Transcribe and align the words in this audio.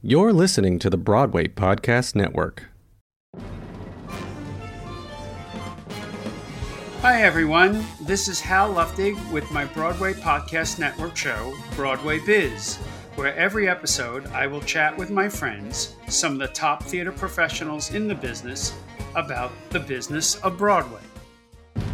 You're 0.00 0.32
listening 0.32 0.78
to 0.78 0.90
the 0.90 0.96
Broadway 0.96 1.48
Podcast 1.48 2.14
Network. 2.14 2.66
Hi, 7.00 7.22
everyone. 7.22 7.84
This 8.02 8.28
is 8.28 8.38
Hal 8.38 8.72
Luftig 8.72 9.16
with 9.32 9.50
my 9.50 9.64
Broadway 9.64 10.12
Podcast 10.12 10.78
Network 10.78 11.16
show, 11.16 11.52
Broadway 11.74 12.20
Biz, 12.24 12.76
where 13.16 13.34
every 13.34 13.68
episode 13.68 14.28
I 14.28 14.46
will 14.46 14.60
chat 14.60 14.96
with 14.96 15.10
my 15.10 15.28
friends, 15.28 15.96
some 16.06 16.34
of 16.34 16.38
the 16.38 16.46
top 16.46 16.84
theater 16.84 17.10
professionals 17.10 17.92
in 17.92 18.06
the 18.06 18.14
business, 18.14 18.74
about 19.16 19.50
the 19.70 19.80
business 19.80 20.36
of 20.42 20.56
Broadway. 20.56 21.00
Come 21.74 21.84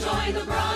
join 0.00 0.34
the 0.34 0.42
Broadway 0.46 0.71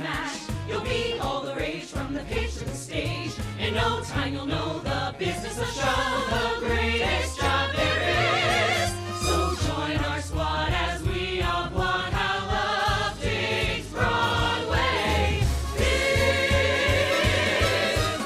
smash. 0.00 0.40
You'll 0.68 0.82
be 0.82 1.18
all 1.20 1.42
the 1.42 1.54
rage 1.54 1.84
from 1.84 2.14
the 2.14 2.20
pitch 2.24 2.54
to 2.54 2.64
the 2.64 2.74
stage. 2.74 3.32
In 3.58 3.74
no 3.74 4.00
time, 4.02 4.32
you'll 4.34 4.46
know 4.46 4.78
the 4.80 5.14
business 5.18 5.58
of 5.58 5.66
show, 5.68 6.20
the 6.34 6.66
greatest 6.66 7.38
job 7.38 7.70
there 7.76 8.00
is. 8.80 8.90
So 9.26 9.54
join 9.66 9.98
our 9.98 10.20
squad 10.22 10.72
as 10.72 11.02
we 11.02 11.40
how 11.40 12.36
Luftig's 12.52 13.88
Broadway 13.88 15.42
biz. 15.76 16.30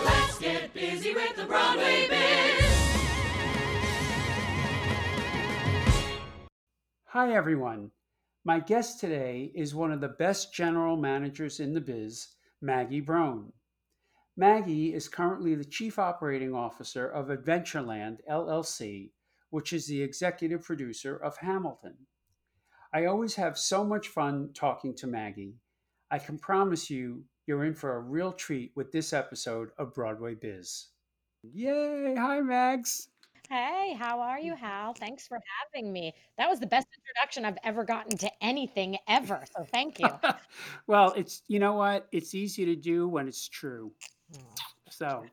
Let's 0.05 0.39
get 0.39 0.73
busy 0.75 1.13
with 1.15 1.35
the 1.37 1.45
Broadway 1.45 2.07
biz. 2.09 2.65
Hi, 7.07 7.33
everyone. 7.33 7.94
My 8.47 8.61
guest 8.61 9.01
today 9.01 9.51
is 9.55 9.75
one 9.75 9.91
of 9.91 10.03
the 10.03 10.09
best 10.09 10.53
general 10.53 10.99
managers 10.99 11.61
in 11.61 11.73
the 11.73 11.81
biz, 11.81 12.29
Maggie 12.61 13.01
Brohn. 13.01 13.53
Maggie 14.37 14.93
is 14.93 15.09
currently 15.09 15.55
the 15.55 15.65
Chief 15.65 15.99
Operating 15.99 16.55
Officer 16.55 17.09
of 17.09 17.29
Adventureland 17.29 18.19
LLC, 18.31 19.13
which 19.49 19.73
is 19.73 19.87
the 19.87 20.03
executive 20.03 20.63
producer 20.63 21.17
of 21.17 21.39
Hamilton. 21.39 21.97
I 22.93 23.07
always 23.07 23.35
have 23.37 23.57
so 23.57 23.83
much 23.83 24.09
fun 24.09 24.51
talking 24.53 24.95
to 24.97 25.07
Maggie. 25.07 25.57
I 26.11 26.19
can 26.19 26.39
promise 26.39 26.91
you, 26.91 27.25
you're 27.47 27.65
in 27.65 27.75
for 27.75 27.97
a 27.97 28.01
real 28.01 28.33
treat 28.33 28.73
with 28.77 28.93
this 28.93 29.15
episode 29.15 29.71
of 29.79 29.95
Broadway 29.95 30.35
Biz. 30.35 30.89
Yay! 31.43 32.15
Hi, 32.19 32.43
Mags. 32.43 33.09
Hey, 33.51 33.95
how 33.99 34.21
are 34.21 34.39
you, 34.39 34.55
Hal? 34.55 34.95
Thanks 34.95 35.27
for 35.27 35.39
having 35.73 35.93
me. 35.93 36.15
That 36.39 36.49
was 36.49 36.61
the 36.61 36.67
best 36.67 36.87
introduction 36.97 37.45
I've 37.45 37.59
ever 37.63 37.85
gotten 37.85 38.17
to 38.19 38.31
anything 38.41 38.97
ever. 39.07 39.45
So 39.57 39.65
thank 39.65 39.99
you. 40.01 40.09
well, 40.87 41.13
it's 41.17 41.43
you 41.47 41.59
know 41.59 41.75
what? 41.75 42.09
It's 42.11 42.35
easy 42.35 42.65
to 42.65 42.75
do 42.75 43.07
when 43.07 43.29
it's 43.29 43.49
true. 43.49 43.93
Mm. 44.33 44.39
So 44.89 45.27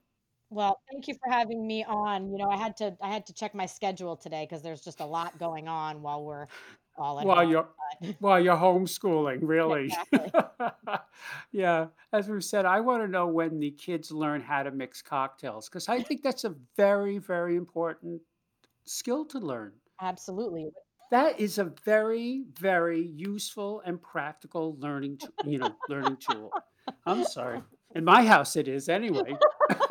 Well, 0.50 0.82
thank 0.92 1.08
you 1.08 1.14
for 1.14 1.32
having 1.32 1.66
me 1.66 1.86
on. 1.86 2.30
You 2.30 2.38
know, 2.38 2.50
I 2.50 2.58
had 2.58 2.76
to 2.78 2.96
I 3.02 3.08
had 3.08 3.26
to 3.28 3.34
check 3.34 3.56
my 3.56 3.66
schedule 3.66 4.18
today 4.18 4.46
because 4.48 4.62
there's 4.62 4.82
just 4.82 5.00
a 5.00 5.06
lot 5.06 5.40
going 5.40 5.70
on 5.70 6.02
while 6.02 6.24
we're 6.24 6.48
all 6.98 7.20
at 7.20 7.26
while 7.26 7.48
you're 7.48 7.68
but- 8.02 8.16
while 8.20 8.40
you're 8.40 8.56
homeschooling, 8.56 9.40
really. 9.42 9.86
Exactly. 9.86 10.32
yeah, 11.52 11.88
as 12.14 12.28
we 12.30 12.42
said, 12.42 12.66
I 12.66 12.80
want 12.82 13.04
to 13.04 13.08
know 13.08 13.28
when 13.28 13.60
the 13.60 13.72
kids 13.72 14.12
learn 14.12 14.42
how 14.42 14.64
to 14.64 14.72
mix 14.72 15.02
cocktails 15.02 15.70
because 15.70 15.88
I 15.90 16.02
think 16.02 16.24
that's 16.24 16.44
a 16.44 16.56
very, 16.78 17.18
very 17.20 17.56
important 17.56 18.22
skill 18.86 19.26
to 19.26 19.40
learn. 19.40 19.74
Absolutely. 20.02 20.72
That 21.12 21.40
is 21.40 21.58
a 21.58 21.72
very, 21.86 22.46
very 22.60 23.02
useful 23.02 23.82
and 23.86 24.02
practical 24.02 24.78
learning, 24.80 25.18
t- 25.18 25.28
you 25.46 25.60
know, 25.60 25.76
learning 25.90 26.18
tool. 26.18 26.52
I'm 27.06 27.24
sorry. 27.26 27.62
In 27.94 28.06
my 28.06 28.24
house, 28.26 28.56
it 28.56 28.70
is 28.70 28.88
anyway. 28.88 29.36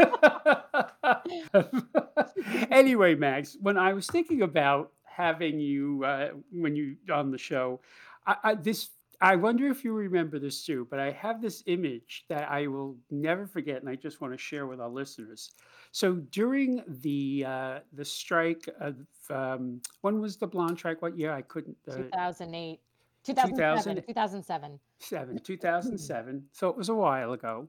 anyway, 2.71 3.15
Mags, 3.15 3.57
when 3.61 3.77
I 3.77 3.93
was 3.93 4.07
thinking 4.07 4.43
about 4.43 4.93
having 5.21 5.61
you 5.61 6.05
uh, 6.05 6.29
when 6.53 6.75
you 6.77 6.97
on 7.13 7.31
the 7.31 7.39
show, 7.39 7.81
I, 8.27 8.37
I 8.43 8.55
this 8.55 8.91
I 9.23 9.37
wonder 9.37 9.69
if 9.69 9.85
you 9.85 9.93
remember 9.93 10.39
this 10.39 10.65
too, 10.65 10.87
but 10.91 10.99
I 10.99 11.11
have 11.11 11.43
this 11.43 11.63
image 11.67 12.25
that 12.29 12.51
I 12.51 12.67
will 12.67 12.97
never 13.11 13.47
forget, 13.47 13.81
and 13.81 13.89
I 13.89 13.95
just 13.95 14.21
want 14.23 14.33
to 14.33 14.39
share 14.39 14.67
with 14.67 14.81
our 14.81 14.89
listeners. 14.89 15.51
So 15.93 16.15
during 16.15 16.83
the 17.03 17.45
uh, 17.47 17.79
the 17.93 18.05
strike 18.05 18.67
of 18.81 18.97
um, 19.29 19.83
when 20.01 20.21
was 20.21 20.39
the 20.39 20.47
blonde 20.47 20.79
strike? 20.79 21.03
What 21.03 21.19
year? 21.19 21.33
I 21.33 21.43
couldn't. 21.43 21.77
Uh, 21.87 21.97
2008, 21.97 22.81
2007, 23.25 23.97
2000 23.97 24.07
2007. 24.07 24.81
seven, 24.99 25.39
2007. 25.39 26.45
So 26.53 26.69
it 26.69 26.77
was 26.77 26.89
a 26.89 26.95
while 26.95 27.33
ago. 27.33 27.69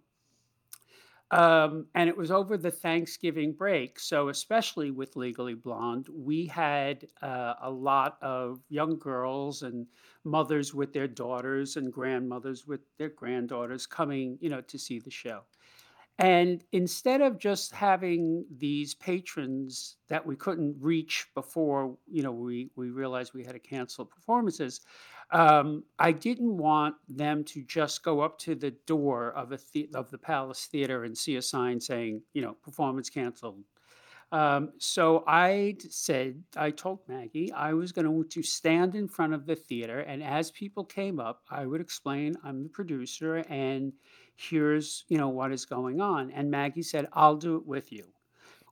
Um, 1.32 1.86
and 1.96 2.10
it 2.10 2.18
was 2.18 2.30
over 2.30 2.58
the 2.58 2.72
Thanksgiving 2.72 3.54
break. 3.54 4.00
So, 4.00 4.28
especially 4.28 4.92
with 4.92 5.16
Legally 5.16 5.54
Blonde, 5.54 6.08
we 6.14 6.46
had 6.46 7.08
uh, 7.22 7.54
a 7.62 7.72
lot 7.72 8.18
of 8.22 8.60
young 8.68 9.00
girls 9.00 9.62
and 9.64 9.88
mothers 10.26 10.74
with 10.74 10.92
their 10.92 11.08
daughters 11.08 11.78
and 11.78 11.92
grandmothers 11.92 12.68
with 12.68 12.82
their 12.98 13.10
granddaughters 13.10 13.88
coming, 13.88 14.38
you 14.42 14.50
know, 14.50 14.60
to 14.62 14.78
see 14.78 15.00
the 15.00 15.10
show. 15.10 15.42
And 16.20 16.64
instead 16.74 17.22
of 17.22 17.40
just 17.40 17.72
having 17.72 18.46
these 18.58 18.94
patrons 18.94 19.96
that 20.10 20.24
we 20.24 20.36
couldn't 20.36 20.76
reach 20.80 21.28
before, 21.34 21.98
you 22.06 22.22
know, 22.22 22.32
we, 22.32 22.70
we 22.76 22.90
realized 22.90 23.34
we 23.34 23.44
had 23.44 23.54
to 23.54 23.60
cancel 23.60 24.06
performances, 24.06 24.82
um, 25.32 25.84
I 26.00 26.12
didn't 26.12 26.58
want 26.58 26.96
them 27.08 27.44
to 27.46 27.64
just 27.64 28.04
go 28.04 28.20
up 28.22 28.38
to 28.40 28.56
the 28.56 28.72
door 28.86 29.32
of 29.32 29.52
a 29.52 29.60
the- 29.74 29.90
of 29.94 30.12
the 30.12 30.18
Palace 30.18 30.66
Theater 30.66 31.04
and 31.06 31.18
see 31.18 31.38
a 31.38 31.42
sign 31.42 31.80
saying, 31.80 32.22
you 32.34 32.42
know, 32.42 32.54
performance 32.54 33.10
canceled. 33.10 33.64
Um, 34.32 34.72
so 34.78 35.24
I 35.28 35.76
said, 35.90 36.42
I 36.56 36.72
told 36.72 37.00
Maggie 37.08 37.52
I 37.52 37.74
was 37.74 37.92
going 37.92 38.30
to 38.30 38.44
stand 38.44 38.96
in 38.96 39.08
front 39.08 39.34
of 39.34 39.46
the 39.46 39.56
theater, 39.56 40.00
and 40.02 40.24
as 40.24 40.52
people 40.52 40.86
came 40.86 41.20
up, 41.20 41.44
I 41.50 41.66
would 41.66 41.82
explain 41.82 42.36
I'm 42.44 42.64
the 42.64 42.70
producer, 42.70 43.38
and 43.50 43.94
here's 44.38 45.06
you 45.10 45.18
know 45.18 45.30
what 45.30 45.52
is 45.52 45.66
going 45.66 46.00
on. 46.02 46.32
And 46.32 46.50
Maggie 46.50 46.84
said, 46.84 47.08
I'll 47.14 47.36
do 47.36 47.58
it 47.58 47.66
with 47.66 47.92
you, 47.92 48.14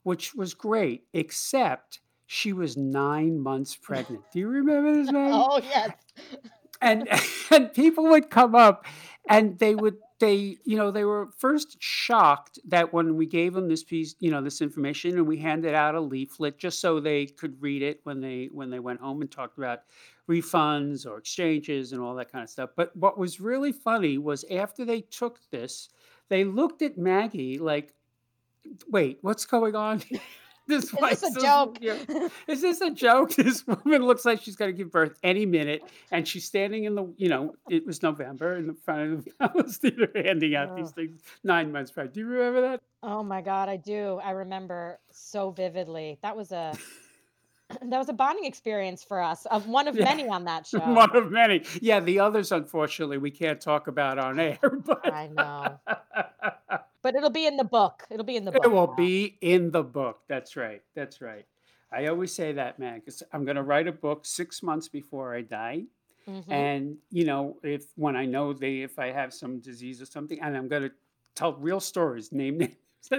which 0.04 0.34
was 0.36 0.54
great, 0.54 1.08
except 1.14 2.00
she 2.32 2.54
was 2.54 2.78
nine 2.78 3.40
months 3.40 3.76
pregnant. 3.82 4.22
Do 4.32 4.38
you 4.38 4.48
remember 4.48 4.94
this, 4.94 5.12
Maggie? 5.12 5.34
Oh, 5.34 5.60
yes. 5.62 5.92
and 6.82 7.10
and 7.52 7.74
people 7.74 8.04
would 8.06 8.30
come 8.30 8.54
up 8.54 8.86
and 9.28 9.58
they 9.58 9.74
would 9.74 9.98
they 10.20 10.58
you 10.64 10.78
know 10.78 10.92
they 10.92 11.06
were 11.06 11.30
first 11.38 11.78
shocked 11.80 12.60
that 12.68 12.94
when 12.94 13.16
we 13.16 13.26
gave 13.26 13.54
them 13.54 13.68
this 13.68 13.84
piece 13.84 14.16
you 14.20 14.30
know 14.30 14.42
this 14.42 14.62
information 14.62 15.18
and 15.18 15.28
we 15.28 15.38
handed 15.38 15.74
out 15.74 15.96
a 15.96 16.00
leaflet 16.00 16.58
just 16.58 16.80
so 16.80 17.00
they 17.00 17.26
could 17.26 17.60
read 17.62 17.82
it 17.82 18.00
when 18.04 18.22
they 18.22 18.50
when 18.52 18.70
they 18.70 18.80
went 18.80 19.00
home 19.00 19.22
and 19.22 19.32
talked 19.32 19.58
about 19.58 19.80
refunds 20.30 21.06
or 21.06 21.18
exchanges 21.18 21.94
and 21.94 22.02
all 22.02 22.14
that 22.16 22.32
kind 22.32 22.44
of 22.44 22.50
stuff 22.50 22.70
but 22.76 22.96
what 22.96 23.18
was 23.18 23.40
really 23.42 23.72
funny 23.72 24.18
was 24.18 24.46
after 24.52 24.86
they 24.86 25.02
took 25.02 25.40
this 25.52 25.90
they 26.30 26.44
looked 26.44 26.82
at 26.82 26.98
maggie 26.98 27.58
like 27.58 27.94
wait 28.90 29.18
what's 29.22 29.46
going 29.46 29.76
on 29.76 30.02
this 30.70 30.86
Is 30.86 31.20
this 31.22 31.36
a 31.36 31.42
joke? 31.42 31.78
yeah. 31.82 31.98
Is 32.48 32.62
this 32.62 32.80
a 32.82 32.90
joke? 32.92 33.34
This 33.36 33.66
woman 33.68 34.04
looks 34.06 34.24
like 34.24 34.42
she's 34.42 34.56
going 34.56 34.72
to 34.72 34.78
give 34.78 34.92
birth 34.92 35.18
any 35.24 35.46
minute, 35.46 35.82
and 36.12 36.26
she's 36.28 36.46
standing 36.46 36.86
in 36.86 36.96
the, 36.96 37.14
you 37.18 37.28
know, 37.28 37.56
it 37.70 37.86
was 37.86 38.02
November 38.02 38.56
in 38.56 38.68
the 38.68 38.74
front 38.74 39.14
of 39.14 39.26
the 39.26 39.32
Palace 39.40 39.78
Theater 39.78 40.10
handing 40.16 40.56
out 40.56 40.76
these 40.78 40.90
Oh. 40.90 40.94
things. 40.96 41.22
Nine 41.44 41.72
months 41.74 41.92
pregnant. 41.92 42.14
Do 42.14 42.22
you 42.22 42.28
remember 42.28 42.62
that? 42.62 42.82
Oh 43.04 43.24
my 43.24 43.42
God, 43.42 43.68
I 43.70 43.76
do. 43.78 44.20
I 44.24 44.32
remember 44.32 45.00
so 45.12 45.52
vividly. 45.52 46.18
That 46.22 46.36
was 46.38 46.52
a 46.52 46.74
that 47.84 47.98
was 48.00 48.10
a 48.10 48.14
bonding 48.14 48.46
experience 48.46 49.04
for 49.04 49.22
us, 49.22 49.46
of 49.48 49.68
one 49.68 49.88
of 49.88 49.96
Yeah. 49.96 50.06
many 50.06 50.28
on 50.28 50.46
that 50.46 50.66
show. 50.68 50.80
One 50.80 51.16
of 51.16 51.32
many. 51.32 51.64
Yeah, 51.82 52.00
the 52.00 52.20
others, 52.20 52.52
unfortunately, 52.52 53.18
we 53.20 53.32
can't 53.32 53.62
talk 53.62 53.88
about 53.88 54.18
on 54.20 54.40
air. 54.40 54.58
But 54.62 55.14
I 55.14 55.28
know. 55.28 55.80
But 57.02 57.16
it'll 57.16 57.30
be 57.30 57.46
in 57.48 57.56
the 57.58 57.64
book. 57.64 58.04
It'll 58.10 58.26
be 58.26 58.36
in 58.36 58.46
the 58.46 58.52
book. 58.52 58.66
it 58.66 58.72
will 58.72 58.88
now. 58.88 58.94
be 58.96 59.38
in 59.42 59.72
the 59.72 59.84
book. 59.84 60.20
That's 60.28 60.56
right. 60.58 60.82
That's 60.96 61.22
right. 61.22 61.46
I 61.92 62.08
always 62.08 62.34
say 62.34 62.52
that, 62.54 62.78
man, 62.78 63.00
because 63.00 63.24
I'm 63.34 63.46
going 63.46 63.56
to 63.56 63.64
write 63.64 63.88
a 63.88 63.92
book 63.92 64.26
six 64.26 64.62
months 64.62 64.88
before 64.88 65.34
I 65.36 65.42
die. 65.42 65.84
Mhm. 66.28 66.52
and 66.52 66.98
you 67.10 67.26
know 67.26 67.58
if 67.64 67.86
when 67.96 68.16
i 68.16 68.24
know 68.24 68.54
they 68.54 68.82
if 68.82 69.00
i 69.00 69.08
have 69.10 69.34
some 69.34 69.60
disease 69.62 70.00
or 70.00 70.06
something 70.06 70.40
and 70.42 70.56
i'm 70.56 70.68
going 70.68 70.84
to 70.84 70.92
tell 71.34 71.54
real 71.56 71.80
stories 71.80 72.32
name 72.32 72.58
names 72.60 72.76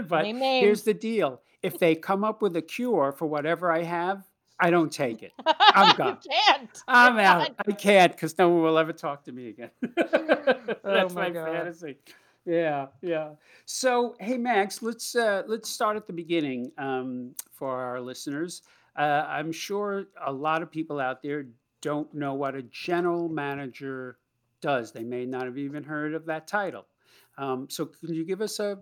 but 0.07 0.23
Name 0.23 0.37
here's 0.63 0.85
the 0.85 0.95
deal 0.95 1.41
if 1.63 1.77
they 1.81 1.97
come 1.97 2.23
up 2.23 2.41
with 2.41 2.55
a 2.57 2.63
cure 2.63 3.11
for 3.11 3.27
whatever 3.27 3.73
i 3.73 3.83
have 3.83 4.23
i 4.61 4.71
don't 4.71 4.93
take 4.93 5.25
it 5.25 5.33
I'm 5.75 5.97
gone. 6.01 6.19
you 6.23 6.31
can't. 6.31 6.83
i'm 6.87 7.19
out 7.19 7.51
i 7.67 7.73
can't 7.73 8.13
because 8.13 8.39
no 8.39 8.49
one 8.51 8.63
will 8.63 8.79
ever 8.79 8.93
talk 8.93 9.25
to 9.25 9.33
me 9.33 9.49
again 9.49 9.71
that's 10.85 11.13
my 11.15 11.29
my, 11.29 11.31
God. 11.31 11.47
fantasy 11.53 11.97
yeah 12.51 12.87
yeah 13.03 13.31
so 13.65 14.15
hey 14.21 14.37
Mags 14.37 14.83
let's 14.83 15.15
uh 15.15 15.43
let's 15.47 15.69
start 15.69 15.97
at 15.97 16.07
the 16.07 16.13
beginning 16.13 16.73
um 16.79 17.35
for 17.53 17.71
our 17.71 18.01
listeners 18.01 18.63
uh 18.97 19.25
i'm 19.29 19.53
sure 19.53 20.07
a 20.27 20.33
lot 20.33 20.63
of 20.63 20.71
people 20.71 20.99
out 21.01 21.23
there 21.23 21.47
don't 21.81 22.13
know 22.15 22.35
what 22.35 22.55
a 22.55 22.63
general 22.63 23.29
manager 23.29 24.19
does. 24.61 24.93
They 24.93 25.05
may 25.05 25.27
not 25.27 25.45
have 25.45 25.59
even 25.59 25.83
heard 25.83 26.15
of 26.15 26.27
that 26.27 26.47
title. 26.47 26.87
Um, 27.39 27.69
so, 27.71 27.87
can 27.87 28.15
you 28.15 28.25
give 28.25 28.43
us 28.43 28.61
a, 28.61 28.79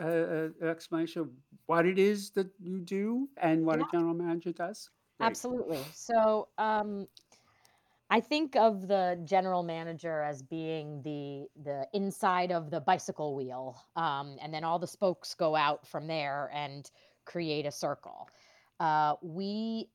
a, 0.00 0.06
a 0.06 0.44
an 0.60 0.68
explanation 0.68 1.22
of 1.22 1.30
what 1.66 1.86
it 1.86 1.98
is 1.98 2.30
that 2.30 2.48
you 2.58 2.80
do 2.80 3.28
and 3.36 3.64
what 3.64 3.80
a 3.80 3.86
general 3.92 4.14
manager 4.14 4.52
does? 4.52 4.90
Great. 5.18 5.28
absolutely. 5.28 5.78
So, 5.94 6.48
um, 6.58 7.06
I 8.08 8.20
think 8.20 8.54
of 8.54 8.86
the 8.86 9.20
general 9.24 9.62
manager 9.62 10.22
as 10.22 10.42
being 10.42 11.02
the 11.02 11.48
the 11.62 11.88
inside 11.92 12.52
of 12.52 12.70
the 12.70 12.80
bicycle 12.80 13.34
wheel, 13.34 13.82
um, 13.96 14.36
and 14.40 14.54
then 14.54 14.62
all 14.62 14.78
the 14.78 14.86
spokes 14.86 15.34
go 15.34 15.56
out 15.56 15.86
from 15.86 16.06
there 16.06 16.50
and 16.54 16.88
create 17.24 17.66
a 17.66 17.72
circle. 17.72 18.28
Uh, 18.78 19.14
we 19.22 19.88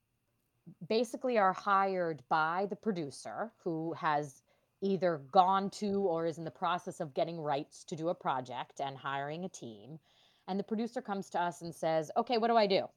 basically 0.89 1.37
are 1.37 1.53
hired 1.53 2.21
by 2.29 2.67
the 2.69 2.75
producer 2.75 3.51
who 3.63 3.93
has 3.93 4.43
either 4.81 5.21
gone 5.31 5.69
to 5.69 6.01
or 6.01 6.25
is 6.25 6.37
in 6.37 6.43
the 6.43 6.51
process 6.51 6.99
of 6.99 7.13
getting 7.13 7.39
rights 7.39 7.83
to 7.85 7.95
do 7.95 8.09
a 8.09 8.15
project 8.15 8.81
and 8.81 8.97
hiring 8.97 9.45
a 9.45 9.49
team. 9.49 9.99
And 10.47 10.59
the 10.59 10.63
producer 10.63 11.01
comes 11.01 11.29
to 11.29 11.41
us 11.41 11.61
and 11.61 11.73
says, 11.73 12.11
"Okay, 12.17 12.37
what 12.37 12.47
do 12.47 12.57
I 12.57 12.67
do?" 12.67 12.89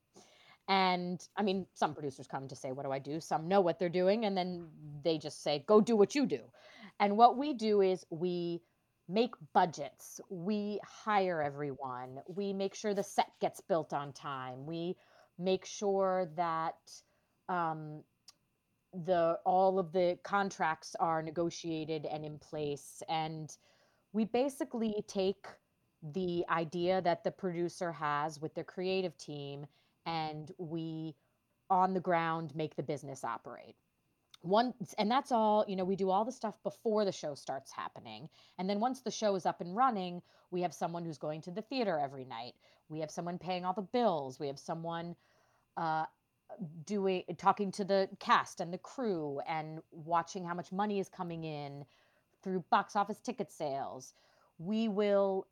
And 0.69 1.27
I 1.37 1.43
mean, 1.43 1.67
some 1.75 1.95
producers 1.95 2.27
come 2.27 2.49
to 2.49 2.57
say, 2.57 2.73
What 2.73 2.85
do 2.85 2.93
I 2.93 2.99
do? 2.99 3.21
Some 3.21 3.49
know 3.49 3.61
what 3.61 3.79
they're 3.79 3.89
doing, 3.89 4.25
and 4.25 4.37
then 4.37 4.67
they 5.03 5.19
just 5.19 5.43
say, 5.43 5.65
Go 5.67 5.81
do 5.81 5.97
what 5.97 6.15
you 6.15 6.27
do. 6.27 6.41
And 7.01 7.17
what 7.17 7.37
we 7.37 7.55
do 7.55 7.81
is 7.81 8.07
we 8.11 8.63
make 9.09 9.35
budgets, 9.53 10.21
we 10.31 10.81
hire 10.83 11.43
everyone, 11.43 12.21
we 12.27 12.53
make 12.53 12.75
sure 12.75 12.95
the 12.95 13.03
set 13.03 13.31
gets 13.41 13.61
built 13.61 13.93
on 13.93 14.13
time, 14.13 14.65
we 14.65 14.97
make 15.39 15.67
sure 15.67 16.31
that 16.37 16.77
um, 17.49 18.03
the 19.05 19.39
all 19.45 19.79
of 19.79 19.93
the 19.93 20.19
contracts 20.23 20.95
are 21.01 21.23
negotiated 21.23 22.07
and 22.07 22.25
in 22.25 22.39
place 22.39 23.03
and 23.09 23.57
we 24.13 24.25
basically 24.25 25.05
take 25.09 25.47
the 26.13 26.45
idea 26.49 27.03
that 27.03 27.25
the 27.25 27.31
producer 27.31 27.91
has 27.91 28.41
with 28.41 28.55
their 28.55 28.65
creative 28.65 29.17
team 29.17 29.67
and 30.07 30.51
we 30.59 31.15
on 31.71 31.95
the 31.95 32.01
ground 32.01 32.55
make 32.55 32.77
the 32.77 32.83
business 32.83 33.25
operate. 33.25 33.77
One 34.43 34.75
and 34.99 35.11
that's 35.11 35.33
all 35.33 35.65
you 35.67 35.77
know 35.77 35.85
we 35.85 35.97
do 35.97 36.11
all 36.11 36.25
the 36.25 36.33
stuff 36.33 36.55
before 36.63 37.05
the 37.05 37.13
show 37.13 37.35
starts 37.35 37.73
happening. 37.73 38.29
And 38.59 38.69
then 38.69 38.81
once 38.81 39.01
the 39.01 39.11
show 39.11 39.35
is 39.37 39.47
up 39.47 39.61
and 39.61 39.75
running 39.75 40.23
we 40.51 40.63
have 40.63 40.75
someone 40.75 41.05
who's 41.05 41.19
going 41.19 41.41
to 41.43 41.51
the 41.51 41.63
theater 41.63 41.99
every 41.99 42.25
night. 42.25 42.55
We 42.89 43.01
have 43.01 43.11
someone 43.11 43.39
paying 43.39 43.65
all 43.65 43.73
the 43.73 43.83
bills. 43.83 44.39
We 44.39 44.47
have 44.47 44.59
someone 44.59 45.17
uh, 45.77 46.05
doing 46.87 47.25
talking 47.39 47.73
to 47.73 47.85
the 47.85 48.09
cast 48.21 48.61
and 48.61 48.73
the 48.73 48.79
crew 48.79 49.41
and 49.49 49.81
watching 49.91 50.45
how 50.45 50.55
much 50.55 50.71
money 50.71 51.01
is 51.01 51.09
coming 51.09 51.45
in 51.45 51.85
through 52.43 52.65
box 52.71 52.95
office 52.97 53.19
ticket 53.19 53.51
sales. 53.51 54.15
We 54.59 54.89
will 54.89 55.47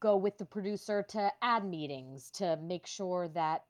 go 0.00 0.16
with 0.16 0.38
the 0.38 0.44
producer 0.44 1.02
to 1.10 1.32
ad 1.42 1.64
meetings 1.64 2.30
to 2.32 2.56
make 2.62 2.86
sure 2.86 3.28
that 3.28 3.64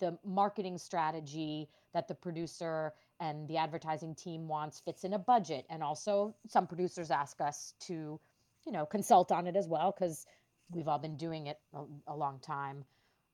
the 0.00 0.18
marketing 0.24 0.78
strategy 0.78 1.68
that 1.94 2.08
the 2.08 2.14
producer 2.14 2.92
and 3.20 3.48
the 3.48 3.56
advertising 3.56 4.14
team 4.14 4.48
wants 4.48 4.80
fits 4.80 5.04
in 5.04 5.14
a 5.14 5.18
budget. 5.18 5.66
And 5.70 5.82
also 5.82 6.34
some 6.48 6.66
producers 6.66 7.10
ask 7.10 7.40
us 7.40 7.74
to 7.80 8.20
you 8.66 8.72
know 8.72 8.86
consult 8.86 9.32
on 9.32 9.46
it 9.46 9.56
as 9.56 9.68
well 9.68 9.92
because 9.98 10.26
we've 10.70 10.88
all 10.88 10.98
been 10.98 11.16
doing 11.16 11.46
it 11.46 11.58
a, 11.74 11.82
a 12.08 12.16
long 12.16 12.40
time. 12.40 12.84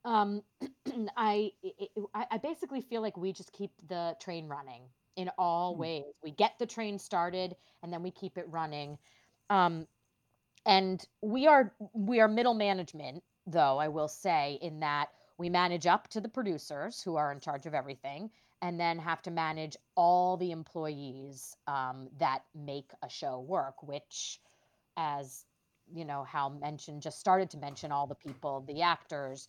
Um, 0.04 0.42
I, 1.16 1.52
i 1.64 1.88
i 2.14 2.26
I 2.32 2.38
basically 2.38 2.80
feel 2.82 3.02
like 3.02 3.16
we 3.16 3.32
just 3.32 3.52
keep 3.52 3.72
the 3.88 4.16
train 4.20 4.48
running 4.48 4.82
in 5.16 5.30
all 5.38 5.76
Hmm. 5.76 5.76
ways. 5.76 6.04
We 6.22 6.30
get 6.32 6.58
the 6.58 6.66
train 6.66 6.98
started 6.98 7.56
and 7.82 7.92
then 7.92 8.02
we 8.02 8.10
keep 8.10 8.38
it 8.38 8.46
running. 8.48 8.98
Um, 9.50 9.86
and 10.66 11.04
we 11.22 11.46
are 11.46 11.72
we 11.92 12.20
are 12.20 12.28
middle 12.28 12.54
management 12.54 13.22
though 13.46 13.78
i 13.78 13.88
will 13.88 14.08
say 14.08 14.58
in 14.62 14.80
that 14.80 15.08
we 15.38 15.48
manage 15.48 15.86
up 15.86 16.08
to 16.08 16.20
the 16.20 16.28
producers 16.28 17.00
who 17.02 17.16
are 17.16 17.32
in 17.32 17.40
charge 17.40 17.66
of 17.66 17.74
everything 17.74 18.30
and 18.62 18.78
then 18.78 18.98
have 18.98 19.22
to 19.22 19.30
manage 19.30 19.76
all 19.96 20.36
the 20.36 20.50
employees 20.50 21.56
um, 21.66 22.08
that 22.18 22.42
make 22.54 22.90
a 23.02 23.08
show 23.08 23.40
work 23.40 23.82
which 23.82 24.40
as 24.96 25.44
you 25.92 26.04
know 26.04 26.24
Hal 26.24 26.50
mentioned 26.50 27.02
just 27.02 27.18
started 27.18 27.50
to 27.50 27.58
mention 27.58 27.90
all 27.90 28.06
the 28.06 28.14
people 28.14 28.64
the 28.68 28.82
actors. 28.82 29.48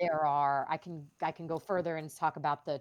There 0.00 0.24
are 0.24 0.66
i 0.68 0.76
can 0.76 1.06
i 1.22 1.30
can 1.30 1.46
go 1.46 1.58
further 1.58 1.96
and 1.96 2.14
talk 2.14 2.36
about 2.36 2.64
the 2.64 2.80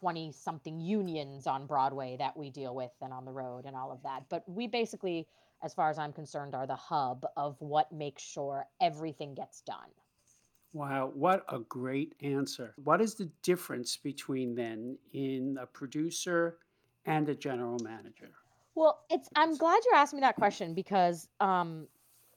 20 0.00 0.32
something 0.32 0.80
unions 0.80 1.46
on 1.46 1.66
broadway 1.66 2.16
that 2.18 2.36
we 2.36 2.50
deal 2.50 2.74
with 2.74 2.92
and 3.00 3.12
on 3.12 3.24
the 3.24 3.32
road 3.32 3.64
and 3.66 3.74
all 3.74 3.90
of 3.90 4.02
that 4.02 4.22
but 4.28 4.44
we 4.46 4.66
basically 4.66 5.26
as 5.62 5.74
far 5.74 5.90
as 5.90 5.98
i'm 5.98 6.12
concerned 6.12 6.54
are 6.54 6.66
the 6.66 6.76
hub 6.76 7.24
of 7.36 7.56
what 7.60 7.90
makes 7.92 8.22
sure 8.22 8.66
everything 8.80 9.34
gets 9.34 9.60
done 9.62 9.90
Wow, 10.74 11.10
what 11.14 11.44
a 11.50 11.58
great 11.58 12.14
answer. 12.22 12.72
What 12.82 13.02
is 13.02 13.14
the 13.14 13.28
difference 13.42 13.98
between 13.98 14.54
then 14.54 14.96
in 15.12 15.58
a 15.60 15.66
producer 15.66 16.56
and 17.04 17.28
a 17.28 17.34
general 17.34 17.78
manager? 17.80 18.30
well 18.74 19.00
it's 19.10 19.28
i'm 19.36 19.56
glad 19.56 19.80
you 19.84 19.92
asked 19.94 20.14
me 20.14 20.20
that 20.20 20.36
question 20.36 20.74
because 20.74 21.28
um 21.40 21.86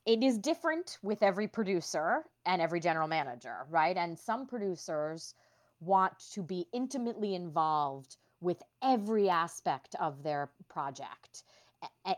it 0.05 0.21
is 0.23 0.37
different 0.37 0.97
with 1.01 1.23
every 1.23 1.47
producer 1.47 2.23
and 2.45 2.61
every 2.61 2.79
general 2.79 3.07
manager 3.07 3.65
right 3.69 3.95
and 3.97 4.17
some 4.17 4.45
producers 4.45 5.33
want 5.79 6.13
to 6.33 6.43
be 6.43 6.65
intimately 6.73 7.35
involved 7.35 8.17
with 8.41 8.61
every 8.83 9.29
aspect 9.29 9.95
of 9.99 10.23
their 10.23 10.49
project 10.69 11.43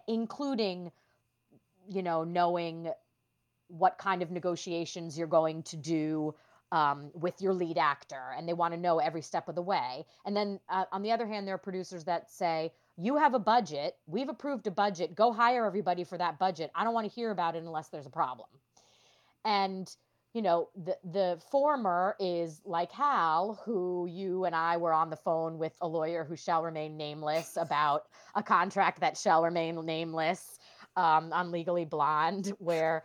including 0.07 0.91
you 1.89 2.03
know 2.03 2.23
knowing 2.23 2.91
what 3.67 3.97
kind 3.97 4.21
of 4.21 4.31
negotiations 4.31 5.17
you're 5.17 5.27
going 5.27 5.63
to 5.63 5.77
do 5.77 6.33
um, 6.71 7.11
with 7.13 7.41
your 7.41 7.53
lead 7.53 7.77
actor 7.77 8.33
and 8.37 8.47
they 8.47 8.53
want 8.53 8.73
to 8.73 8.79
know 8.79 8.99
every 8.99 9.21
step 9.21 9.47
of 9.47 9.55
the 9.55 9.61
way. 9.61 10.05
And 10.25 10.35
then 10.35 10.59
uh, 10.69 10.85
on 10.91 11.01
the 11.01 11.11
other 11.11 11.27
hand 11.27 11.47
there 11.47 11.55
are 11.55 11.59
producers 11.59 12.03
that 12.05 12.29
say 12.29 12.71
you 12.97 13.17
have 13.17 13.33
a 13.33 13.39
budget. 13.39 13.95
We've 14.07 14.29
approved 14.29 14.67
a 14.67 14.71
budget. 14.71 15.15
Go 15.15 15.31
hire 15.31 15.65
everybody 15.65 16.03
for 16.03 16.17
that 16.17 16.39
budget. 16.39 16.71
I 16.75 16.83
don't 16.83 16.93
want 16.93 17.09
to 17.09 17.13
hear 17.13 17.31
about 17.31 17.55
it 17.55 17.63
unless 17.63 17.89
there's 17.89 18.05
a 18.05 18.11
problem. 18.11 18.49
And 19.45 19.89
you 20.37 20.43
know 20.43 20.69
the 20.75 20.95
the 21.03 21.41
former 21.49 22.15
is 22.19 22.61
like 22.63 22.91
hal 22.91 23.59
who 23.65 24.07
you 24.07 24.45
and 24.45 24.55
i 24.55 24.77
were 24.77 24.93
on 24.93 25.09
the 25.09 25.15
phone 25.15 25.57
with 25.57 25.73
a 25.81 25.87
lawyer 25.87 26.23
who 26.23 26.35
shall 26.35 26.61
remain 26.61 26.95
nameless 26.95 27.57
about 27.59 28.03
a 28.35 28.43
contract 28.43 28.99
that 28.99 29.17
shall 29.17 29.41
remain 29.41 29.83
nameless 29.83 30.59
um, 30.95 31.33
on 31.33 31.49
legally 31.51 31.85
blonde 31.85 32.53
where 32.59 33.03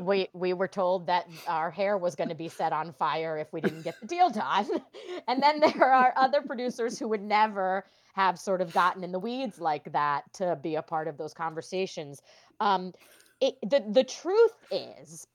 we 0.00 0.28
we 0.32 0.52
were 0.52 0.68
told 0.68 1.08
that 1.08 1.28
our 1.48 1.72
hair 1.72 1.98
was 1.98 2.14
going 2.14 2.28
to 2.28 2.36
be 2.36 2.48
set 2.48 2.72
on 2.72 2.92
fire 2.92 3.36
if 3.36 3.52
we 3.52 3.60
didn't 3.60 3.82
get 3.82 4.00
the 4.00 4.06
deal 4.06 4.30
done. 4.30 4.68
And 5.28 5.40
then 5.42 5.60
there 5.60 5.92
are 5.92 6.12
other 6.16 6.40
producers 6.40 6.98
who 6.98 7.06
would 7.08 7.22
never 7.22 7.84
have 8.14 8.38
sort 8.38 8.60
of 8.60 8.72
gotten 8.72 9.04
in 9.04 9.12
the 9.12 9.18
weeds 9.18 9.60
like 9.60 9.92
that 9.92 10.32
to 10.34 10.58
be 10.60 10.74
a 10.74 10.82
part 10.82 11.06
of 11.06 11.18
those 11.18 11.34
conversations. 11.34 12.20
Um, 12.58 12.92
it, 13.40 13.54
the 13.62 13.84
the 13.88 14.04
truth 14.04 14.54
is 14.72 15.28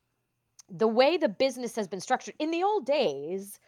the 0.70 0.88
way 0.88 1.18
the 1.18 1.30
business 1.30 1.76
has 1.76 1.88
been 1.88 2.02
structured 2.02 2.36
in 2.40 2.52
the 2.52 2.64
old 2.64 2.86
days 2.86 3.60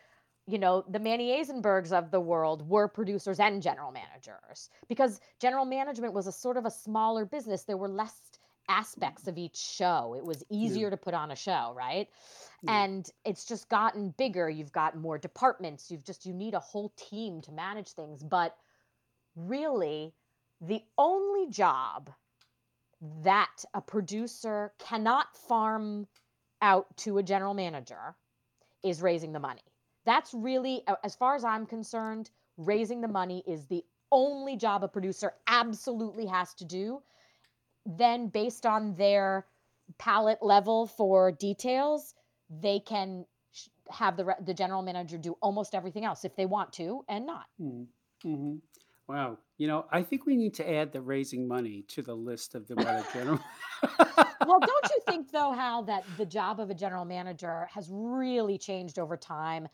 you 0.47 0.57
know 0.57 0.83
the 0.87 0.99
Manny 0.99 1.29
Azenbergs 1.43 1.91
of 1.91 2.09
the 2.09 2.21
world 2.21 2.67
were 2.69 2.87
producers 2.87 3.39
and 3.39 3.61
general 3.61 3.91
managers 3.91 4.69
because 4.87 5.19
general 5.39 5.65
management 5.65 6.13
was 6.13 6.25
a 6.25 6.31
sort 6.31 6.57
of 6.57 6.65
a 6.65 6.71
smaller 6.71 7.25
business. 7.25 7.63
There 7.63 7.77
were 7.77 7.89
less 7.89 8.31
aspects 8.69 9.27
of 9.27 9.37
each 9.37 9.57
show. 9.57 10.15
It 10.17 10.25
was 10.25 10.43
Yeah, 10.49 10.57
easier 10.63 10.89
to 10.89 10.97
put 10.97 11.13
on 11.13 11.31
a 11.31 11.35
show 11.35 11.73
right? 11.75 12.07
Yeah. 12.61 12.83
and 12.83 13.09
it's 13.25 13.45
just 13.45 13.69
gotten 13.69 14.11
bigger. 14.17 14.49
You've 14.49 14.71
got 14.71 14.97
more 14.97 15.17
departments. 15.17 15.91
You've 15.91 16.05
just 16.05 16.25
you 16.25 16.33
need 16.33 16.53
a 16.53 16.59
whole 16.59 16.93
team 16.97 17.41
to 17.41 17.51
manage 17.51 17.89
things. 17.91 18.23
But 18.23 18.55
really 19.35 20.13
the 20.61 20.81
only 20.97 21.49
job 21.49 22.09
that 23.01 23.63
a 23.73 23.81
producer 23.81 24.73
cannot 24.79 25.35
farm 25.35 26.07
out 26.61 26.95
to 26.97 27.17
a 27.17 27.23
general 27.23 27.53
manager 27.53 28.15
is 28.83 29.01
raising 29.01 29.31
the 29.31 29.39
money. 29.39 29.61
That's 30.05 30.33
really, 30.33 30.83
as 31.03 31.15
far 31.15 31.35
as 31.35 31.43
I'm 31.43 31.65
concerned, 31.65 32.29
raising 32.57 33.01
the 33.01 33.07
money 33.07 33.43
is 33.45 33.65
the 33.65 33.83
only 34.11 34.55
job 34.55 34.83
a 34.83 34.87
producer 34.87 35.33
absolutely 35.47 36.25
has 36.25 36.53
to 36.55 36.65
do. 36.65 37.01
Then, 37.85 38.27
based 38.27 38.65
on 38.65 38.95
their 38.95 39.45
palette 39.97 40.41
level 40.41 40.87
for 40.87 41.31
details, 41.31 42.15
they 42.49 42.79
can 42.79 43.25
have 43.89 44.17
the 44.17 44.35
the 44.45 44.53
general 44.53 44.81
manager 44.81 45.17
do 45.17 45.37
almost 45.41 45.73
everything 45.73 46.05
else 46.05 46.25
if 46.25 46.35
they 46.35 46.45
want 46.45 46.71
to 46.73 47.03
and 47.07 47.25
not. 47.25 47.45
Mm-hmm. 47.61 48.55
Wow. 49.07 49.37
You 49.57 49.67
know, 49.67 49.85
I 49.91 50.03
think 50.03 50.25
we 50.25 50.35
need 50.35 50.53
to 50.55 50.69
add 50.69 50.91
the 50.91 51.01
raising 51.01 51.47
money 51.47 51.85
to 51.89 52.01
the 52.01 52.13
list 52.13 52.55
of 52.55 52.67
the 52.67 52.75
general. 53.13 53.39
Well, 54.47 54.61
don't 54.61 54.89
you 54.89 54.99
think 55.05 55.31
though, 55.31 55.51
Hal, 55.53 55.83
that 55.83 56.17
the 56.17 56.25
job 56.25 56.59
of 56.59 56.69
a 56.69 56.75
general 56.75 57.05
manager 57.05 57.67
has 57.73 57.89
really 57.91 58.57
changed 58.57 58.99
over 58.99 59.17
time? 59.17 59.67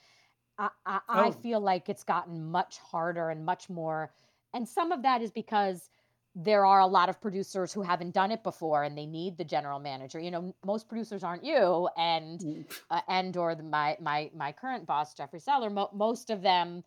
I, 0.57 0.69
I, 0.85 0.99
I 1.09 1.31
Oh, 1.31 1.31
feel 1.31 1.59
like 1.59 1.89
it's 1.89 2.03
gotten 2.03 2.51
much 2.51 2.77
harder 2.79 3.29
and 3.29 3.45
much 3.45 3.69
more 3.69 4.11
and 4.53 4.67
some 4.67 4.91
of 4.91 5.01
that 5.03 5.21
is 5.21 5.31
because 5.31 5.89
there 6.35 6.65
are 6.65 6.79
a 6.79 6.87
lot 6.87 7.09
of 7.09 7.21
producers 7.21 7.73
who 7.73 7.81
haven't 7.81 8.13
done 8.13 8.31
it 8.31 8.43
before 8.43 8.83
and 8.83 8.97
they 8.97 9.05
need 9.05 9.37
the 9.37 9.43
general 9.43 9.79
manager 9.79 10.19
you 10.19 10.31
know 10.31 10.53
most 10.65 10.87
producers 10.87 11.23
aren't 11.23 11.43
you 11.43 11.89
and 11.97 12.45
Mm. 12.45 12.65
uh, 12.91 13.01
and 13.07 13.35
or 13.37 13.55
the, 13.55 13.63
my 13.63 13.97
my 14.01 14.29
my 14.35 14.51
current 14.51 14.85
boss 14.85 15.13
jeffrey 15.13 15.39
seller 15.39 15.69
mo- 15.69 15.89
most 15.93 16.29
of 16.29 16.41
them 16.41 16.83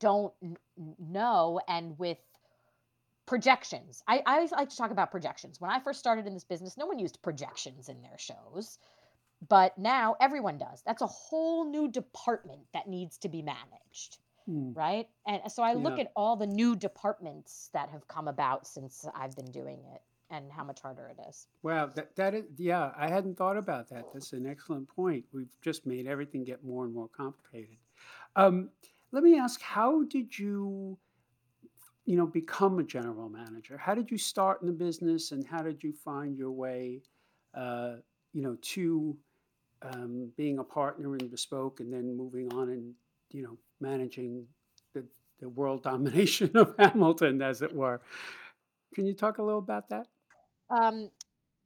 don't 0.00 0.32
n- 0.42 0.56
know 0.98 1.60
and 1.68 1.98
with 1.98 2.18
projections 3.28 4.02
I, 4.08 4.22
I 4.26 4.34
always 4.36 4.52
like 4.52 4.70
to 4.70 4.76
talk 4.76 4.90
about 4.90 5.10
projections 5.10 5.60
when 5.60 5.70
i 5.70 5.78
first 5.78 6.00
started 6.00 6.26
in 6.26 6.34
this 6.34 6.44
business 6.44 6.76
no 6.78 6.86
one 6.86 6.98
used 6.98 7.20
projections 7.22 7.88
in 7.88 8.00
their 8.02 8.18
shows 8.18 8.78
but 9.48 9.76
now 9.78 10.16
everyone 10.20 10.58
does 10.58 10.82
that's 10.86 11.02
a 11.02 11.06
whole 11.06 11.70
new 11.70 11.88
department 11.88 12.62
that 12.72 12.88
needs 12.88 13.18
to 13.18 13.28
be 13.28 13.42
managed 13.42 14.18
Mm. 14.48 14.74
right 14.74 15.06
and 15.26 15.42
so 15.52 15.62
i 15.62 15.74
look 15.74 15.98
at 15.98 16.10
all 16.16 16.34
the 16.34 16.46
new 16.46 16.74
departments 16.74 17.68
that 17.74 17.90
have 17.90 18.08
come 18.08 18.28
about 18.28 18.66
since 18.66 19.04
i've 19.14 19.36
been 19.36 19.50
doing 19.50 19.80
it 19.94 20.00
and 20.30 20.50
how 20.50 20.64
much 20.64 20.80
harder 20.80 21.08
it 21.08 21.20
is 21.28 21.48
Wow, 21.62 21.90
that 21.94 22.16
that 22.16 22.34
is 22.34 22.44
yeah, 22.56 22.92
I 22.96 23.08
hadn't 23.08 23.36
thought 23.36 23.56
about 23.56 23.88
that. 23.90 24.06
That's 24.12 24.32
an 24.32 24.46
excellent 24.46 24.88
point. 24.88 25.24
We've 25.32 25.54
just 25.60 25.86
made 25.86 26.06
everything 26.06 26.44
get 26.44 26.64
more 26.64 26.84
and 26.84 26.94
more 26.94 27.08
complicated. 27.08 27.76
Um, 28.36 28.70
let 29.12 29.22
me 29.22 29.38
ask, 29.38 29.60
how 29.60 30.04
did 30.04 30.38
you, 30.38 30.98
you 32.08 32.16
know, 32.16 32.24
become 32.24 32.78
a 32.78 32.82
general 32.82 33.28
manager? 33.28 33.76
How 33.76 33.94
did 33.94 34.10
you 34.10 34.16
start 34.16 34.62
in 34.62 34.66
the 34.66 34.72
business, 34.72 35.32
and 35.32 35.46
how 35.46 35.60
did 35.60 35.84
you 35.84 35.92
find 35.92 36.38
your 36.38 36.50
way, 36.50 37.02
uh, 37.54 37.96
you 38.32 38.40
know, 38.40 38.56
to 38.62 39.14
um, 39.82 40.32
being 40.34 40.58
a 40.58 40.64
partner 40.64 41.18
in 41.18 41.28
Bespoke, 41.28 41.80
and 41.80 41.92
then 41.92 42.16
moving 42.16 42.50
on 42.54 42.70
and 42.70 42.94
you 43.30 43.42
know 43.42 43.58
managing 43.78 44.46
the 44.94 45.04
the 45.38 45.50
world 45.50 45.82
domination 45.90 46.50
of 46.56 46.74
Hamilton, 46.78 47.42
as 47.42 47.60
it 47.60 47.74
were? 47.74 48.00
Can 48.94 49.04
you 49.04 49.12
talk 49.12 49.36
a 49.36 49.42
little 49.42 49.58
about 49.58 49.90
that? 49.90 50.06
Um, 50.70 51.10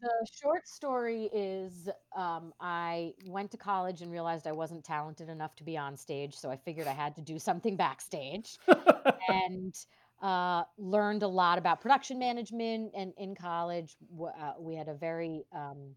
the 0.00 0.26
short 0.42 0.66
story 0.66 1.30
is 1.32 1.88
um, 2.16 2.52
I 2.61 3.14
went 3.26 3.52
to 3.52 3.56
college 3.56 4.02
and 4.02 4.11
realized 4.11 4.49
I 4.49 4.52
wasn't 4.52 4.84
talented 4.84 5.28
enough 5.28 5.54
to 5.54 5.62
be 5.62 5.78
on 5.78 5.96
stage, 5.96 6.34
so 6.34 6.50
I 6.50 6.56
figured 6.56 6.88
I 6.88 6.92
had 6.94 7.14
to 7.14 7.20
do 7.20 7.38
something 7.38 7.76
backstage 7.76 8.58
and 9.28 9.72
uh, 10.22 10.62
learned 10.78 11.22
a 11.22 11.28
lot 11.28 11.58
about 11.58 11.80
production 11.80 12.18
management. 12.18 12.92
And 12.96 13.12
in 13.18 13.34
college, 13.34 13.96
uh, 14.22 14.52
we 14.58 14.76
had 14.76 14.88
a 14.88 14.94
very 14.94 15.44
um, 15.54 15.94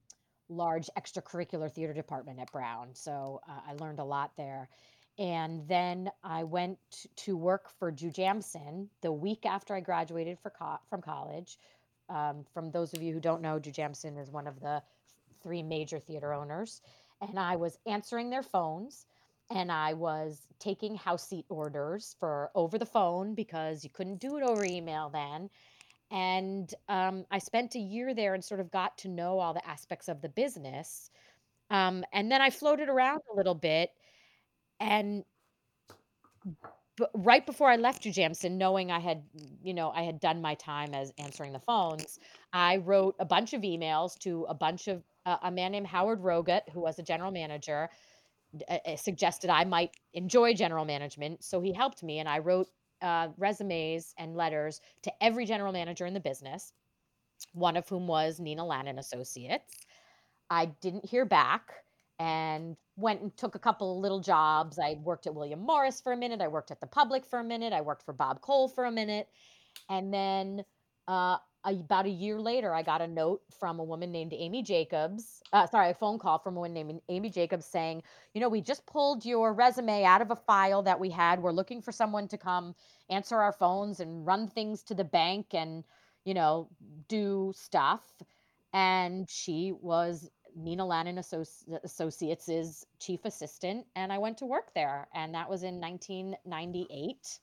large 0.49 0.89
extracurricular 0.97 1.71
theater 1.71 1.93
department 1.93 2.39
at 2.39 2.51
Brown, 2.51 2.89
so 2.93 3.41
uh, 3.47 3.59
I 3.69 3.73
learned 3.73 3.99
a 3.99 4.03
lot 4.03 4.31
there. 4.35 4.69
And 5.17 5.65
then 5.67 6.11
I 6.23 6.43
went 6.43 6.77
to 7.17 7.37
work 7.37 7.69
for 7.79 7.91
Jujamcyn 7.91 8.87
the 9.01 9.13
week 9.13 9.45
after 9.45 9.73
I 9.73 9.79
graduated 9.79 10.37
co- 10.43 10.79
from 10.89 11.01
college. 11.01 11.57
Um, 12.09 12.43
from 12.53 12.69
those 12.69 12.93
of 12.93 13.01
you 13.01 13.13
who 13.13 13.21
don't 13.21 13.41
know, 13.41 13.57
Jujamcyn 13.57 14.21
is 14.21 14.29
one 14.29 14.45
of 14.45 14.59
the 14.59 14.83
three 15.41 15.63
major 15.63 15.99
theater 15.99 16.33
owners. 16.33 16.81
And 17.21 17.39
I 17.39 17.55
was 17.55 17.77
answering 17.85 18.29
their 18.29 18.43
phones 18.43 19.05
and 19.49 19.71
I 19.71 19.93
was 19.93 20.41
taking 20.59 20.95
house 20.95 21.27
seat 21.27 21.45
orders 21.49 22.15
for 22.19 22.49
over 22.55 22.77
the 22.77 22.85
phone 22.85 23.35
because 23.35 23.83
you 23.83 23.89
couldn't 23.89 24.19
do 24.19 24.37
it 24.37 24.43
over 24.43 24.63
email 24.63 25.09
then. 25.09 25.49
And 26.11 26.73
um, 26.87 27.25
I 27.31 27.39
spent 27.39 27.75
a 27.75 27.79
year 27.79 28.13
there 28.13 28.33
and 28.33 28.43
sort 28.43 28.59
of 28.59 28.71
got 28.71 28.97
to 28.99 29.09
know 29.09 29.39
all 29.39 29.53
the 29.53 29.67
aspects 29.67 30.07
of 30.07 30.21
the 30.21 30.29
business. 30.29 31.09
Um, 31.69 32.03
and 32.13 32.31
then 32.31 32.41
I 32.41 32.49
floated 32.49 32.89
around 32.89 33.21
a 33.31 33.35
little 33.35 33.55
bit. 33.55 33.89
And 34.79 35.23
b- 36.97 37.05
right 37.15 37.45
before 37.45 37.69
I 37.69 37.75
left 37.75 38.03
Jujamcyn, 38.03 38.51
knowing 38.51 38.91
I 38.91 38.99
had, 38.99 39.23
you 39.63 39.73
know, 39.73 39.91
I 39.91 40.03
had 40.03 40.19
done 40.19 40.41
my 40.41 40.55
time 40.55 40.93
as 40.93 41.11
answering 41.17 41.53
the 41.53 41.59
phones, 41.59 42.19
I 42.53 42.77
wrote 42.77 43.15
a 43.19 43.25
bunch 43.25 43.53
of 43.53 43.61
emails 43.61 44.17
to 44.19 44.45
a 44.47 44.53
bunch 44.53 44.87
of 44.87 45.03
uh, 45.25 45.37
a 45.43 45.51
man 45.51 45.71
named 45.71 45.87
Howard 45.87 46.21
Rogat, 46.21 46.69
who 46.71 46.81
was 46.81 46.99
a 46.99 47.03
general 47.03 47.31
manager, 47.31 47.89
uh, 48.69 48.77
uh, 48.85 48.95
suggested 48.95 49.49
I 49.49 49.65
might 49.65 49.91
enjoy 50.13 50.53
general 50.53 50.85
management. 50.85 51.43
So 51.43 51.61
he 51.61 51.73
helped 51.73 52.03
me, 52.03 52.19
and 52.19 52.29
I 52.29 52.39
wrote 52.39 52.67
uh, 53.01 53.29
resumes 53.37 54.13
and 54.17 54.35
letters 54.35 54.81
to 55.03 55.11
every 55.23 55.45
general 55.45 55.71
manager 55.71 56.05
in 56.05 56.13
the 56.13 56.19
business, 56.19 56.73
one 57.53 57.77
of 57.77 57.87
whom 57.87 58.07
was 58.07 58.39
Nina 58.39 58.63
Lannan 58.63 58.97
Associates. 58.97 59.75
I 60.49 60.67
didn't 60.81 61.05
hear 61.05 61.25
back 61.25 61.73
and 62.19 62.77
went 62.95 63.21
and 63.21 63.35
took 63.35 63.55
a 63.55 63.59
couple 63.59 63.95
of 63.95 64.01
little 64.01 64.21
jobs. 64.21 64.79
I 64.79 64.97
worked 65.03 65.27
at 65.27 65.35
William 65.35 65.59
Morris 65.59 65.99
for 65.99 66.13
a 66.13 66.17
minute. 66.17 66.39
I 66.41 66.47
worked 66.47 66.71
at 66.71 66.79
the 66.79 66.87
Public 66.87 67.25
for 67.25 67.39
a 67.39 67.43
minute. 67.43 67.73
I 67.73 67.81
worked 67.81 68.03
for 68.03 68.13
Bob 68.13 68.41
Cole 68.41 68.69
for 68.69 68.85
a 68.85 68.91
minute. 68.91 69.27
And 69.89 70.13
then 70.13 70.63
uh, 71.07 71.37
about 71.65 72.05
a 72.05 72.09
year 72.09 72.39
later, 72.39 72.73
I 72.73 72.83
got 72.83 73.01
a 73.01 73.07
note 73.07 73.41
from 73.59 73.79
a 73.79 73.83
woman 73.83 74.11
named 74.11 74.33
Amy 74.33 74.61
Jacobs. 74.61 75.41
Uh, 75.51 75.65
sorry, 75.65 75.89
a 75.89 75.93
phone 75.93 76.19
call 76.19 76.37
from 76.37 76.55
a 76.55 76.59
woman 76.59 76.73
named 76.73 77.01
Amy 77.09 77.29
Jacobs 77.29 77.65
saying, 77.65 78.03
you 78.33 78.41
know, 78.41 78.49
we 78.49 78.61
just 78.61 78.85
pulled 78.85 79.25
your 79.25 79.53
resume 79.53 80.03
out 80.03 80.21
of 80.21 80.31
a 80.31 80.35
file 80.35 80.83
that 80.83 80.99
we 80.99 81.09
had. 81.09 81.41
We're 81.41 81.51
looking 81.51 81.81
for 81.81 81.91
someone 81.91 82.27
to 82.27 82.37
come 82.37 82.75
answer 83.09 83.37
our 83.37 83.51
phones 83.51 83.99
and 83.99 84.25
run 84.25 84.47
things 84.47 84.83
to 84.83 84.93
the 84.93 85.03
bank 85.03 85.47
and, 85.53 85.83
you 86.23 86.33
know, 86.33 86.69
do 87.07 87.51
stuff. 87.55 88.03
And 88.73 89.29
she 89.29 89.73
was 89.81 90.29
Nina 90.55 90.85
Associ- 90.85 91.83
Associates' 91.83 92.85
chief 92.99 93.25
assistant, 93.25 93.85
and 93.95 94.11
I 94.11 94.17
went 94.17 94.37
to 94.37 94.45
work 94.45 94.73
there, 94.73 95.07
and 95.13 95.33
that 95.33 95.49
was 95.49 95.63
in 95.63 95.81
1998, 95.81 97.39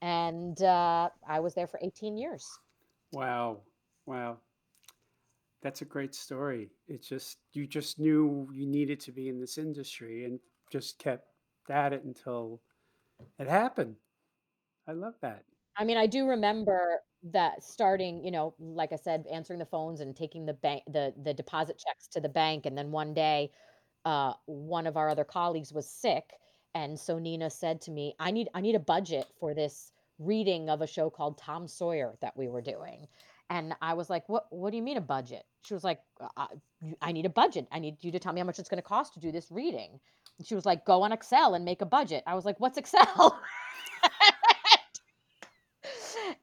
and 0.00 0.62
uh, 0.62 1.10
I 1.28 1.40
was 1.40 1.54
there 1.54 1.66
for 1.66 1.78
18 1.82 2.16
years. 2.16 2.46
Wow. 3.12 3.64
Wow. 4.06 4.40
That's 5.62 5.82
a 5.82 5.84
great 5.84 6.14
story. 6.14 6.70
It's 6.86 7.08
just 7.08 7.38
you 7.52 7.66
just 7.66 7.98
knew 7.98 8.48
you 8.52 8.66
needed 8.66 9.00
to 9.00 9.12
be 9.12 9.28
in 9.28 9.40
this 9.40 9.58
industry 9.58 10.24
and 10.24 10.38
just 10.70 10.98
kept 10.98 11.28
at 11.68 11.92
it 11.92 12.04
until 12.04 12.62
it 13.38 13.48
happened. 13.48 13.96
I 14.88 14.92
love 14.92 15.16
that. 15.22 15.46
I 15.76 15.84
mean, 15.84 15.96
I 15.96 16.06
do 16.06 16.26
remember 16.26 17.02
that 17.24 17.62
starting, 17.62 18.24
you 18.24 18.30
know, 18.30 18.54
like 18.58 18.92
I 18.92 18.96
said, 18.96 19.26
answering 19.30 19.58
the 19.58 19.66
phones 19.66 20.00
and 20.00 20.14
taking 20.16 20.46
the 20.46 20.54
bank, 20.54 20.84
the 20.86 21.14
the 21.22 21.34
deposit 21.34 21.78
checks 21.78 22.08
to 22.08 22.20
the 22.20 22.28
bank, 22.28 22.66
and 22.66 22.76
then 22.76 22.90
one 22.90 23.14
day, 23.14 23.50
uh, 24.04 24.34
one 24.46 24.86
of 24.86 24.96
our 24.96 25.08
other 25.08 25.24
colleagues 25.24 25.72
was 25.72 25.88
sick, 25.90 26.34
and 26.74 26.98
so 26.98 27.18
Nina 27.18 27.50
said 27.50 27.80
to 27.82 27.90
me, 27.90 28.14
"I 28.18 28.30
need 28.30 28.48
I 28.54 28.60
need 28.60 28.74
a 28.76 28.80
budget 28.80 29.32
for 29.38 29.54
this 29.54 29.92
reading 30.18 30.68
of 30.70 30.82
a 30.82 30.86
show 30.86 31.10
called 31.10 31.38
Tom 31.38 31.68
Sawyer 31.68 32.16
that 32.20 32.36
we 32.36 32.48
were 32.48 32.62
doing," 32.62 33.08
and 33.50 33.74
I 33.80 33.94
was 33.94 34.10
like, 34.10 34.28
"What 34.28 34.46
What 34.50 34.70
do 34.70 34.76
you 34.76 34.82
mean 34.82 34.96
a 34.96 35.00
budget?" 35.02 35.44
She 35.64 35.74
was 35.74 35.84
like, 35.84 36.00
"Uh, 36.20 36.28
uh, 36.36 36.46
"I 37.02 37.12
need 37.12 37.26
a 37.26 37.30
budget. 37.30 37.68
I 37.72 37.78
need 37.78 38.02
you 38.04 38.12
to 38.12 38.18
tell 38.18 38.32
me 38.32 38.40
how 38.40 38.46
much 38.46 38.58
it's 38.58 38.68
going 38.68 38.82
to 38.82 38.88
cost 38.88 39.14
to 39.14 39.20
do 39.20 39.32
this 39.32 39.50
reading." 39.50 40.00
And 40.38 40.46
she 40.46 40.54
was 40.54 40.66
like, 40.66 40.84
"Go 40.84 41.02
on 41.02 41.12
Excel 41.12 41.54
and 41.54 41.64
make 41.64 41.82
a 41.82 41.86
budget." 41.86 42.24
I 42.26 42.34
was 42.34 42.44
like, 42.44 42.60
"What's 42.60 42.78
Excel?" 42.78 43.40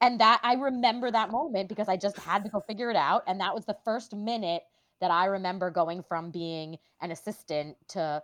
and 0.00 0.20
that 0.20 0.40
I 0.42 0.54
remember 0.54 1.10
that 1.10 1.30
moment 1.30 1.68
because 1.68 1.88
I 1.88 1.96
just 1.96 2.16
had 2.18 2.44
to 2.44 2.50
go 2.50 2.60
figure 2.60 2.90
it 2.90 2.96
out. 2.96 3.22
And 3.26 3.40
that 3.40 3.54
was 3.54 3.64
the 3.64 3.76
first 3.84 4.14
minute 4.14 4.62
that 5.00 5.10
I 5.10 5.26
remember 5.26 5.70
going 5.70 6.02
from 6.02 6.30
being 6.30 6.78
an 7.00 7.10
assistant 7.10 7.76
to 7.88 8.22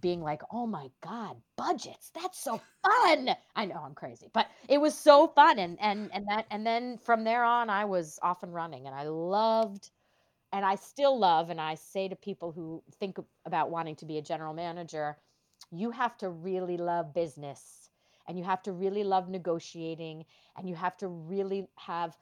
being 0.00 0.22
like, 0.22 0.42
oh 0.50 0.66
my 0.66 0.88
God, 1.02 1.36
budgets. 1.56 2.10
That's 2.14 2.38
so 2.38 2.60
fun. 2.84 3.30
I 3.56 3.64
know 3.66 3.82
I'm 3.84 3.94
crazy, 3.94 4.28
but 4.32 4.48
it 4.68 4.80
was 4.80 4.94
so 4.96 5.28
fun. 5.28 5.58
And 5.58 5.78
and 5.80 6.10
and 6.12 6.26
that 6.28 6.46
and 6.50 6.66
then 6.66 6.98
from 6.98 7.24
there 7.24 7.44
on 7.44 7.70
I 7.70 7.84
was 7.84 8.18
off 8.22 8.42
and 8.42 8.54
running 8.54 8.86
and 8.86 8.94
I 8.94 9.04
loved 9.04 9.90
and 10.52 10.64
I 10.64 10.76
still 10.76 11.18
love, 11.18 11.50
and 11.50 11.60
I 11.60 11.74
say 11.74 12.08
to 12.08 12.16
people 12.16 12.52
who 12.52 12.82
think 12.98 13.18
about 13.44 13.70
wanting 13.70 13.96
to 13.96 14.06
be 14.06 14.18
a 14.18 14.22
general 14.22 14.54
manager, 14.54 15.18
you 15.70 15.90
have 15.90 16.16
to 16.18 16.30
really 16.30 16.78
love 16.78 17.12
business 17.12 17.90
and 18.26 18.38
you 18.38 18.44
have 18.44 18.62
to 18.62 18.72
really 18.72 19.04
love 19.04 19.28
negotiating 19.28 20.24
and 20.56 20.68
you 20.68 20.74
have 20.74 20.96
to 20.98 21.08
really 21.08 21.68
have 21.78 22.16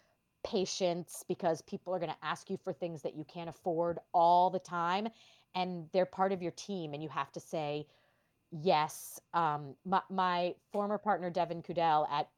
patience 0.44 1.24
because 1.26 1.62
people 1.62 1.94
are 1.94 1.98
going 1.98 2.10
to 2.10 2.24
ask 2.24 2.50
you 2.50 2.56
for 2.56 2.72
things 2.72 3.02
that 3.02 3.16
you 3.16 3.24
can't 3.24 3.48
afford 3.48 3.98
all 4.12 4.50
the 4.50 4.58
time 4.58 5.08
and 5.56 5.88
they're 5.92 6.06
part 6.06 6.30
of 6.30 6.40
your 6.40 6.52
team 6.52 6.94
and 6.94 7.02
you 7.02 7.08
have 7.08 7.32
to 7.32 7.40
say 7.40 7.86
yes 8.52 9.20
um, 9.34 9.74
my, 9.84 10.00
my 10.08 10.54
former 10.72 10.98
partner 10.98 11.30
Devin 11.30 11.62
Keudell 11.62 12.06
at 12.10 12.28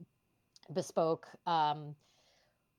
bespoke 0.72 1.26
um, 1.46 1.94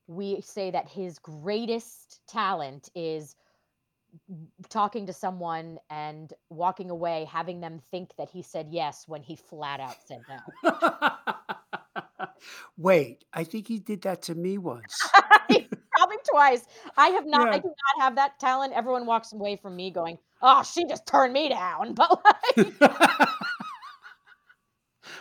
we 0.08 0.40
say 0.40 0.72
that 0.72 0.88
his 0.88 1.18
greatest 1.20 2.20
talent 2.26 2.88
is 2.96 3.36
talking 4.68 5.06
to 5.06 5.12
someone 5.12 5.78
and 5.90 6.32
walking 6.48 6.90
away 6.90 7.28
having 7.30 7.60
them 7.60 7.80
think 7.92 8.10
that 8.16 8.28
he 8.28 8.42
said 8.42 8.66
yes 8.70 9.04
when 9.06 9.22
he 9.22 9.36
flat 9.36 9.78
out 9.78 9.96
said 10.04 10.20
no 10.28 10.70
Wait, 12.76 13.24
I 13.32 13.44
think 13.44 13.68
he 13.68 13.78
did 13.78 14.02
that 14.02 14.22
to 14.22 14.34
me 14.34 14.58
once. 14.58 15.08
Twice 16.32 16.66
i 16.96 17.08
have 17.08 17.26
not 17.26 17.48
i 17.48 17.58
do 17.58 17.68
not 17.68 18.04
have 18.04 18.14
that 18.16 18.38
talent 18.38 18.72
everyone 18.74 19.06
walks 19.06 19.32
away 19.32 19.56
from 19.56 19.76
me 19.76 19.90
going 19.90 20.18
oh 20.42 20.62
she 20.62 20.84
just 20.84 21.06
turned 21.06 21.32
me 21.32 21.48
down 21.48 21.94
but 21.94 22.22
like 22.24 22.78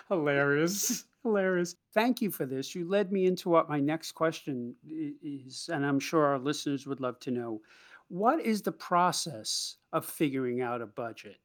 Hilarious. 0.10 1.06
Hilarious. 1.24 1.76
Thank 1.94 2.22
you 2.22 2.32
for 2.32 2.46
this. 2.46 2.74
You 2.74 2.90
led 2.90 3.12
me 3.12 3.28
into 3.28 3.50
what 3.50 3.70
my 3.70 3.80
next 3.80 4.14
question 4.14 4.76
is, 4.90 5.70
and 5.72 5.86
I'm 5.86 6.00
sure 6.00 6.26
our 6.26 6.40
listeners 6.40 6.88
would 6.88 7.00
love 7.00 7.20
to 7.22 7.32
know. 7.32 7.62
What 8.08 8.42
is 8.44 8.64
the 8.64 8.72
process 8.72 9.78
of 9.94 10.06
figuring 10.06 10.62
out 10.62 10.82
a 10.82 10.88
budget? 10.88 11.38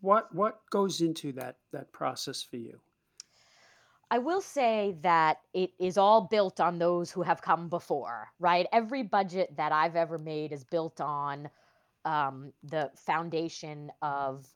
What 0.00 0.34
what 0.34 0.60
goes 0.70 1.02
into 1.02 1.32
that 1.32 1.58
that 1.72 1.92
process 1.92 2.42
for 2.42 2.56
you? 2.56 2.80
I 4.10 4.18
will 4.18 4.40
say 4.40 4.96
that 5.02 5.38
it 5.52 5.72
is 5.80 5.98
all 5.98 6.22
built 6.22 6.60
on 6.60 6.78
those 6.78 7.10
who 7.10 7.22
have 7.22 7.42
come 7.42 7.68
before, 7.68 8.28
right? 8.38 8.66
Every 8.72 9.02
budget 9.02 9.56
that 9.56 9.72
I've 9.72 9.96
ever 9.96 10.16
made 10.16 10.52
is 10.52 10.62
built 10.64 11.00
on 11.00 11.50
um, 12.04 12.52
the 12.62 12.90
foundation 12.94 13.90
of 14.02 14.46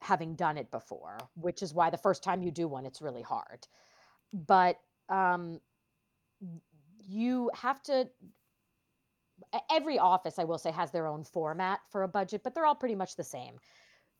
having 0.00 0.36
done 0.36 0.56
it 0.56 0.70
before, 0.70 1.18
which 1.34 1.62
is 1.62 1.74
why 1.74 1.90
the 1.90 1.98
first 1.98 2.22
time 2.22 2.42
you 2.42 2.52
do 2.52 2.68
one, 2.68 2.86
it's 2.86 3.02
really 3.02 3.22
hard. 3.22 3.66
But 4.32 4.78
um, 5.08 5.60
you 7.04 7.50
have 7.54 7.82
to, 7.84 8.08
every 9.70 9.98
office, 9.98 10.38
I 10.38 10.44
will 10.44 10.58
say, 10.58 10.70
has 10.70 10.92
their 10.92 11.08
own 11.08 11.24
format 11.24 11.80
for 11.90 12.04
a 12.04 12.08
budget, 12.08 12.42
but 12.44 12.54
they're 12.54 12.66
all 12.66 12.74
pretty 12.76 12.94
much 12.94 13.16
the 13.16 13.24
same. 13.24 13.58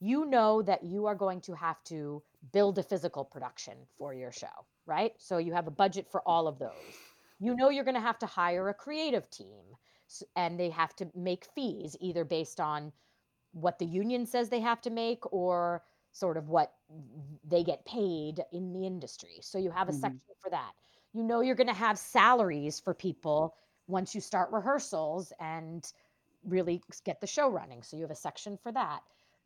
You 0.00 0.24
know 0.24 0.60
that 0.62 0.82
you 0.82 1.06
are 1.06 1.14
going 1.14 1.40
to 1.42 1.54
have 1.54 1.82
to 1.84 2.22
build 2.52 2.78
a 2.78 2.82
physical 2.82 3.24
production 3.24 3.86
for 3.96 4.14
your 4.14 4.32
show, 4.32 4.66
right? 4.86 5.12
So 5.18 5.38
you 5.38 5.52
have 5.54 5.66
a 5.66 5.70
budget 5.72 6.10
for 6.10 6.22
all 6.28 6.46
of 6.48 6.58
those. 6.58 7.04
You 7.38 7.54
know 7.54 7.68
you're 7.70 7.84
going 7.84 7.94
to 7.94 8.00
have 8.00 8.18
to 8.20 8.26
hire 8.26 8.68
a 8.68 8.74
creative 8.74 9.30
team 9.30 9.76
and 10.36 10.58
they 10.58 10.70
have 10.70 10.94
to 10.96 11.10
make 11.14 11.44
fees 11.54 11.96
either 12.00 12.24
based 12.24 12.60
on 12.60 12.92
what 13.52 13.78
the 13.78 13.86
union 13.86 14.26
says 14.26 14.48
they 14.48 14.60
have 14.60 14.80
to 14.82 14.90
make 14.90 15.30
or 15.32 15.84
sort 16.12 16.36
of 16.36 16.48
what 16.48 16.74
they 17.44 17.64
get 17.64 17.84
paid 17.84 18.40
in 18.52 18.72
the 18.72 18.86
industry. 18.86 19.38
So 19.40 19.58
you 19.58 19.70
have 19.70 19.88
a 19.88 19.92
hmm 19.92 19.92
section 19.92 20.34
for 20.40 20.50
that. 20.50 20.72
You 21.12 21.22
know 21.22 21.40
you're 21.40 21.54
going 21.54 21.66
to 21.68 21.72
have 21.74 21.98
salaries 21.98 22.80
for 22.80 22.94
people 22.94 23.56
once 23.86 24.14
you 24.14 24.20
start 24.20 24.50
rehearsals 24.52 25.32
and 25.40 25.90
really 26.44 26.82
get 27.04 27.20
the 27.20 27.26
show 27.26 27.48
running. 27.48 27.82
So 27.82 27.96
you 27.96 28.02
have 28.02 28.10
a 28.10 28.16
section 28.16 28.56
for 28.56 28.72
that. 28.72 29.02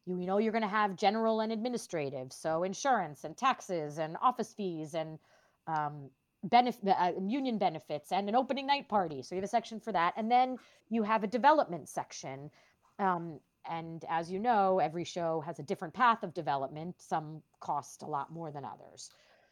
You 0.07 0.17
know 0.17 0.39
you're 0.39 0.53
going 0.53 0.63
to 0.63 0.69
have 0.69 0.97
general 0.97 1.41
and 1.41 1.53
administrative, 1.53 2.33
so 2.33 2.63
insurance 2.63 3.25
and 3.25 3.37
taxes 3.37 3.99
and 3.99 4.17
office 4.23 4.53
fees 4.53 4.95
and 4.95 5.19
um, 5.67 6.11
benefit 6.45 6.89
uh, 6.89 7.13
union 7.27 7.59
benefits 7.59 8.13
and 8.13 8.29
an 8.29 8.35
opening 8.35 8.67
night 8.67 8.89
party. 8.89 9.23
So 9.23 9.35
you 9.35 9.41
have 9.41 9.45
a 9.45 9.49
section 9.49 9.81
for 9.81 9.93
that, 9.93 10.15
and 10.17 10.31
then 10.31 10.57
you 10.89 11.03
have 11.03 11.25
a 11.25 11.27
development 11.27 11.89
section. 11.89 12.51
Um, 12.99 13.41
and 13.69 14.05
as 14.09 14.31
you 14.31 14.39
know, 14.39 14.79
every 14.79 15.05
show 15.05 15.43
has 15.45 15.59
a 15.59 15.63
different 15.63 15.93
path 15.93 16.23
of 16.23 16.33
development. 16.33 16.97
Some 16.99 17.43
cost 17.61 18.03
a 18.03 18.07
lot 18.07 18.33
more 18.33 18.51
than 18.51 18.65
others. 18.65 19.11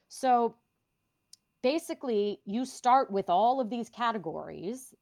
So 0.09 0.55
basically, 1.63 2.41
you 2.45 2.65
start 2.65 3.11
with 3.11 3.29
all 3.29 3.61
of 3.61 3.69
these 3.69 3.91
categories 3.91 4.95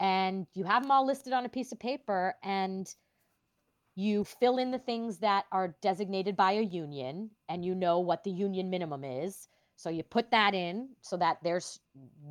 and 0.00 0.46
you 0.54 0.64
have 0.64 0.82
them 0.82 0.90
all 0.90 1.06
listed 1.06 1.32
on 1.32 1.44
a 1.44 1.48
piece 1.48 1.70
of 1.70 1.78
paper 1.78 2.34
and 2.42 2.92
you 3.94 4.24
fill 4.24 4.58
in 4.58 4.70
the 4.70 4.78
things 4.78 5.18
that 5.18 5.44
are 5.52 5.76
designated 5.82 6.36
by 6.36 6.52
a 6.52 6.62
union 6.62 7.30
and 7.48 7.64
you 7.64 7.74
know 7.74 7.98
what 7.98 8.24
the 8.24 8.30
union 8.30 8.70
minimum 8.70 9.04
is. 9.04 9.48
So 9.76 9.90
you 9.90 10.02
put 10.02 10.30
that 10.30 10.54
in 10.54 10.90
so 11.00 11.16
that 11.16 11.38
there's 11.42 11.80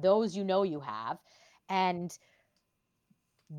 those 0.01 0.35
you 0.35 0.43
know 0.43 0.63
you 0.63 0.79
have 0.79 1.17
and 1.69 2.17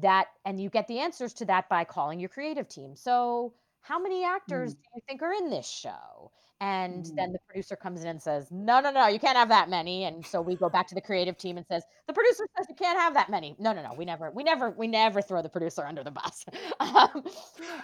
that 0.00 0.28
and 0.44 0.60
you 0.60 0.70
get 0.70 0.88
the 0.88 0.98
answers 1.00 1.32
to 1.34 1.44
that 1.46 1.68
by 1.68 1.84
calling 1.84 2.18
your 2.20 2.28
creative 2.28 2.68
team. 2.68 2.96
So 2.96 3.54
how 3.82 3.98
many 3.98 4.24
actors 4.24 4.72
mm 4.72 4.74
do 4.74 4.80
you 4.94 5.02
think 5.08 5.22
are 5.22 5.32
in 5.32 5.50
this 5.50 5.68
show 5.68 6.30
and 6.62 7.04
mm. 7.04 7.16
then 7.16 7.32
the 7.32 7.40
producer 7.48 7.74
comes 7.74 8.02
in 8.02 8.06
and 8.06 8.22
says 8.22 8.46
no 8.52 8.80
no 8.80 8.92
no 8.92 9.08
you 9.08 9.18
can't 9.18 9.36
have 9.36 9.48
that 9.48 9.68
many. 9.68 10.04
And 10.04 10.24
so 10.24 10.40
we 10.40 10.54
go 10.54 10.68
back 10.68 10.86
to 10.88 10.94
the 10.94 11.00
creative 11.00 11.36
team 11.36 11.56
and 11.56 11.66
says 11.66 11.82
the 12.06 12.12
producer 12.12 12.44
says 12.56 12.66
you 12.68 12.76
can't 12.76 12.98
have 12.98 13.14
that 13.14 13.28
many. 13.28 13.56
No 13.58 13.72
no 13.72 13.82
no 13.82 13.92
we 13.98 14.04
never 14.04 14.30
we 14.30 14.44
never 14.44 14.70
we 14.70 14.86
never 14.86 15.20
throw 15.20 15.42
the 15.42 15.48
producer 15.48 15.84
under 15.84 16.02
the 16.04 16.12
bus. 16.12 16.46
Um, 16.80 17.24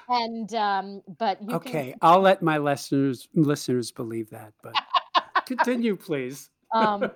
and 0.08 0.54
um, 0.54 1.02
but 1.18 1.40
you 1.40 1.48
can 1.48 1.56
Okay, 1.56 1.94
I'll 2.02 2.20
let 2.20 2.42
my 2.42 2.58
listeners 2.58 3.28
listeners 3.34 3.90
believe 3.90 4.28
that, 4.30 4.52
but 4.62 4.74
continue, 5.46 5.96
please. 5.96 6.50
um, 6.74 7.10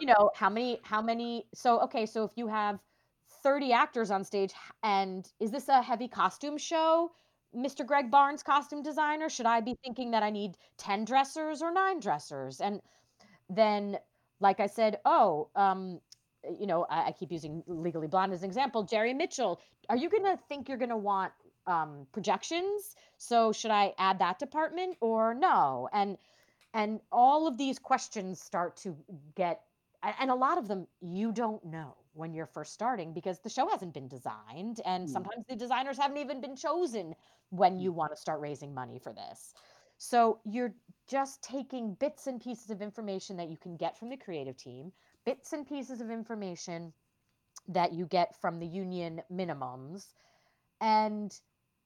you 0.00 0.06
know 0.06 0.30
how 0.34 0.50
many 0.50 0.80
how 0.82 1.00
many 1.00 1.46
so 1.54 1.80
okay 1.80 2.06
so 2.06 2.24
if 2.24 2.32
you 2.36 2.48
have 2.48 2.78
30 3.42 3.72
actors 3.72 4.10
on 4.10 4.24
stage 4.24 4.52
and 4.82 5.30
is 5.40 5.50
this 5.50 5.68
a 5.68 5.82
heavy 5.82 6.08
costume 6.08 6.58
show 6.58 7.10
mr 7.56 7.84
Gregg 7.86 8.10
Barnes 8.10 8.42
costume 8.42 8.82
designer 8.82 9.28
should 9.28 9.46
i 9.46 9.60
be 9.60 9.76
thinking 9.84 10.10
that 10.12 10.22
i 10.22 10.30
need 10.30 10.56
10 10.78 11.04
dressers 11.04 11.62
or 11.62 11.72
9 11.72 12.00
dressers? 12.00 12.60
And 12.60 12.80
then 13.48 13.98
like 14.40 14.60
i 14.60 14.66
said 14.66 14.98
oh 15.04 15.48
um 15.56 16.00
you 16.58 16.66
know 16.66 16.86
i, 16.88 17.08
I 17.08 17.12
keep 17.12 17.32
using 17.32 17.62
legally 17.66 18.06
blonde 18.06 18.32
as 18.32 18.42
an 18.42 18.48
example 18.48 18.84
jerry 18.84 19.12
mitchell 19.12 19.60
are 19.88 19.96
you 19.96 20.08
going 20.08 20.24
to 20.24 20.38
think 20.48 20.68
you're 20.68 20.78
going 20.78 20.90
to 20.90 20.96
want 20.96 21.32
um, 21.66 22.06
projections? 22.12 22.96
So 23.18 23.52
should 23.52 23.70
i 23.70 23.92
add 23.98 24.18
that 24.18 24.38
department 24.38 24.96
or 25.00 25.34
no? 25.34 25.88
And 25.92 26.16
and 26.74 27.00
all 27.10 27.46
of 27.46 27.58
these 27.58 27.78
questions 27.78 28.40
start 28.40 28.76
to 28.78 28.96
get 29.34 29.62
and 30.02 30.30
a 30.30 30.34
lot 30.34 30.56
of 30.56 30.68
them 30.68 30.86
you 31.00 31.32
don't 31.32 31.64
know 31.64 31.96
when 32.12 32.34
you're 32.34 32.46
first 32.46 32.72
starting 32.72 33.12
because 33.12 33.40
the 33.40 33.48
show 33.48 33.68
hasn't 33.68 33.94
been 33.94 34.08
designed 34.08 34.80
and 34.84 35.08
Mm, 35.08 35.10
sometimes 35.10 35.44
the 35.48 35.56
designers 35.56 35.98
haven't 35.98 36.18
even 36.18 36.40
been 36.40 36.56
chosen 36.56 37.14
when 37.50 37.78
mm, 37.78 37.90
you 37.90 37.92
want 37.92 38.12
to 38.12 38.16
start 38.16 38.40
raising 38.40 38.74
money 38.74 38.98
for 38.98 39.12
this. 39.12 39.54
So 39.98 40.40
you're 40.44 40.74
just 41.06 41.42
taking 41.42 41.94
bits 41.94 42.26
and 42.26 42.40
pieces 42.40 42.70
of 42.70 42.80
information 42.82 43.36
that 43.36 43.48
you 43.48 43.56
can 43.56 43.76
get 43.76 43.98
from 43.98 44.08
the 44.08 44.16
creative 44.16 44.56
team 44.56 44.92
bits 45.24 45.52
and 45.52 45.66
pieces 45.66 46.00
of 46.00 46.10
information 46.10 46.94
that 47.68 47.92
you 47.92 48.06
get 48.06 48.34
from 48.40 48.58
the 48.58 48.66
union 48.66 49.22
minimums 49.30 50.14
and 50.80 51.40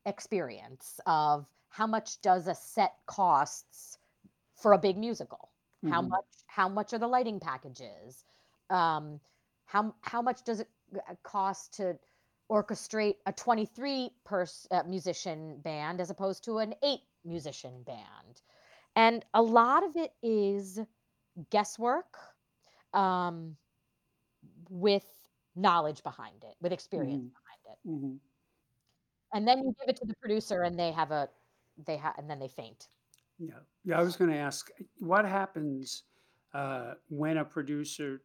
experience 0.07 1.01
of 1.07 1.49
how 1.71 1.87
much 1.87 2.21
does 2.21 2.47
a 2.47 2.55
set 2.55 2.95
costs 3.07 3.99
for 4.55 4.73
a 4.73 4.79
big 4.79 4.97
musical? 4.99 5.53
How 5.85 6.03
mhm, 6.03 6.09
much 6.09 6.27
how 6.47 6.69
much 6.69 6.93
are 6.95 6.99
the 6.99 7.09
lighting 7.09 7.41
packages? 7.41 8.25
Um 8.71 9.21
how 9.67 9.95
how 10.03 10.23
much 10.23 10.43
does 10.45 10.61
it 10.61 10.69
uh, 10.97 11.15
cost 11.23 11.75
to 11.75 11.97
orchestrate 12.51 13.17
a 13.27 13.33
23 13.33 14.11
person 14.25 14.69
uh, 14.71 14.83
musician 14.87 15.59
band 15.65 16.01
as 16.01 16.11
opposed 16.11 16.45
to 16.45 16.59
an 16.59 16.75
8 16.83 16.99
musician 17.25 17.83
band 17.85 18.43
and 18.97 19.25
a 19.35 19.43
lot 19.43 19.83
of 19.83 19.97
it 19.97 20.13
is 20.23 20.79
guesswork 21.51 22.17
um 22.93 23.57
with 24.69 25.05
knowledge 25.57 26.03
behind 26.03 26.45
it 26.45 26.55
with 26.61 26.73
experience 26.73 27.25
mhm, 27.25 27.33
behind 27.33 27.63
it 27.73 27.89
mhm. 27.89 28.19
and 29.33 29.49
then 29.49 29.59
you 29.59 29.75
give 29.81 29.89
it 29.89 29.97
to 29.97 30.07
the 30.07 30.15
producer 30.21 30.63
and 30.63 30.79
they 30.79 30.93
have 30.93 31.11
a 31.11 31.29
they 31.87 31.97
have 31.97 32.15
and 32.19 32.29
then 32.29 32.39
they 32.39 32.49
faint 32.49 32.89
Yeah, 33.39 33.55
yeah. 33.85 33.99
I 33.99 34.03
was 34.03 34.17
going 34.17 34.31
to 34.31 34.37
ask, 34.37 34.71
what 35.01 35.25
happens 35.25 36.05
uh, 36.53 36.95
when 37.09 37.39
a 37.39 37.45
producer, 37.45 38.23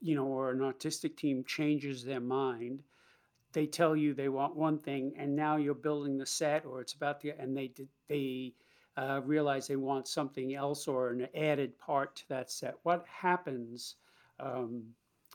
you 0.00 0.14
know, 0.14 0.26
or 0.26 0.50
an 0.50 0.62
artistic 0.62 1.16
team 1.16 1.44
changes 1.44 2.04
their 2.04 2.20
mind? 2.20 2.82
They 3.52 3.66
tell 3.66 3.94
you 3.94 4.14
they 4.14 4.28
want 4.28 4.56
one 4.56 4.78
thing, 4.78 5.14
and 5.16 5.34
now 5.34 5.56
you're 5.56 5.74
building 5.74 6.18
the 6.18 6.26
set, 6.26 6.64
or 6.66 6.80
it's 6.80 6.94
about 6.94 7.20
the, 7.20 7.30
and 7.38 7.56
they 7.56 7.72
they 8.08 8.54
uh, 8.96 9.20
realize 9.24 9.66
they 9.66 9.76
want 9.76 10.08
something 10.08 10.54
else 10.54 10.86
or 10.88 11.10
an 11.10 11.28
added 11.34 11.78
part 11.78 12.16
to 12.16 12.28
that 12.28 12.50
set. 12.50 12.74
What 12.82 13.04
happens 13.06 13.96
um, 14.40 14.82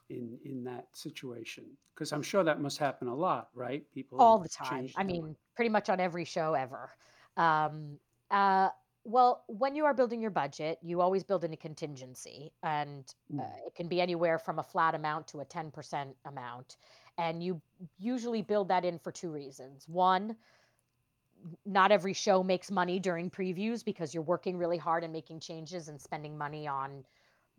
in 0.10 0.38
in 0.44 0.64
that 0.66 0.88
situation? 0.94 1.66
Because 1.94 2.12
I'm 2.14 2.22
sure 2.22 2.44
that 2.44 2.62
must 2.62 2.78
happen 2.78 3.08
a 3.08 3.16
lot, 3.16 3.50
right? 3.54 3.84
People 3.92 4.22
all 4.22 4.40
the 4.40 4.50
time. 4.50 4.90
I 4.96 5.04
mean, 5.04 5.36
pretty 5.56 5.70
much 5.70 5.90
on 5.90 6.00
every 6.00 6.26
show 6.26 6.54
ever. 6.54 6.92
Um, 7.38 7.98
uh, 8.32 8.70
well, 9.10 9.44
when 9.48 9.76
you 9.76 9.86
are 9.86 9.94
building 9.94 10.22
your 10.22 10.32
budget, 10.32 10.78
you 10.84 11.02
always 11.02 11.24
build 11.24 11.44
in 11.44 11.52
a 11.54 11.58
contingency, 11.58 12.54
and 12.64 13.12
uh, 13.40 13.44
Mm, 13.44 13.60
it 13.66 13.76
can 13.76 13.88
be 13.88 14.02
anywhere 14.02 14.38
from 14.38 14.60
a 14.60 14.64
flat 14.64 14.94
amount 14.94 15.28
to 15.30 15.40
a 15.40 15.46
10% 15.46 16.16
amount. 16.26 16.78
And 17.18 17.44
you 17.44 17.62
usually 17.98 18.42
build 18.42 18.68
that 18.70 18.86
in 18.86 19.00
for 19.00 19.12
two 19.12 19.32
reasons. 19.32 19.88
One, 19.88 20.36
not 21.66 21.92
every 21.92 22.14
show 22.14 22.44
makes 22.44 22.70
money 22.70 23.00
during 23.00 23.30
previews 23.30 23.84
because 23.84 24.14
you're 24.14 24.24
working 24.24 24.58
really 24.58 24.78
hard 24.78 25.04
and 25.04 25.12
making 25.14 25.40
changes 25.40 25.88
and 25.88 26.00
spending 26.00 26.38
money 26.38 26.68
on 26.68 27.04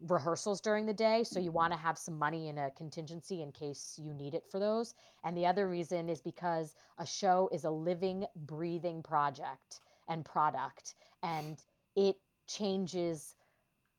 rehearsals 0.07 0.61
during 0.61 0.87
the 0.87 0.95
day. 0.95 1.25
So 1.25 1.41
you 1.41 1.51
want 1.51 1.73
to 1.73 1.79
have 1.79 1.99
some 1.99 2.19
money 2.19 2.49
in 2.49 2.59
a 2.59 2.71
contingency 2.71 3.43
in 3.43 3.53
case 3.53 3.99
you 4.03 4.15
need 4.15 4.35
it 4.35 4.45
for 4.51 4.59
those. 4.59 4.95
And 5.25 5.37
the 5.37 5.47
other 5.47 5.69
reason 5.69 6.09
is 6.09 6.21
because 6.21 6.75
a 6.99 7.07
show 7.07 7.49
is 7.53 7.65
a 7.65 7.71
living, 7.71 8.27
breathing 8.37 9.03
project 9.03 9.81
and 10.09 10.25
product, 10.25 10.95
and 11.23 11.59
it 11.97 12.17
changes 12.47 13.35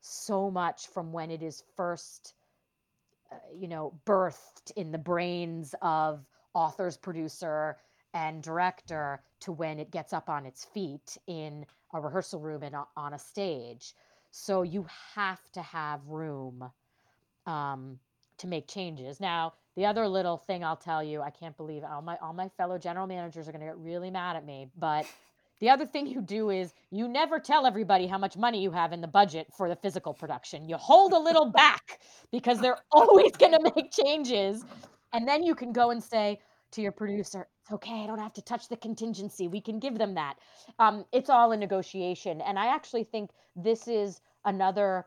so 0.01 0.49
much 0.49 0.87
from 0.87 1.11
when 1.11 1.31
it 1.31 1.43
is 1.43 1.63
first 1.75 2.33
uh, 3.31 3.35
you 3.57 3.67
know, 3.67 3.93
birthed 4.05 4.71
in 4.75 4.91
the 4.91 4.97
brains 4.97 5.73
of 5.81 6.25
authors, 6.53 6.97
producer, 6.97 7.77
and 8.13 8.43
director 8.43 9.21
to 9.39 9.53
when 9.53 9.79
it 9.79 9.89
gets 9.89 10.11
up 10.11 10.29
on 10.29 10.45
its 10.45 10.65
feet 10.65 11.17
in 11.27 11.65
a 11.93 12.01
rehearsal 12.01 12.39
room 12.39 12.61
and 12.63 12.75
on 12.97 13.13
a 13.13 13.19
stage. 13.19 13.93
So 14.31 14.63
you 14.63 14.85
have 15.15 15.39
to 15.53 15.61
have 15.61 16.05
room 16.07 16.69
um, 17.45 17.99
to 18.37 18.47
make 18.47 18.67
changes. 18.67 19.19
Now, 19.19 19.53
the 19.75 19.85
other 19.85 20.07
little 20.07 20.37
thing 20.37 20.63
I'll 20.63 20.75
tell 20.75 21.01
you, 21.01 21.21
I 21.21 21.29
can't 21.29 21.55
believe 21.55 21.83
all 21.85 22.01
my 22.01 22.17
all 22.21 22.33
my 22.33 22.49
fellow 22.49 22.77
general 22.77 23.07
managers 23.07 23.47
are 23.47 23.51
going 23.51 23.61
to 23.61 23.67
get 23.67 23.77
really 23.77 24.11
mad 24.11 24.35
at 24.35 24.45
me, 24.45 24.69
but 24.77 25.05
the 25.61 25.69
other 25.69 25.85
thing 25.85 26.07
you 26.07 26.21
do 26.21 26.49
is 26.49 26.73
you 26.89 27.07
never 27.07 27.39
tell 27.39 27.67
everybody 27.67 28.07
how 28.07 28.17
much 28.17 28.35
money 28.35 28.61
you 28.61 28.71
have 28.71 28.91
in 28.91 28.99
the 28.99 29.07
budget 29.07 29.47
for 29.55 29.69
the 29.69 29.75
physical 29.75 30.11
production. 30.11 30.67
You 30.67 30.75
hold 30.75 31.13
a 31.13 31.19
little 31.19 31.45
back 31.51 31.99
because 32.31 32.59
they're 32.59 32.79
always 32.91 33.31
going 33.33 33.53
to 33.53 33.71
make 33.75 33.91
changes. 33.91 34.65
And 35.13 35.27
then 35.27 35.43
you 35.43 35.53
can 35.53 35.71
go 35.71 35.91
and 35.91 36.03
say 36.03 36.39
to 36.71 36.81
your 36.81 36.91
producer, 36.91 37.47
it's 37.61 37.71
okay, 37.71 38.03
I 38.03 38.07
don't 38.07 38.19
have 38.19 38.33
to 38.33 38.41
touch 38.41 38.69
the 38.69 38.77
contingency. 38.77 39.47
We 39.47 39.61
can 39.61 39.77
give 39.79 39.99
them 39.99 40.15
that. 40.15 40.37
Um, 40.79 41.05
it's 41.11 41.29
all 41.29 41.51
a 41.51 41.57
negotiation. 41.57 42.41
And 42.41 42.57
I 42.57 42.73
actually 42.73 43.03
think 43.03 43.29
this 43.55 43.87
is 43.87 44.19
another, 44.45 45.05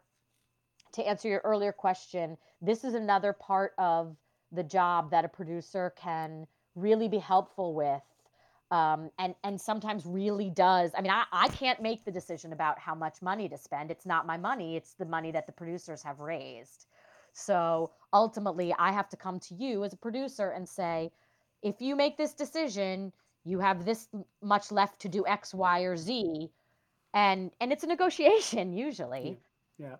to 0.92 1.02
answer 1.02 1.28
your 1.28 1.40
earlier 1.42 1.72
question, 1.72 2.36
this 2.62 2.84
is 2.84 2.94
another 2.94 3.32
part 3.32 3.72
of 3.76 4.16
the 4.52 4.62
job 4.62 5.10
that 5.10 5.24
a 5.24 5.28
producer 5.28 5.92
can 5.96 6.46
really 6.76 7.08
be 7.08 7.18
helpful 7.18 7.74
with 7.74 8.02
um, 8.74 9.08
and 9.20 9.36
and 9.44 9.60
sometimes 9.60 10.04
really 10.04 10.50
does. 10.50 10.90
I 10.98 11.00
mean, 11.00 11.12
I, 11.12 11.24
I 11.32 11.46
can't 11.48 11.80
make 11.80 12.04
the 12.04 12.10
decision 12.10 12.52
about 12.52 12.76
how 12.76 12.94
much 12.94 13.22
money 13.22 13.48
to 13.48 13.56
spend. 13.56 13.92
It's 13.92 14.04
not 14.04 14.26
my 14.26 14.36
money. 14.36 14.74
It's 14.76 14.94
the 14.94 15.04
money 15.04 15.30
that 15.30 15.46
the 15.46 15.52
producers 15.52 16.02
have 16.02 16.18
raised. 16.18 16.86
So 17.32 17.92
ultimately, 18.12 18.74
I 18.76 18.90
have 18.90 19.08
to 19.10 19.16
come 19.16 19.38
to 19.40 19.54
you 19.54 19.84
as 19.84 19.92
a 19.92 19.96
producer 19.96 20.50
and 20.50 20.68
say, 20.68 21.12
if 21.62 21.80
you 21.80 21.94
make 21.94 22.16
this 22.16 22.32
decision, 22.32 23.12
you 23.44 23.60
have 23.60 23.84
this 23.84 24.08
much 24.42 24.72
left 24.72 25.00
to 25.02 25.08
do 25.08 25.24
X, 25.24 25.54
Y, 25.54 25.82
or 25.82 25.96
Z, 25.96 26.50
and 27.14 27.52
and 27.60 27.72
it's 27.72 27.84
a 27.84 27.86
negotiation 27.86 28.72
usually. 28.86 29.38
Yeah. 29.78 29.86
yeah. 29.86 29.96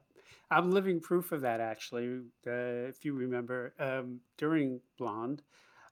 I'm 0.51 0.73
living 0.73 0.99
proof 0.99 1.31
of 1.31 1.43
that 1.43 1.61
actually. 1.61 2.23
Uh, 2.45 2.91
if 2.91 3.05
you 3.05 3.15
remember, 3.15 3.73
um, 3.79 4.19
during 4.37 4.81
Blonde, 4.99 5.43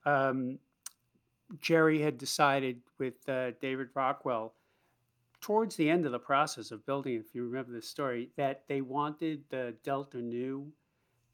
um, 0.04 0.58
Jerry 1.60 2.00
had 2.00 2.18
decided 2.18 2.80
with 2.98 3.28
uh, 3.28 3.52
David 3.60 3.88
Rockwell 3.94 4.54
towards 5.40 5.76
the 5.76 5.90
end 5.90 6.06
of 6.06 6.12
the 6.12 6.18
process 6.18 6.70
of 6.70 6.86
building, 6.86 7.14
if 7.16 7.34
you 7.34 7.44
remember 7.44 7.72
the 7.72 7.82
story, 7.82 8.30
that 8.36 8.62
they 8.68 8.80
wanted 8.80 9.42
the 9.50 9.74
Delta 9.84 10.18
Nu 10.18 10.72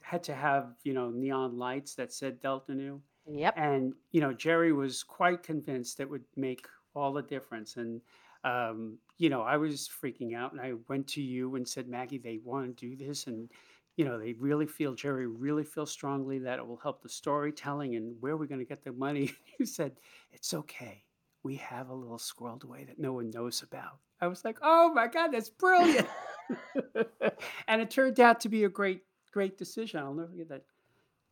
had 0.02 0.22
to 0.24 0.35
have 0.35 0.74
you 0.85 0.94
know 0.94 1.11
neon 1.11 1.59
lights 1.59 1.94
that 1.94 2.12
said 2.12 2.40
Delta 2.40 2.74
Nu, 2.74 3.00
Yep. 3.31 3.54
and 3.57 3.92
you 4.11 4.20
know 4.22 4.33
Jerry 4.33 4.72
was 4.72 5.02
quite 5.02 5.42
convinced 5.42 6.00
it 6.00 6.09
would 6.09 6.24
make 6.37 6.66
all 6.94 7.12
the 7.12 7.22
difference. 7.22 7.76
And 7.76 8.00
um, 8.44 8.96
you 9.18 9.28
know 9.28 9.42
I 9.42 9.59
was 9.59 9.88
freaking 9.88 10.35
out, 10.35 10.52
and 10.52 10.61
I 10.61 10.72
went 10.88 11.07
to 11.09 11.22
you 11.22 11.57
and 11.57 11.68
said, 11.68 11.88
Maggie, 11.88 12.18
they 12.18 12.38
want 12.42 12.76
to 12.78 12.88
do 12.88 12.96
this, 12.96 13.26
and 13.26 13.50
you 13.98 14.04
know, 14.04 14.16
they 14.16 14.32
really 14.34 14.66
feel, 14.66 14.94
Jerry 14.94 15.26
really 15.26 15.64
feels 15.64 15.90
strongly 15.90 16.38
that 16.38 16.61
it 16.61 16.66
will 16.66 16.76
help 16.76 17.02
the 17.02 17.08
storytelling 17.08 17.96
and 17.96 18.14
where 18.20 18.37
we're 18.37 18.46
going 18.46 18.61
to 18.61 18.64
get 18.64 18.84
the 18.84 18.92
money. 18.92 19.32
you 19.58 19.66
said, 19.66 19.96
it's 20.30 20.54
okay. 20.54 21.02
We 21.42 21.56
have 21.56 21.88
a 21.88 21.94
little 21.94 22.16
squirreled 22.16 22.62
away 22.62 22.84
that 22.84 23.00
no 23.00 23.12
one 23.12 23.30
knows 23.30 23.62
about. 23.62 23.98
I 24.20 24.28
was 24.28 24.44
like, 24.44 24.58
oh 24.62 24.92
my 24.94 25.08
God, 25.08 25.32
that's 25.32 25.50
brilliant. 25.50 26.06
and 27.68 27.82
it 27.82 27.90
turned 27.90 28.20
out 28.20 28.38
to 28.40 28.48
be 28.48 28.64
a 28.64 28.68
great, 28.68 29.02
great 29.32 29.58
decision. 29.58 29.98
I'll 29.98 30.14
never 30.14 30.28
forget 30.28 30.48
that. 30.48 30.62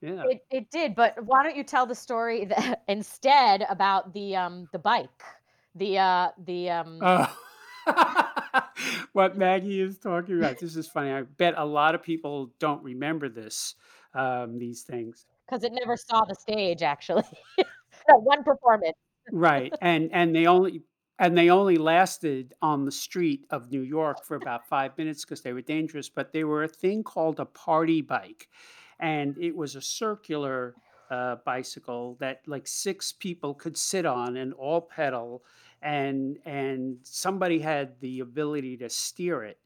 Yeah. 0.00 0.24
It 0.26 0.44
it 0.50 0.70
did, 0.70 0.94
but 0.94 1.14
why 1.24 1.42
don't 1.42 1.56
you 1.56 1.64
tell 1.64 1.86
the 1.86 1.94
story 1.94 2.44
that, 2.46 2.82
instead 2.86 3.64
about 3.70 4.12
the 4.12 4.36
um 4.36 4.68
the 4.72 4.78
bike, 4.78 5.22
the 5.74 5.98
uh 5.98 6.28
the 6.44 6.68
um 6.68 6.98
Uh, 7.00 7.26
what 9.12 9.36
Maggie 9.36 9.80
is 9.80 9.98
talking 9.98 10.38
about. 10.38 10.58
This 10.58 10.76
is 10.76 10.86
funny. 10.86 11.10
I 11.10 11.22
bet 11.22 11.54
a 11.56 11.64
lot 11.64 11.94
of 11.94 12.02
people 12.02 12.52
don't 12.58 12.82
remember 12.82 13.28
this, 13.28 13.74
um, 14.14 14.58
these 14.58 14.82
things. 14.82 15.26
because 15.46 15.64
it 15.64 15.72
never 15.72 15.96
saw 15.96 16.24
the 16.24 16.34
stage 16.34 16.82
actually. 16.82 17.24
No, 18.08 18.18
one 18.18 18.44
performance. 18.44 18.96
Right. 19.32 19.72
And 19.80 20.10
and 20.12 20.34
they 20.34 20.46
only 20.46 20.82
and 21.18 21.36
they 21.36 21.50
only 21.50 21.76
lasted 21.76 22.54
on 22.60 22.84
the 22.84 22.92
street 22.92 23.46
of 23.50 23.70
New 23.70 23.80
York 23.80 24.24
for 24.24 24.36
about 24.36 24.68
five 24.68 24.96
minutes 24.98 25.24
because 25.24 25.40
they 25.42 25.52
were 25.52 25.62
dangerous. 25.62 26.08
But 26.08 26.32
they 26.32 26.44
were 26.44 26.64
a 26.64 26.68
thing 26.68 27.02
called 27.02 27.40
a 27.40 27.44
party 27.46 28.02
bike, 28.02 28.48
and 29.00 29.36
it 29.38 29.56
was 29.56 29.74
a 29.74 29.80
circular 29.80 30.74
uh, 31.10 31.36
bicycle 31.44 32.16
that 32.20 32.42
like 32.46 32.66
six 32.66 33.12
people 33.12 33.54
could 33.54 33.76
sit 33.76 34.06
on 34.06 34.36
and 34.36 34.52
all 34.54 34.80
pedal, 34.80 35.42
and 35.86 36.38
and 36.44 36.98
somebody 37.04 37.60
had 37.60 37.98
the 38.00 38.20
ability 38.20 38.76
to 38.78 38.90
steer 38.90 39.44
it, 39.44 39.58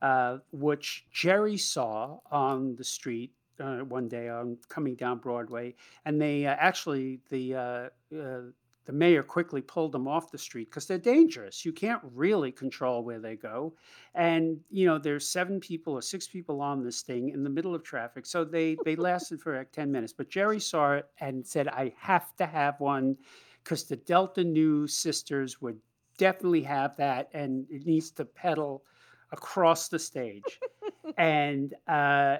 uh, 0.00 0.38
which 0.50 1.06
Jerry 1.12 1.58
saw 1.58 2.18
on 2.30 2.74
the 2.76 2.84
street. 2.84 3.32
Uh, 3.58 3.78
one 3.78 4.06
day 4.06 4.28
on 4.28 4.58
coming 4.68 4.94
down 4.94 5.18
Broadway, 5.18 5.74
and 6.04 6.20
they 6.20 6.46
uh, 6.46 6.54
actually 6.58 7.20
the 7.30 7.54
uh, 7.54 7.88
uh, 8.14 8.40
the 8.84 8.92
mayor 8.92 9.22
quickly 9.22 9.60
pulled 9.62 9.92
them 9.92 10.06
off 10.06 10.30
the 10.30 10.38
street 10.38 10.70
because 10.70 10.86
they're 10.86 10.98
dangerous. 10.98 11.64
You 11.64 11.72
can't 11.72 12.02
really 12.14 12.52
control 12.52 13.02
where 13.02 13.18
they 13.18 13.34
go. 13.34 13.74
And, 14.14 14.60
you 14.70 14.86
know, 14.86 14.96
there's 14.96 15.26
seven 15.28 15.58
people 15.58 15.94
or 15.94 16.02
six 16.02 16.28
people 16.28 16.60
on 16.60 16.84
this 16.84 17.02
thing 17.02 17.30
in 17.30 17.42
the 17.42 17.50
middle 17.50 17.74
of 17.74 17.82
traffic. 17.82 18.26
So 18.26 18.44
they, 18.44 18.76
they 18.84 18.94
lasted 18.94 19.40
for 19.40 19.58
like 19.58 19.72
10 19.72 19.90
minutes. 19.90 20.12
But 20.12 20.30
Jerry 20.30 20.60
saw 20.60 20.92
it 20.92 21.06
and 21.18 21.44
said, 21.44 21.66
I 21.66 21.94
have 21.98 22.36
to 22.36 22.46
have 22.46 22.78
one 22.78 23.16
because 23.66 23.82
the 23.82 23.96
Delta 23.96 24.44
Nu 24.44 24.86
sisters 24.86 25.60
would 25.60 25.76
definitely 26.18 26.62
have 26.62 26.96
that 26.98 27.28
and 27.34 27.66
it 27.68 27.84
needs 27.84 28.12
to 28.12 28.24
pedal 28.24 28.84
across 29.32 29.88
the 29.88 29.98
stage. 29.98 30.60
and 31.18 31.74
uh, 31.88 32.36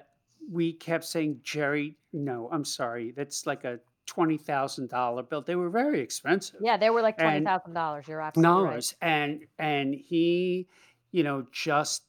we 0.49 0.73
kept 0.73 1.05
saying, 1.05 1.41
Jerry, 1.43 1.97
no, 2.13 2.49
I'm 2.53 2.65
sorry. 2.65 3.11
That's 3.11 3.45
like 3.45 3.65
a 3.65 3.81
$20,000 4.07 5.29
bill. 5.29 5.43
They 5.43 5.57
were 5.57 5.69
very 5.69 5.99
expensive. 5.99 6.61
Yeah, 6.61 6.77
they 6.77 6.91
were 6.91 7.03
like 7.03 7.19
twenty 7.19 7.45
thousand 7.45 7.75
dollars. 7.75 8.07
You're 8.07 8.21
absolutely 8.21 8.63
right. 8.63 8.69
dollars 8.69 8.95
and 9.03 9.41
and 9.59 9.95
he, 9.95 10.69
you 11.11 11.25
know, 11.25 11.45
just 11.51 12.05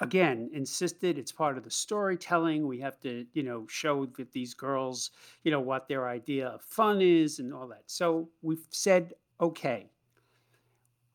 again 0.00 0.50
insisted 0.52 1.18
it's 1.18 1.32
part 1.32 1.56
of 1.56 1.64
the 1.64 1.70
storytelling. 1.70 2.66
We 2.66 2.80
have 2.80 2.98
to, 3.00 3.26
you 3.32 3.42
know, 3.42 3.66
show 3.68 4.06
that 4.16 4.32
these 4.32 4.54
girls, 4.54 5.10
you 5.44 5.50
know, 5.50 5.60
what 5.60 5.88
their 5.88 6.08
idea 6.08 6.48
of 6.48 6.62
fun 6.62 7.00
is 7.00 7.38
and 7.38 7.52
all 7.52 7.68
that. 7.68 7.84
So 7.86 8.28
we've 8.42 8.66
said, 8.70 9.14
okay. 9.40 9.90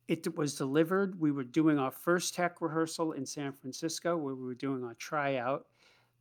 It 0.08 0.38
was 0.38 0.54
delivered. 0.54 1.20
We 1.20 1.32
were 1.32 1.44
doing 1.44 1.80
our 1.80 1.90
first 1.90 2.36
tech 2.36 2.62
rehearsal 2.62 3.14
in 3.14 3.26
San 3.26 3.54
Francisco 3.54 4.16
where 4.16 4.36
we 4.36 4.46
were 4.46 4.54
doing 4.54 4.84
our 4.84 4.94
tryout 4.94 5.66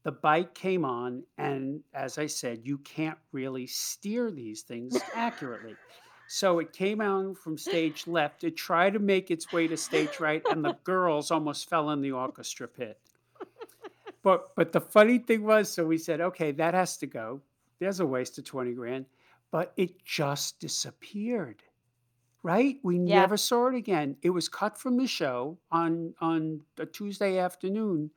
the 0.05 0.13
bike 0.13 0.55
came 0.55 0.85
on 0.85 1.25
and 1.39 1.81
as 1.93 2.19
i 2.19 2.27
said 2.27 2.61
you 2.63 2.79
can't 2.79 3.19
really 3.33 3.67
steer 3.67 4.31
these 4.31 4.63
things 4.63 4.97
accurately 5.15 5.75
so 6.35 6.59
it 6.59 6.73
came 6.73 7.01
out 7.01 7.37
from 7.39 7.57
stage 7.57 8.09
left 8.09 8.43
it 8.43 8.57
tried 8.57 8.93
to 8.95 8.99
make 8.99 9.31
its 9.31 9.53
way 9.53 9.69
to 9.69 9.77
stage 9.77 10.19
right 10.19 10.43
and 10.51 10.65
the 10.65 10.77
girls 10.83 11.31
almost 11.31 11.69
fell 11.71 11.91
in 11.91 12.01
the 12.01 12.11
orchestra 12.11 12.67
pit. 12.67 12.99
But 14.23 14.55
but 14.57 14.73
the 14.73 14.81
funny 14.81 15.19
thing 15.19 15.45
was 15.45 15.71
so 15.71 15.87
we 15.87 15.97
said 15.99 16.21
okay 16.21 16.51
that 16.53 16.75
has 16.75 16.97
to 16.99 17.07
go. 17.07 17.41
There's 17.79 18.01
a 18.01 18.07
waste 18.07 18.39
of 18.39 18.45
20 18.45 18.73
grand. 18.73 19.07
But 19.53 19.73
it 19.77 20.05
just 20.05 20.59
disappeared 20.59 21.63
right? 22.43 22.79
We 22.83 22.99
Yeah. 22.99 23.21
never 23.21 23.39
saw 23.39 23.69
it 23.69 23.75
again. 23.75 24.17
It 24.21 24.31
was 24.31 24.49
cut 24.49 24.77
from 24.77 24.97
the 24.99 25.07
show 25.07 25.57
on 25.71 26.15
on 26.21 26.61
a 26.79 26.85
tuesday 26.87 27.39
afternoon. 27.39 28.11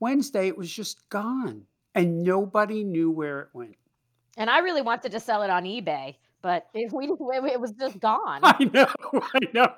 Wednesday, 0.00 0.48
it 0.48 0.58
was 0.58 0.70
just 0.70 1.08
gone, 1.10 1.66
and 1.94 2.22
nobody 2.22 2.82
knew 2.84 3.10
where 3.10 3.40
it 3.40 3.48
went. 3.54 3.76
And 4.36 4.50
I 4.50 4.58
really 4.58 4.82
wanted 4.82 5.12
to 5.12 5.20
sell 5.20 5.42
it 5.42 5.48
on 5.50 5.64
eBay, 5.64 6.16
but 6.42 6.66
it, 6.74 6.92
we 6.92 7.06
it 7.06 7.60
was 7.60 7.72
just 7.72 7.98
gone. 8.00 8.40
I 8.42 8.64
know, 8.72 8.88
I 9.34 9.38
know. 9.54 9.74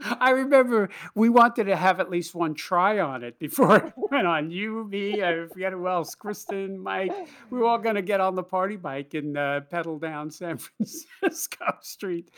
I 0.00 0.30
remember 0.30 0.90
we 1.16 1.28
wanted 1.28 1.64
to 1.64 1.74
have 1.74 1.98
at 1.98 2.08
least 2.08 2.32
one 2.32 2.54
try 2.54 3.00
on 3.00 3.24
it 3.24 3.36
before 3.40 3.78
it 3.78 3.92
went 3.96 4.28
on. 4.28 4.48
You, 4.48 4.84
me, 4.84 5.24
I 5.24 5.48
forget 5.48 5.72
who 5.72 5.88
else, 5.88 6.14
Kristen, 6.14 6.78
Mike. 6.78 7.12
We 7.50 7.58
were 7.58 7.64
all 7.64 7.78
going 7.78 7.96
to 7.96 8.02
get 8.02 8.20
on 8.20 8.36
the 8.36 8.44
party 8.44 8.76
bike 8.76 9.14
and 9.14 9.36
uh, 9.36 9.62
pedal 9.62 9.98
down 9.98 10.30
San 10.30 10.58
Francisco 10.58 11.66
Street. 11.82 12.30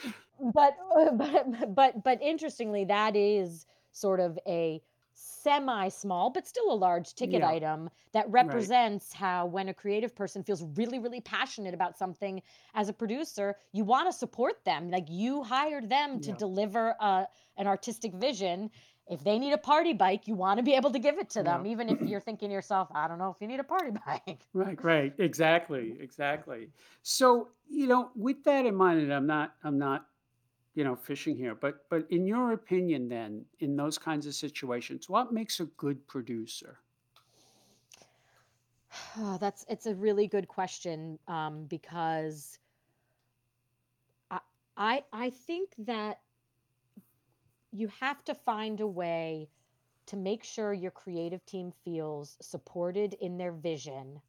But 0.54 0.74
uh, 0.96 1.10
but 1.12 1.74
but 1.74 2.02
but 2.02 2.22
interestingly, 2.22 2.86
that 2.86 3.14
is 3.14 3.66
sort 3.92 4.20
of 4.20 4.38
a 4.46 4.80
semi 5.42 5.88
small 5.88 6.30
but 6.30 6.46
still 6.46 6.70
a 6.72 6.74
large 6.74 7.14
ticket 7.14 7.42
Yeah, 7.42 7.54
item 7.54 7.88
that 8.12 8.28
right. 8.38 8.70
represents 8.70 9.12
how 9.12 9.46
when 9.46 9.68
a 9.68 9.74
creative 9.74 10.14
person 10.14 10.42
feels 10.42 10.62
really 10.76 10.98
really 10.98 11.20
passionate 11.20 11.74
about 11.74 11.96
something 11.96 12.42
as 12.74 12.88
a 12.88 12.92
producer 12.92 13.56
you 13.72 13.84
want 13.84 14.06
to 14.08 14.12
support 14.16 14.64
them 14.64 14.90
like 14.90 15.06
you 15.08 15.42
hired 15.42 15.88
them 15.88 16.20
to 16.20 16.30
Yeah, 16.30 16.40
deliver 16.44 16.94
a, 17.00 17.26
an 17.56 17.66
artistic 17.66 18.14
vision 18.14 18.70
if 19.06 19.24
they 19.24 19.38
need 19.38 19.52
a 19.52 19.58
party 19.58 19.92
bike 19.92 20.26
you 20.28 20.34
want 20.34 20.58
to 20.58 20.62
be 20.62 20.74
able 20.74 20.90
to 20.92 20.98
give 20.98 21.18
it 21.18 21.30
to 21.30 21.42
yeah. 21.42 21.42
them 21.42 21.66
even 21.66 21.88
if 21.88 21.98
you're 22.04 22.20
thinking 22.20 22.48
to 22.50 22.54
yourself 22.54 22.88
i 22.94 23.08
don't 23.08 23.18
know 23.18 23.30
if 23.30 23.40
you 23.40 23.46
need 23.46 23.60
a 23.60 23.64
party 23.64 23.90
bike 24.06 24.46
Right, 24.52 24.82
right, 24.82 25.14
exactly, 25.18 25.96
exactly. 26.00 26.72
So, 27.02 27.50
you 27.68 27.86
know, 27.86 28.10
with 28.16 28.42
that 28.44 28.66
in 28.66 28.74
mind, 28.74 29.00
and 29.00 29.14
I'm 29.14 29.26
not, 29.26 29.54
I'm 29.62 29.78
not 29.78 30.08
you 30.74 30.84
know, 30.84 30.94
fishing 30.94 31.36
here, 31.36 31.54
but 31.54 31.88
but 31.88 32.06
in 32.10 32.26
your 32.26 32.52
opinion, 32.52 33.08
then, 33.08 33.44
in 33.58 33.76
those 33.76 33.98
kinds 33.98 34.26
of 34.26 34.34
situations, 34.34 35.08
what 35.08 35.32
makes 35.32 35.60
a 35.60 35.64
good 35.76 36.06
producer? 36.06 36.78
Oh, 39.18 39.36
that's 39.40 39.64
it's 39.68 39.86
a 39.86 39.94
really 39.94 40.26
good 40.26 40.48
question 40.48 41.18
um, 41.28 41.64
because 41.64 42.58
I, 44.30 44.40
I 44.76 45.04
I 45.12 45.30
think 45.30 45.70
that 45.78 46.20
you 47.72 47.88
have 48.00 48.24
to 48.24 48.34
find 48.34 48.80
a 48.80 48.86
way 48.86 49.48
to 50.06 50.16
make 50.16 50.42
sure 50.42 50.72
your 50.72 50.90
creative 50.90 51.44
team 51.46 51.72
feels 51.84 52.36
supported 52.40 53.14
in 53.20 53.38
their 53.38 53.52
vision 53.52 54.20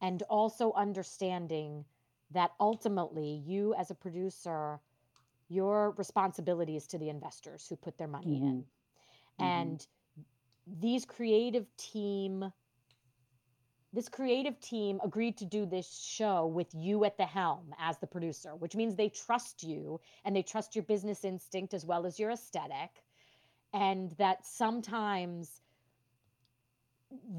and 0.00 0.22
also 0.22 0.72
understanding 0.72 1.84
that 2.30 2.52
ultimately 2.58 3.42
you 3.46 3.74
as 3.74 3.90
a 3.90 3.94
producer 3.94 4.80
your 5.52 5.92
responsibilities 5.92 6.86
to 6.86 6.98
the 6.98 7.08
investors 7.08 7.66
who 7.68 7.76
put 7.76 7.98
their 7.98 8.08
money 8.08 8.38
hmm 8.38 8.60
in 9.38 9.46
hmm 9.46 9.74
and 9.74 9.86
these 10.80 11.04
creative 11.04 11.66
team 11.76 12.52
this 13.94 14.08
creative 14.08 14.58
team 14.60 15.00
agreed 15.04 15.36
to 15.38 15.44
do 15.44 15.66
this 15.66 15.88
show 16.02 16.46
with 16.46 16.68
you 16.74 17.04
at 17.04 17.18
the 17.18 17.26
helm 17.26 17.74
as 17.78 17.98
the 17.98 18.06
producer 18.06 18.54
which 18.56 18.74
means 18.76 18.96
they 18.96 19.08
trust 19.08 19.62
you 19.62 20.00
and 20.24 20.34
they 20.34 20.42
trust 20.42 20.74
your 20.74 20.84
business 20.84 21.24
instinct 21.24 21.74
as 21.74 21.84
well 21.84 22.06
as 22.06 22.18
your 22.18 22.30
aesthetic. 22.30 23.02
And 23.74 24.12
that 24.18 24.46
sometimes 24.46 25.60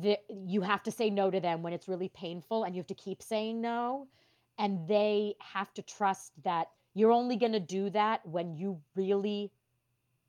the, 0.02 0.18
you 0.30 0.62
have 0.62 0.84
to 0.84 0.92
say 0.92 1.10
no 1.10 1.32
to 1.32 1.40
them 1.40 1.64
when 1.64 1.74
it's 1.74 1.88
really 1.88 2.10
painful 2.10 2.64
and 2.64 2.76
you 2.76 2.80
have 2.82 2.88
to 2.88 2.96
keep 2.96 3.22
saying 3.24 3.62
no. 3.62 4.08
And 4.60 4.88
they 4.88 5.36
have 5.40 5.74
to 5.76 5.82
trust 5.82 6.34
that 6.44 6.68
you're 6.94 7.12
only 7.12 7.36
going 7.38 7.52
to 7.54 7.60
do 7.60 7.90
that 7.92 8.26
when 8.28 8.56
you 8.56 8.80
really 8.96 9.52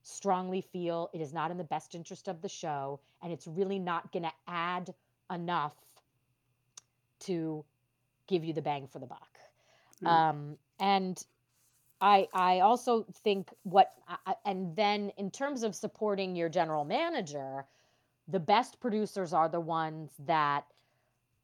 strongly 0.02 0.60
feel 0.60 1.10
it 1.14 1.20
is 1.20 1.32
not 1.32 1.50
in 1.50 1.56
the 1.58 1.64
best 1.64 1.94
interest 1.94 2.28
of 2.28 2.42
the 2.42 2.48
show 2.48 3.00
and 3.22 3.32
it's 3.32 3.46
really 3.46 3.78
not 3.78 4.12
going 4.12 4.22
to 4.22 4.32
add 4.46 4.94
enough 5.32 5.74
to 7.20 7.64
give 8.26 8.44
you 8.44 8.52
the 8.52 8.62
bang 8.62 8.86
for 8.86 8.98
the 8.98 9.06
buck 9.06 9.38
Yeah. 10.00 10.20
um, 10.30 10.58
and 10.80 11.24
I 12.00 12.28
I 12.32 12.60
also 12.60 13.04
think 13.22 13.52
what 13.62 13.94
I- 14.08 14.36
and 14.44 14.76
then 14.76 15.10
in 15.16 15.30
terms 15.30 15.62
of 15.62 15.74
supporting 15.74 16.36
your 16.36 16.48
general 16.48 16.84
manager, 16.84 17.66
the 18.28 18.40
best 18.40 18.80
producers 18.80 19.32
are 19.32 19.48
the 19.48 19.60
ones 19.60 20.12
that 20.26 20.66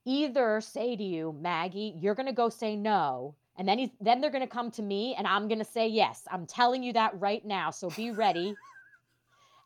either 0.04 0.60
say 0.60 0.96
to 0.96 1.02
you, 1.04 1.32
Maggie, 1.32 1.94
you're 1.96 2.14
going 2.14 2.26
to 2.26 2.32
go 2.32 2.48
say 2.48 2.76
no, 2.76 3.34
and 3.60 3.68
then 3.68 3.78
he's 3.78 3.90
then 4.00 4.22
they're 4.22 4.30
going 4.30 4.40
to 4.40 4.48
come 4.48 4.70
to 4.70 4.82
me 4.82 5.14
and 5.18 5.26
I'm 5.26 5.46
going 5.46 5.58
to 5.58 5.66
say 5.66 5.86
yes. 5.86 6.26
I'm 6.32 6.46
telling 6.46 6.82
you 6.82 6.94
that 6.94 7.20
right 7.20 7.44
now, 7.44 7.70
so 7.70 7.90
be 7.90 8.10
ready. 8.10 8.56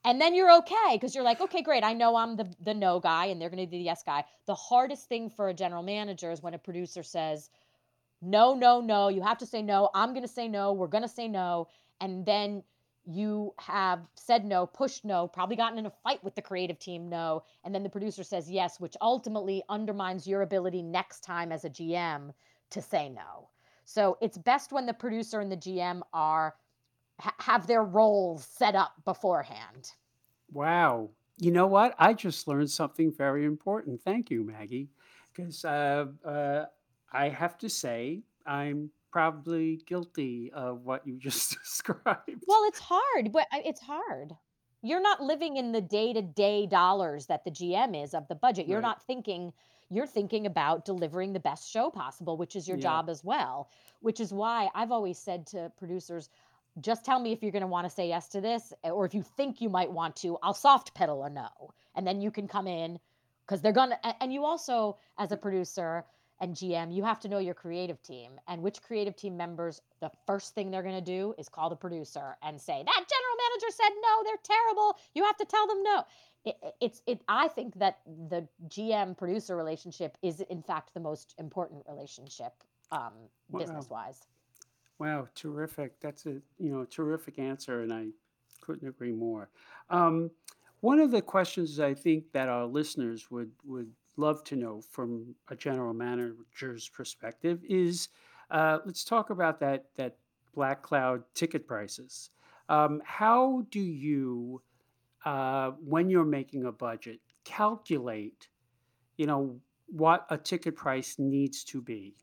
And 0.07 0.20
then 0.20 0.35
you're 0.35 0.52
okay 0.59 0.90
because 0.92 1.14
you're 1.14 1.24
like, 1.24 1.40
okay, 1.40 1.62
great. 1.62 1.83
I 1.83 1.94
know 1.94 2.14
I'm 2.14 2.37
the 2.37 2.46
the 2.62 2.74
no 2.74 3.00
guy 3.00 3.24
and 3.26 3.40
they're 3.40 3.48
going 3.48 3.64
to 3.64 3.70
be 3.70 3.78
the 3.78 3.85
yes 3.85 4.02
guy. 4.04 4.22
The 4.44 4.54
hardest 4.54 5.09
thing 5.09 5.30
for 5.30 5.48
a 5.48 5.54
general 5.54 5.83
manager 5.83 6.30
is 6.30 6.42
when 6.42 6.52
a 6.52 6.59
producer 6.59 7.02
says, 7.02 7.48
no, 8.20 8.52
no, 8.52 8.83
no. 8.83 9.09
You 9.09 9.22
have 9.22 9.38
to 9.38 9.46
say 9.46 9.62
no. 9.62 9.88
I'm 9.94 10.11
going 10.11 10.26
to 10.26 10.28
say 10.28 10.46
no. 10.46 10.74
We're 10.74 10.88
going 10.88 11.04
to 11.04 11.09
say 11.09 11.26
no. 11.26 11.68
And 12.02 12.26
then 12.26 12.62
you 13.07 13.54
have 13.59 14.00
said 14.14 14.44
no, 14.44 14.66
pushed 14.66 15.07
no, 15.07 15.26
probably 15.26 15.57
gotten 15.57 15.78
in 15.78 15.87
a 15.87 15.90
fight 15.90 16.22
with 16.22 16.35
the 16.35 16.42
creative 16.42 16.78
team, 16.78 17.09
no. 17.09 17.42
And 17.64 17.74
then 17.74 17.83
the 17.83 17.88
producer 17.88 18.24
says 18.24 18.50
yes, 18.50 18.78
which 18.78 18.96
ultimately 19.00 19.62
undermines 19.70 20.26
your 20.26 20.42
ability 20.42 20.83
next 20.83 21.20
time 21.20 21.50
as 21.50 21.64
a 21.64 21.70
GM 21.70 22.35
to 22.72 22.83
say 22.83 23.09
no. 23.09 23.48
So 23.85 24.16
it's 24.20 24.38
best 24.38 24.73
when 24.73 24.87
the 24.87 24.94
producer 24.94 25.40
and 25.40 25.51
the 25.51 25.57
GM 25.57 26.01
are 26.12 26.55
ha- 27.20 27.35
have 27.38 27.66
their 27.66 27.85
roles 27.85 28.44
set 28.44 28.75
up 28.75 28.92
beforehand. 29.05 29.90
Wow. 30.53 31.11
You 31.38 31.51
know 31.51 31.66
what? 31.66 31.94
I 31.99 32.12
just 32.14 32.47
learned 32.49 32.70
something 32.70 33.12
very 33.12 33.44
important. 33.44 34.01
Thank 34.03 34.31
you, 34.31 34.44
Maggie. 34.44 34.88
Because 35.35 35.64
uh, 35.64 36.07
uh, 36.25 36.66
I 37.12 37.29
have 37.29 37.59
to 37.59 37.68
say, 37.68 38.23
I'm 38.47 38.90
probably 39.11 39.81
guilty 39.87 40.51
of 40.55 40.83
what 40.85 41.07
you 41.07 41.16
just 41.18 41.57
described. 41.59 42.44
Well, 42.47 42.64
it's 42.66 42.79
hard, 42.79 43.33
but 43.33 43.47
it's 43.53 43.81
hard. 43.81 44.33
You're 44.83 45.01
not 45.03 45.23
living 45.23 45.57
in 45.57 45.73
the 45.73 45.81
day-to-day 45.81 46.66
dollars 46.66 47.27
that 47.27 47.44
the 47.44 47.51
GM 47.51 48.01
is 48.05 48.12
of 48.14 48.29
the 48.29 48.35
budget. 48.35 48.66
You're 48.68 48.81
Right. 48.81 48.88
not 48.88 49.03
thinking, 49.07 49.53
you're 49.94 50.07
thinking 50.07 50.46
about 50.46 50.85
delivering 50.85 51.33
the 51.33 51.40
best 51.40 51.70
show 51.70 51.90
possible, 51.90 52.37
which 52.37 52.57
is 52.57 52.68
your 52.68 52.76
Yeah. 52.76 52.83
job 52.83 53.09
as 53.09 53.24
well. 53.24 53.70
Which 54.00 54.20
is 54.20 54.33
why 54.33 54.70
I've 54.74 54.92
always 54.92 55.18
said 55.18 55.46
to 55.48 55.72
producers, 55.76 56.30
just 56.80 57.04
tell 57.04 57.20
me 57.20 57.33
if 57.33 57.42
you're 57.42 57.52
going 57.52 57.62
to 57.62 57.66
want 57.68 57.87
to 57.87 57.90
say 57.90 58.09
yes 58.09 58.28
to 58.28 58.40
this, 58.40 58.72
eh, 58.83 58.90
or 58.90 59.04
if 59.04 59.14
you 59.14 59.22
think 59.22 59.61
you 59.61 59.68
might 59.70 59.90
want 59.92 60.16
to, 60.16 60.37
I'll 60.42 60.54
soft 60.54 60.94
pedal 60.94 61.24
a 61.24 61.30
no. 61.30 61.48
And 61.94 62.07
then 62.07 62.20
you 62.20 62.30
can 62.30 62.48
come 62.48 62.66
in 62.66 62.98
because 63.46 63.62
they're 63.62 63.72
going 63.72 63.90
to, 63.90 64.22
and 64.22 64.33
you 64.33 64.44
also, 64.44 64.98
as 65.18 65.30
a 65.33 65.37
producer, 65.37 66.04
and 66.40 66.54
GM, 66.54 66.92
you 66.92 67.04
have 67.04 67.20
to 67.20 67.28
know 67.28 67.38
your 67.38 67.54
creative 67.54 68.02
team 68.02 68.40
and 68.48 68.61
which 68.61 68.83
creative 68.83 69.16
team 69.16 69.37
members, 69.37 69.80
the 70.00 70.11
first 70.26 70.54
thing 70.54 70.70
they're 70.70 70.83
going 70.83 70.94
to 70.94 71.00
do 71.00 71.35
is 71.38 71.48
call 71.48 71.70
the 71.70 71.76
producer 71.76 72.37
and 72.42 72.61
say, 72.61 72.83
That 72.85 73.04
general 73.09 73.37
manager 73.38 73.70
said 73.70 73.90
no, 74.02 74.24
they're 74.24 74.42
terrible. 74.42 74.96
You 75.14 75.24
have 75.24 75.37
to 75.37 75.44
tell 75.44 75.66
them 75.66 75.83
no. 75.83 76.02
It, 76.44 76.57
it's 76.80 77.02
it 77.07 77.20
i 77.28 77.48
think 77.48 77.78
that 77.78 78.00
the 78.28 78.46
gm 78.68 79.16
producer 79.16 79.57
relationship 79.57 80.18
is 80.22 80.40
in 80.50 80.62
fact 80.62 80.92
the 80.94 81.00
most 81.00 81.35
important 81.38 81.83
relationship 81.88 82.52
um, 82.92 83.12
Wow. 83.50 83.61
business 83.61 83.88
wise 83.88 84.20
Wow. 84.98 85.26
Terrific. 85.35 85.98
That's 86.00 86.26
a 86.26 86.40
you 86.59 86.70
know 86.70 86.85
terrific 86.85 87.38
answer, 87.38 87.83
and 87.83 87.92
I 87.92 88.07
couldn't 88.61 88.88
agree 88.88 89.12
more. 89.12 89.50
Um, 89.90 90.30
one 90.80 91.00
of 91.00 91.11
the 91.11 91.22
questions 91.22 91.80
I 91.80 91.94
think 91.94 92.30
that 92.33 92.48
our 92.48 92.66
listeners 92.66 93.30
would 93.30 93.50
would 93.64 93.90
love 94.16 94.44
to 94.44 94.57
know 94.57 94.80
from 94.80 95.35
a 95.48 95.57
general 95.57 95.92
manager's 95.92 96.88
perspective 96.88 97.61
is, 97.68 98.09
uh, 98.50 98.78
let's 98.87 99.04
talk 99.04 99.30
about 99.30 99.59
that 99.61 99.87
that 99.96 100.16
Black 100.54 100.83
Cloud 100.83 101.24
ticket 101.35 101.66
prices. 101.66 102.30
Um, 102.68 103.02
how 103.04 103.66
do 103.70 103.80
you, 103.80 104.62
uh, 105.24 105.72
when 105.84 106.10
you're 106.10 106.24
making 106.24 106.66
a 106.66 106.72
budget, 106.72 107.20
calculate, 107.44 108.48
you 109.16 109.26
know, 109.26 109.58
what 109.87 110.26
a 110.30 110.38
ticket 110.38 110.76
price 110.76 111.16
needs 111.18 111.64
to 111.64 111.80
be? 111.80 112.14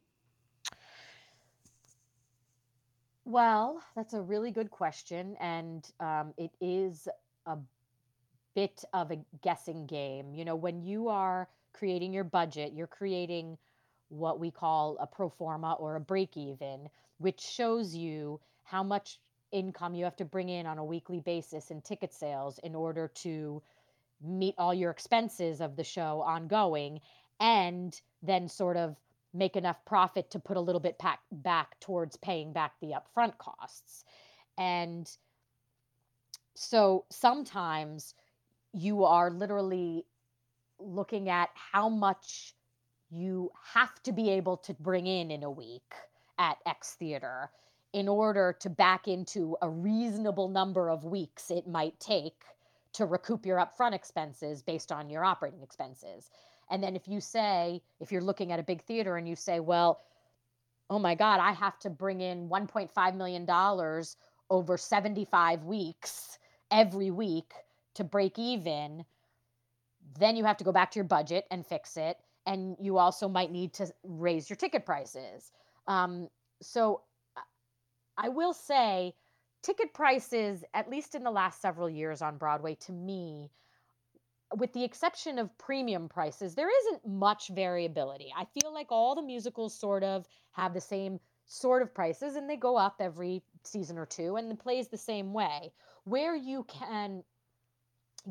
well 3.23 3.79
that's 3.95 4.15
a 4.15 4.21
really 4.21 4.49
good 4.49 4.71
question 4.71 5.37
and 5.39 5.91
um, 5.99 6.33
it 6.37 6.49
is 6.59 7.07
a 7.45 7.55
bit 8.55 8.83
of 8.93 9.11
a 9.11 9.19
guessing 9.41 9.85
game. 9.85 10.33
You 10.33 10.45
know, 10.45 10.55
when 10.55 10.81
you 10.81 11.07
are 11.07 11.47
creating 11.73 12.13
your 12.13 12.23
budget, 12.23 12.73
you're 12.73 12.87
creating 12.87 13.57
what 14.09 14.39
we 14.39 14.51
call 14.51 14.97
a 14.99 15.07
pro 15.07 15.29
forma 15.29 15.73
or 15.73 15.95
a 15.95 15.99
break 15.99 16.35
even, 16.35 16.89
which 17.17 17.39
shows 17.39 17.95
you 17.95 18.39
how 18.63 18.83
much 18.83 19.19
income 19.51 19.95
you 19.95 20.03
have 20.03 20.15
to 20.17 20.25
bring 20.25 20.49
in 20.49 20.65
on 20.65 20.77
a 20.77 20.85
weekly 20.85 21.19
basis 21.19 21.71
in 21.71 21.81
ticket 21.81 22.13
sales 22.13 22.59
in 22.63 22.75
order 22.75 23.07
to 23.07 23.61
meet 24.23 24.55
all 24.57 24.73
your 24.73 24.91
expenses 24.91 25.61
of 25.61 25.75
the 25.75 25.83
show 25.83 26.21
ongoing 26.21 26.99
and 27.39 28.01
then 28.21 28.47
sort 28.47 28.77
of 28.77 28.95
make 29.33 29.55
enough 29.55 29.83
profit 29.85 30.29
to 30.29 30.39
put 30.39 30.57
a 30.57 30.61
little 30.61 30.81
bit 30.81 30.97
back, 30.99 31.19
back 31.31 31.79
towards 31.79 32.17
paying 32.17 32.51
back 32.51 32.73
the 32.81 32.93
upfront 32.93 33.37
costs. 33.37 34.03
And 34.57 35.09
so 36.55 37.05
sometimes 37.09 38.13
you 38.73 39.03
are 39.03 39.31
literally 39.31 40.05
looking 40.79 41.29
at 41.29 41.49
how 41.53 41.89
much 41.89 42.53
you 43.09 43.51
have 43.73 44.01
to 44.03 44.11
be 44.11 44.29
able 44.29 44.57
to 44.57 44.73
bring 44.75 45.07
in 45.07 45.31
in 45.31 45.43
a 45.43 45.51
week 45.51 45.93
at 46.37 46.57
X 46.65 46.95
Theater 46.95 47.49
in 47.93 48.07
order 48.07 48.55
to 48.59 48.69
back 48.69 49.07
into 49.07 49.57
a 49.61 49.69
reasonable 49.69 50.47
number 50.47 50.89
of 50.89 51.03
weeks 51.03 51.51
it 51.51 51.67
might 51.67 51.99
take 51.99 52.43
to 52.93 53.05
recoup 53.05 53.45
your 53.45 53.57
upfront 53.57 53.93
expenses 53.93 54.61
based 54.61 54.91
on 54.91 55.09
your 55.09 55.23
operating 55.23 55.61
expenses. 55.61 56.29
And 56.69 56.83
then 56.83 56.95
if 56.95 57.07
you 57.07 57.19
say, 57.19 57.81
if 57.99 58.11
you're 58.11 58.21
looking 58.21 58.51
at 58.51 58.59
a 58.59 58.63
big 58.63 58.81
theater 58.83 59.17
and 59.17 59.27
you 59.27 59.35
say, 59.35 59.59
well, 59.59 60.01
oh 60.89 60.99
my 60.99 61.15
God, 61.15 61.39
I 61.39 61.51
have 61.53 61.79
to 61.79 61.89
bring 61.89 62.21
in 62.21 62.49
$1.5 62.49 63.15
million 63.15 64.03
over 64.49 64.77
75 64.77 65.63
weeks 65.63 66.37
every 66.69 67.11
week 67.11 67.53
to 67.93 68.03
break 68.03 68.37
even, 68.37 69.05
then 70.19 70.35
you 70.35 70.43
have 70.43 70.57
to 70.57 70.63
go 70.63 70.71
back 70.71 70.91
to 70.91 70.97
your 70.97 71.05
budget 71.05 71.45
and 71.51 71.65
fix 71.65 71.95
it. 71.97 72.17
And 72.45 72.75
you 72.79 72.97
also 72.97 73.27
might 73.27 73.51
need 73.51 73.73
to 73.73 73.87
raise 74.03 74.49
your 74.49 74.57
ticket 74.57 74.85
prices. 74.85 75.51
Um, 75.87 76.27
so 76.61 77.01
I 78.23 78.29
will 78.29 78.53
say, 78.53 79.15
ticket 79.63 79.93
prices, 79.93 80.63
at 80.73 80.89
least 80.89 81.15
in 81.15 81.23
the 81.23 81.31
last 81.31 81.59
several 81.59 81.89
years 81.89 82.21
on 82.21 82.37
Broadway, 82.37 82.75
to 82.81 82.91
me, 82.91 83.49
with 84.57 84.71
the 84.73 84.83
exception 84.83 85.39
of 85.39 85.57
premium 85.57 86.07
prices, 86.07 86.53
there 86.53 86.69
isn't 86.69 87.07
much 87.07 87.49
variability. 87.49 88.31
I 88.37 88.45
feel 88.45 88.71
like 88.73 88.91
all 88.91 89.15
the 89.15 89.23
musicals 89.23 89.73
sort 89.73 90.03
of 90.03 90.27
have 90.51 90.73
the 90.73 90.81
same 90.81 91.19
sort 91.47 91.81
of 91.81 91.95
prices 91.95 92.35
and 92.35 92.49
they 92.49 92.57
go 92.57 92.77
up 92.77 92.97
every 92.99 93.41
season 93.63 93.97
or 93.97 94.05
two 94.05 94.35
and 94.35 94.51
the 94.51 94.55
plays 94.55 94.87
the 94.87 94.97
same 94.97 95.33
way. 95.33 95.73
Where 96.03 96.35
you 96.35 96.65
can 96.65 97.23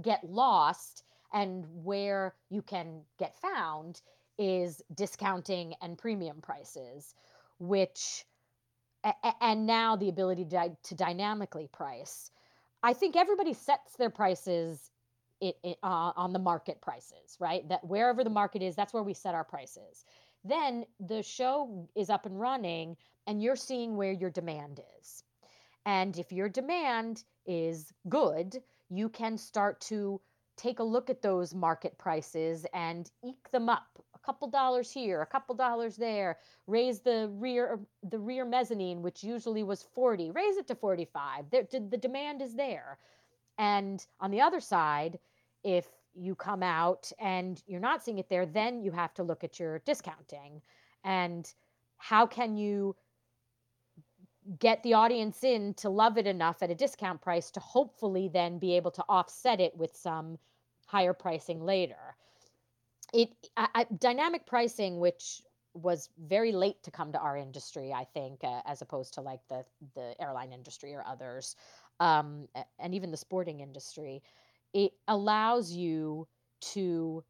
get 0.03 0.22
lost 0.24 1.03
and 1.33 1.64
where 1.83 2.35
you 2.48 2.62
can 2.62 3.03
get 3.18 3.35
found 3.40 4.03
is 4.38 4.83
discounting 4.94 5.74
and 5.83 5.98
premium 5.98 6.40
prices, 6.40 7.14
which 7.59 8.24
and 9.40 9.66
now 9.66 9.96
the 9.96 10.08
ability 10.08 10.44
to, 10.46 10.76
to 10.82 10.94
dynamically 10.94 11.68
price. 11.72 12.30
I 12.82 12.92
think 12.92 13.16
everybody 13.16 13.52
sets 13.52 13.96
their 13.96 14.10
prices 14.10 14.90
it, 15.40 15.56
it 15.62 15.78
uh, 15.82 16.12
on 16.16 16.32
the 16.32 16.38
market 16.38 16.80
prices, 16.80 17.36
right? 17.38 17.66
That 17.68 17.84
wherever 17.86 18.22
the 18.24 18.30
market 18.30 18.62
is, 18.62 18.76
that's 18.76 18.92
where 18.92 19.02
we 19.02 19.14
set 19.14 19.34
our 19.34 19.44
prices. 19.44 20.04
Then 20.44 20.84
the 20.98 21.22
show 21.22 21.88
is 21.94 22.10
up 22.10 22.26
and 22.26 22.38
running, 22.38 22.96
and 23.26 23.42
you're 23.42 23.56
seeing 23.56 23.96
where 23.96 24.12
your 24.12 24.30
demand 24.30 24.80
is. 25.00 25.24
And 25.86 26.18
if 26.18 26.30
your 26.30 26.48
demand 26.48 27.24
is 27.46 27.92
good, 28.08 28.62
you 28.90 29.08
can 29.08 29.38
start 29.38 29.80
to 29.82 30.20
take 30.56 30.78
a 30.78 30.84
look 30.84 31.08
at 31.08 31.22
those 31.22 31.54
market 31.54 31.96
prices 31.96 32.66
and 32.74 33.10
eke 33.24 33.50
them 33.50 33.68
up 33.68 34.04
couple 34.31 34.47
dollars 34.47 34.93
here 34.93 35.23
a 35.23 35.27
couple 35.27 35.57
dollars 35.57 35.97
there 35.97 36.38
raise 36.69 37.01
the 37.01 37.29
rear 37.33 37.81
the 38.11 38.19
rear 38.19 38.45
mezzanine 38.45 39.03
which 39.03 39.25
usually 39.25 39.64
was 39.64 39.83
40 39.83 40.31
raise 40.31 40.57
it 40.57 40.69
to 40.69 40.77
45 40.77 41.51
the, 41.51 41.66
the 41.90 41.97
demand 41.97 42.40
is 42.40 42.55
there. 42.55 42.99
And 43.59 44.07
on 44.21 44.31
the 44.31 44.40
other 44.40 44.61
side 44.61 45.19
if 45.64 45.87
you 46.14 46.37
come 46.37 46.62
out 46.62 47.11
and 47.19 47.61
you're 47.66 47.81
not 47.81 48.05
seeing 48.05 48.19
it 48.19 48.29
there 48.29 48.47
then 48.47 48.85
you 48.85 48.93
have 48.93 49.12
to 49.14 49.25
look 49.25 49.43
at 49.43 49.59
your 49.59 49.81
discounting. 49.81 50.62
And 51.03 51.53
how 51.97 52.25
can 52.25 52.57
you 52.57 52.95
get 54.61 54.81
the 54.85 54.95
audience 54.95 55.43
in 55.43 55.75
to 55.75 55.88
love 55.88 56.19
it 56.19 56.29
enough 56.29 56.62
at 56.62 56.71
a 56.71 56.75
discount 56.75 57.21
price 57.21 57.51
to 57.51 57.61
hopefully 57.61 58.31
then 58.33 58.61
be 58.61 58.77
able 58.77 58.93
to 58.93 59.05
offset 59.09 59.61
it 59.61 59.77
with 59.77 59.97
some 59.97 60.38
higher 60.87 61.12
pricing 61.12 61.64
later. 61.64 62.16
It 63.12 63.31
I, 63.57 63.68
I, 63.75 63.87
dynamic 63.99 64.46
pricing, 64.46 65.01
which 65.01 65.42
was 65.75 66.09
very 66.18 66.53
late 66.53 66.83
to 66.83 66.90
come 66.90 67.12
to 67.12 67.18
our 67.18 67.37
industry, 67.37 67.92
I 67.92 68.05
think, 68.05 68.42
uh, 68.44 68.61
as 68.66 68.83
opposed 68.83 69.14
to 69.14 69.20
like 69.20 69.40
the 69.49 69.64
the 69.94 70.14
airline 70.20 70.53
industry 70.53 70.94
or 70.94 71.05
others, 71.07 71.57
um, 72.01 72.49
and 72.79 72.94
even 72.94 73.11
the 73.11 73.16
sporting 73.16 73.61
industry. 73.61 74.23
It 74.73 74.92
allows 75.09 75.73
you 75.73 76.29
to 76.75 77.25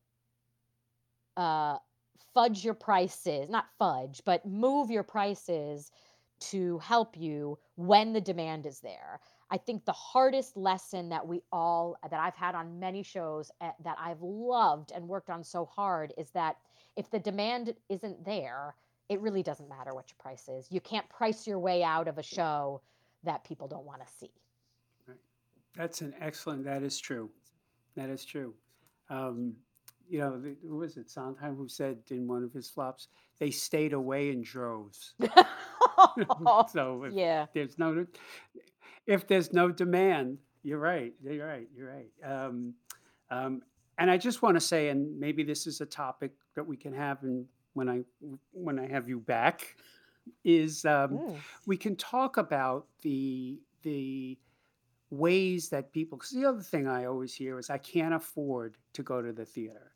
uh, 1.37 1.79
fudge 2.35 2.65
your 2.65 2.75
prices, 2.75 3.49
not 3.49 3.67
fudge, 3.79 4.23
but 4.25 4.45
move 4.47 4.91
your 4.91 5.03
prices 5.03 5.91
to 6.41 6.79
help 6.79 7.17
you 7.17 7.59
when 7.77 8.13
the 8.13 8.21
demand 8.21 8.67
is 8.67 8.81
there. 8.81 9.21
I 9.51 9.57
think 9.57 9.85
the 9.85 9.93
hardest 9.93 10.57
lesson 10.57 11.09
that 11.09 11.27
we 11.27 11.43
all 11.53 11.97
that 12.03 12.21
I've 12.21 12.37
had 12.37 12.55
on 12.55 12.79
many 12.79 13.03
shows 13.03 13.51
uh, 13.61 13.71
that 13.85 13.97
I've 13.99 14.23
loved 14.23 14.93
and 14.93 15.09
worked 15.09 15.31
on 15.31 15.43
so 15.43 15.65
hard 15.65 16.13
is 16.17 16.31
that 16.31 16.57
if 16.97 17.11
the 17.11 17.19
demand 17.19 17.75
isn't 17.89 18.25
there, 18.25 18.75
it 19.09 19.21
really 19.21 19.43
doesn't 19.43 19.69
matter 19.69 19.93
what 19.93 20.07
your 20.09 20.17
price 20.19 20.49
is. 20.49 20.69
You 20.71 20.81
can't 20.81 21.09
price 21.09 21.47
your 21.47 21.59
way 21.59 21.83
out 21.83 22.07
of 22.07 22.19
a 22.19 22.23
show 22.23 22.81
that 23.25 23.45
people 23.45 23.67
don't 23.67 23.85
want 23.85 24.07
to 24.07 24.13
see. 24.13 24.31
Right. 25.07 25.19
That's 25.77 26.01
an 26.01 26.15
excellent. 26.21 26.65
That 26.65 26.83
is 26.83 26.99
true. 26.99 27.29
That 27.97 28.09
is 28.09 28.25
true. 28.25 28.55
Um, 29.09 29.55
you 30.09 30.21
know, 30.21 30.41
who 30.67 30.77
was 30.77 30.97
it? 30.97 31.11
Sondheim 31.11 31.57
who 31.57 31.69
said 31.69 31.99
in 32.11 32.27
one 32.27 32.45
of 32.45 32.53
his 32.53 32.69
flops, 32.69 33.09
they 33.39 33.51
stayed 33.51 33.93
away 33.93 34.31
in 34.31 34.43
droves. 34.43 35.15
so 36.73 37.05
if 37.05 37.13
yeah. 37.15 37.47
there's 37.55 37.79
no, 37.79 38.07
if 39.07 39.27
there's 39.27 39.53
no 39.53 39.71
demand, 39.71 40.39
you're 40.63 40.79
right. 40.79 41.13
You're 41.23 41.47
right. 41.47 41.69
You're 41.75 41.89
right. 41.89 42.11
Um, 42.25 42.75
um, 43.31 43.63
and 43.99 44.11
I 44.11 44.17
just 44.17 44.43
want 44.43 44.57
to 44.57 44.61
say, 44.61 44.89
and 44.89 45.19
maybe 45.19 45.43
this 45.43 45.67
is 45.67 45.81
a 45.81 45.87
topic 45.87 46.33
that 46.55 46.67
we 46.67 46.77
can 46.77 46.93
have, 46.95 47.23
and 47.23 47.47
when 47.75 47.89
I 47.89 48.01
when 48.53 48.79
I 48.79 48.87
have 48.89 49.09
you 49.09 49.21
back, 49.21 49.77
is 50.45 50.85
um, 50.85 51.19
Mm. 51.19 51.37
we 51.67 51.77
can 51.77 51.97
talk 51.97 52.37
about 52.37 52.87
the 53.03 53.61
the 53.83 54.39
ways 55.11 55.69
that 55.71 55.93
people. 55.93 56.19
Because 56.19 56.31
the 56.31 56.45
other 56.47 56.63
thing 56.63 56.87
I 56.87 57.05
always 57.07 57.35
hear 57.35 57.59
is 57.59 57.71
I 57.71 57.79
can't 57.79 58.15
afford 58.15 58.77
to 58.95 59.03
go 59.03 59.21
to 59.23 59.33
the 59.33 59.45
theater. 59.45 59.93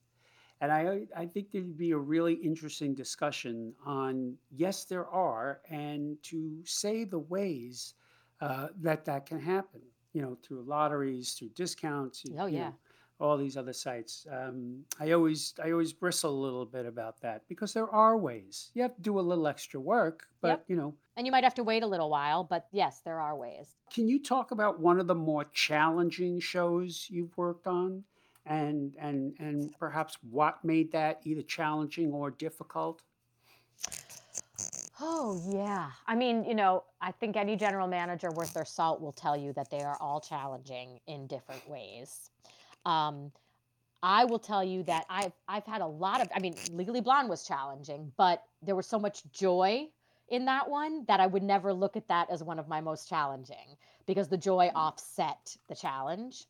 And 0.61 0.73
I, 0.73 1.03
I 1.17 1.27
think 1.27 1.51
there'd 1.51 1.77
be 1.77 1.91
a 1.91 1.99
really 1.99 2.35
interesting 2.35 2.95
discussion 2.95 3.75
on 3.85 4.37
yes, 4.51 4.85
there 4.85 5.07
are, 5.07 5.61
and 5.69 6.17
to 6.25 6.61
say 6.65 7.05
the 7.05 7.19
ways 7.19 7.95
uh, 8.41 8.69
that 8.81 9.05
that 9.05 9.27
can 9.27 9.41
happen. 9.41 9.81
You 10.13 10.23
know, 10.23 10.39
through 10.47 10.63
lotteries, 10.63 11.33
through 11.33 11.51
discounts. 11.51 12.25
you- 12.25 12.37
Oh 12.39 12.47
you 12.47 12.59
yeah. 12.59 12.69
know, 12.69 12.75
all 13.21 13.37
these 13.37 13.57
other 13.57 13.73
sites. 13.73 14.27
Um, 14.31 14.85
I 15.01 15.11
always 15.13 15.55
I 15.63 15.71
always 15.73 15.93
bristle 15.93 16.33
a 16.33 16.43
little 16.45 16.67
bit 16.67 16.87
about 16.87 17.21
that 17.21 17.43
because 17.49 17.73
there 17.73 17.89
are 17.91 18.17
ways. 18.17 18.71
You 18.75 18.83
have 18.83 18.95
to 18.97 19.03
do 19.03 19.19
a 19.19 19.23
little 19.23 19.47
extra 19.49 19.81
work, 19.81 20.27
but 20.41 20.49
Yep. 20.49 20.65
you 20.69 20.77
know, 20.77 20.95
And 21.17 21.27
you 21.27 21.33
might 21.33 21.45
have 21.45 21.55
to 21.55 21.65
wait 21.65 21.83
a 21.83 21.87
little 21.87 22.11
while, 22.11 22.45
but 22.45 22.67
yes, 22.73 23.01
there 23.05 23.21
are 23.21 23.37
ways. 23.37 23.77
can 23.91 24.09
you 24.09 24.21
talk 24.23 24.51
about 24.53 24.81
one 24.81 24.99
of 25.01 25.07
the 25.09 25.15
more 25.15 25.45
challenging 25.53 26.41
shows 26.41 27.07
you've 27.11 27.37
worked 27.37 27.67
on, 27.67 28.05
and 28.47 28.95
and 28.99 29.35
and 29.39 29.75
perhaps 29.79 30.19
what 30.31 30.65
made 30.65 30.93
that 30.93 31.21
either 31.25 31.43
challenging 31.43 32.13
or 32.13 32.31
difficult? 32.31 33.03
Oh, 35.01 35.43
yeah. 35.53 35.91
I 36.07 36.15
mean, 36.15 36.45
you 36.45 36.55
know, 36.55 36.85
I 37.01 37.11
think 37.11 37.37
any 37.37 37.57
general 37.57 37.89
manager 37.89 38.31
worth 38.31 38.55
their 38.55 38.65
salt 38.65 39.01
will 39.01 39.13
tell 39.13 39.37
you 39.37 39.53
that 39.55 39.69
they 39.69 39.81
are 39.81 39.99
all 40.01 40.21
challenging 40.21 41.01
in 41.09 41.27
different 41.27 41.69
ways. 41.69 42.31
Um, 42.87 43.33
I 44.03 44.25
will 44.25 44.39
tell 44.39 44.63
you 44.63 44.83
that 44.85 45.07
I've 45.09 45.33
I've 45.49 45.65
had 45.65 45.81
a 45.81 45.87
lot 45.87 46.21
of 46.21 46.29
I 46.35 46.39
mean, 46.39 46.55
Legally 46.71 47.01
Blonde 47.01 47.29
was 47.29 47.45
challenging, 47.47 48.13
but 48.17 48.45
there 48.63 48.77
was 48.77 48.87
so 48.87 48.99
much 48.99 49.23
joy 49.33 49.89
in 50.29 50.45
that 50.45 50.69
one 50.69 51.05
that 51.09 51.21
I 51.21 51.27
would 51.27 51.43
never 51.43 51.73
look 51.73 51.97
at 51.97 52.07
that 52.09 52.31
as 52.31 52.43
one 52.43 52.59
of 52.59 52.69
my 52.69 52.81
most 52.81 53.09
challenging 53.09 53.77
because 54.07 54.29
the 54.29 54.37
joy 54.37 54.71
offset 54.75 55.57
the 55.69 55.75
challenge. 55.75 56.45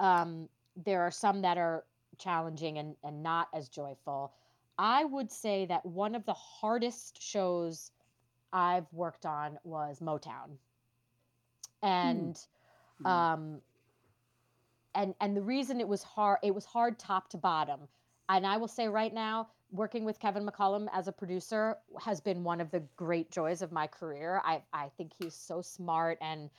Um, 0.00 0.48
there 0.84 1.02
are 1.02 1.10
some 1.10 1.42
that 1.42 1.58
are 1.58 1.84
challenging 2.18 2.78
and, 2.78 2.96
and 3.04 3.22
not 3.22 3.48
as 3.54 3.68
joyful. 3.68 4.32
I 4.78 5.04
would 5.04 5.30
say 5.30 5.66
that 5.66 5.84
one 5.84 6.14
of 6.14 6.24
the 6.24 6.34
hardest 6.34 7.20
shows 7.22 7.92
I've 8.52 8.92
worked 8.92 9.26
on 9.26 9.58
was 9.64 10.00
Motown. 10.00 10.58
And 11.82 12.38
Mhm. 13.00 13.04
um 13.04 13.62
and 14.94 15.14
and 15.20 15.36
the 15.36 15.42
reason 15.42 15.80
it 15.80 15.88
was 15.88 16.02
hard 16.02 16.38
it 16.42 16.54
was 16.54 16.64
hard 16.66 16.98
top 16.98 17.28
to 17.30 17.36
bottom. 17.38 17.88
And 18.28 18.46
I 18.46 18.56
will 18.56 18.68
say 18.68 18.88
right 18.88 19.12
now 19.12 19.48
working 19.70 20.04
with 20.04 20.18
Kevin 20.20 20.46
McCollum 20.46 20.88
as 20.92 21.08
a 21.08 21.12
producer 21.12 21.76
has 22.00 22.20
been 22.20 22.44
one 22.44 22.60
of 22.60 22.70
the 22.70 22.80
great 22.96 23.30
joys 23.30 23.62
of 23.62 23.72
my 23.72 23.86
career. 23.86 24.40
I 24.44 24.62
I 24.72 24.88
think 24.96 25.12
he's 25.18 25.34
so 25.34 25.62
smart 25.62 26.18
and 26.20 26.50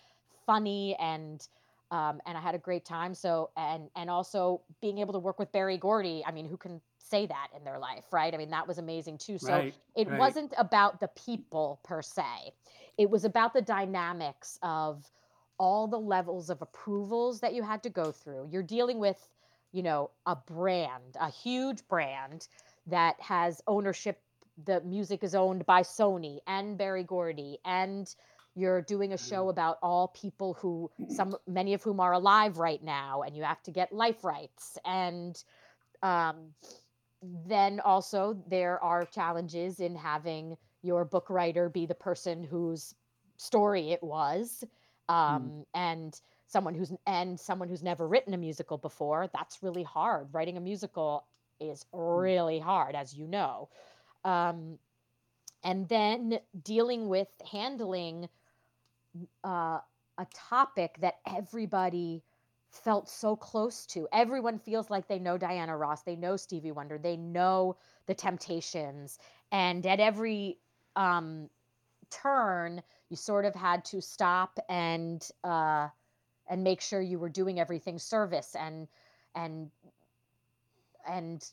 funny 0.46 0.96
and 1.00 1.48
um, 1.92 2.22
and 2.26 2.38
I 2.38 2.42
had 2.42 2.56
a 2.56 2.60
great 2.60 2.86
time. 2.86 3.14
So 3.14 3.50
and 3.58 3.90
and 3.96 4.10
also 4.10 4.62
being 4.82 5.00
able 5.00 5.14
to 5.14 5.20
work 5.20 5.40
with 5.40 5.52
Berry 5.52 5.78
Gordy. 5.78 6.24
I 6.26 6.32
mean, 6.32 6.46
who 6.48 6.58
can 6.58 6.82
say 6.98 7.26
that 7.26 7.48
in 7.58 7.64
their 7.64 7.80
life, 7.80 8.06
right? 8.12 8.34
I 8.34 8.38
mean, 8.38 8.52
that 8.52 8.68
was 8.68 8.78
amazing 8.78 9.18
too. 9.18 9.38
So 9.38 9.54
Right, 9.54 9.74
it 9.96 10.08
right. 10.08 10.20
wasn't 10.20 10.54
about 10.58 11.00
the 11.00 11.08
people 11.10 11.80
per 11.84 12.02
se. 12.02 12.54
It 12.98 13.10
was 13.10 13.26
about 13.26 13.54
the 13.54 13.62
dynamics 13.62 14.60
of 14.62 15.10
all 15.58 15.88
the 15.88 16.00
levels 16.00 16.50
of 16.50 16.62
approvals 16.62 17.40
that 17.42 17.54
you 17.54 17.64
had 17.64 17.84
to 17.84 17.90
go 17.90 18.12
through. 18.12 18.48
You're 18.52 18.64
dealing 18.64 19.00
with, 19.00 19.30
you 19.72 19.84
know, 19.84 20.12
a 20.26 20.36
brand, 20.36 21.18
a 21.20 21.30
huge 21.30 21.88
brand 21.88 22.48
that 22.88 23.20
has 23.20 23.62
ownership. 23.68 24.22
The 24.66 24.82
music 24.82 25.24
is 25.24 25.36
owned 25.36 25.66
by 25.66 25.82
Sony 25.82 26.40
and 26.48 26.78
Berry 26.78 27.04
Gordy 27.04 27.60
and 27.66 28.14
you're 28.60 28.82
doing 28.82 29.14
a 29.14 29.18
show 29.18 29.50
about 29.50 29.78
all 29.82 30.10
people 30.10 30.54
who 30.56 30.92
some 31.08 31.36
many 31.48 31.74
of 31.74 31.84
whom 31.84 32.00
are 32.00 32.14
alive 32.14 32.58
right 32.58 32.84
now 32.84 33.22
and 33.22 33.36
you 33.36 33.44
have 33.44 33.62
to 33.64 33.72
get 33.72 33.94
life 33.94 34.24
rights. 34.24 34.78
And 34.86 35.42
um, 36.04 36.54
then 37.48 37.80
also 37.80 38.38
there 38.48 38.82
are 38.84 39.06
challenges 39.06 39.80
in 39.80 39.96
having 39.96 40.58
your 40.82 41.06
book 41.06 41.30
writer 41.30 41.70
be 41.70 41.86
the 41.86 41.96
person 41.96 42.44
whose 42.44 42.94
story 43.38 43.92
it 43.92 44.04
was 44.04 44.64
um, 45.08 45.66
and 45.74 46.20
someone 46.48 46.74
who's 46.76 46.92
and 47.06 47.40
someone 47.40 47.70
who's 47.70 47.84
never 47.84 48.08
written 48.08 48.34
a 48.34 48.38
musical 48.38 48.78
before. 48.78 49.30
That's 49.34 49.64
really 49.64 49.84
hard. 49.84 50.28
Writing 50.34 50.58
a 50.58 50.62
musical 50.62 51.26
is 51.60 51.86
really 51.94 52.60
hard 52.60 52.96
as 52.96 53.14
you 53.14 53.28
know. 53.28 53.70
Um, 54.24 54.78
and 55.64 55.88
then 55.90 56.40
dealing 56.64 57.10
with 57.10 57.28
handling 57.52 58.30
uh, 59.44 59.80
a 60.18 60.28
topic 60.34 60.98
that 61.02 61.16
everybody 61.28 62.24
felt 62.72 63.10
so 63.10 63.36
close 63.36 63.86
to. 63.88 64.08
Everyone 64.14 64.60
feels 64.60 64.90
like 64.90 65.08
they 65.08 65.20
know 65.20 65.38
Diana 65.38 65.76
Ross, 65.76 66.04
they 66.04 66.16
know 66.16 66.36
Stevie 66.38 66.72
Wonder, 66.72 66.98
they 66.98 67.18
know 67.18 67.78
the 68.06 68.14
Temptations, 68.14 69.18
and 69.52 69.86
at 69.86 70.00
every 70.00 70.60
um, 70.96 71.50
turn, 72.10 72.82
you 73.10 73.18
sort 73.18 73.46
of 73.46 73.56
had 73.56 73.86
to 73.86 74.02
stop 74.02 74.60
and 74.70 75.28
uh, 75.44 75.88
and 76.50 76.64
make 76.64 76.82
sure 76.82 77.02
you 77.02 77.20
were 77.20 77.30
doing 77.30 77.60
everything 77.60 77.98
service 78.00 78.56
and 78.60 78.88
and 79.36 79.72
and 81.08 81.52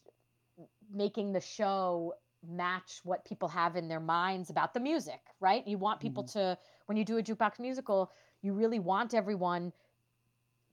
making 0.93 1.33
the 1.33 1.41
show 1.41 2.15
match 2.49 3.01
what 3.05 3.25
people 3.25 3.49
have 3.49 3.77
in 3.77 3.89
their 3.89 4.01
minds 4.01 4.51
about 4.51 4.75
the 4.75 4.81
music, 4.81 5.21
right? 5.41 5.67
You 5.67 5.79
want 5.79 6.01
people 6.01 6.25
mm-hmm. 6.25 6.39
to 6.39 6.59
when 6.87 6.97
you 6.97 7.05
do 7.05 7.19
a 7.19 7.23
jukebox 7.23 7.59
musical, 7.59 8.13
you 8.43 8.53
really 8.53 8.79
want 8.79 9.15
everyone 9.15 9.73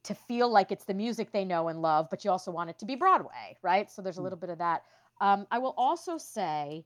to 0.03 0.13
feel 0.13 0.49
like 0.49 0.71
it's 0.71 0.83
the 0.83 0.93
music 0.93 1.31
they 1.31 1.45
know 1.45 1.69
and 1.69 1.81
love, 1.81 2.07
but 2.09 2.23
you 2.25 2.31
also 2.31 2.51
want 2.51 2.69
it 2.69 2.77
to 2.79 2.85
be 2.85 2.95
Broadway, 2.95 3.57
right? 3.61 3.89
So 3.89 4.01
there's 4.01 4.17
a 4.17 4.19
mm. 4.19 4.23
little 4.23 4.39
bit 4.39 4.49
of 4.49 4.57
that. 4.57 4.83
Um, 5.21 5.47
I 5.49 5.59
will 5.59 5.73
also 5.77 6.17
say 6.17 6.83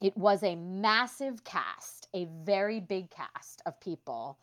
it 0.00 0.16
was 0.16 0.42
a 0.42 0.56
massive 0.56 1.44
cast, 1.44 2.08
a 2.14 2.26
very 2.44 2.80
big 2.80 3.10
cast 3.10 3.62
of 3.66 3.78
people, 3.80 4.38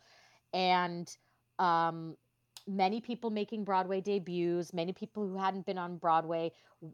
and 0.54 1.14
um, 1.58 2.16
many 2.66 3.00
people 3.00 3.30
making 3.30 3.64
Broadway 3.64 4.00
debuts, 4.00 4.72
many 4.72 4.92
people 4.92 5.26
who 5.26 5.36
hadn't 5.36 5.66
been 5.66 5.78
on 5.78 5.96
Broadway. 5.96 6.52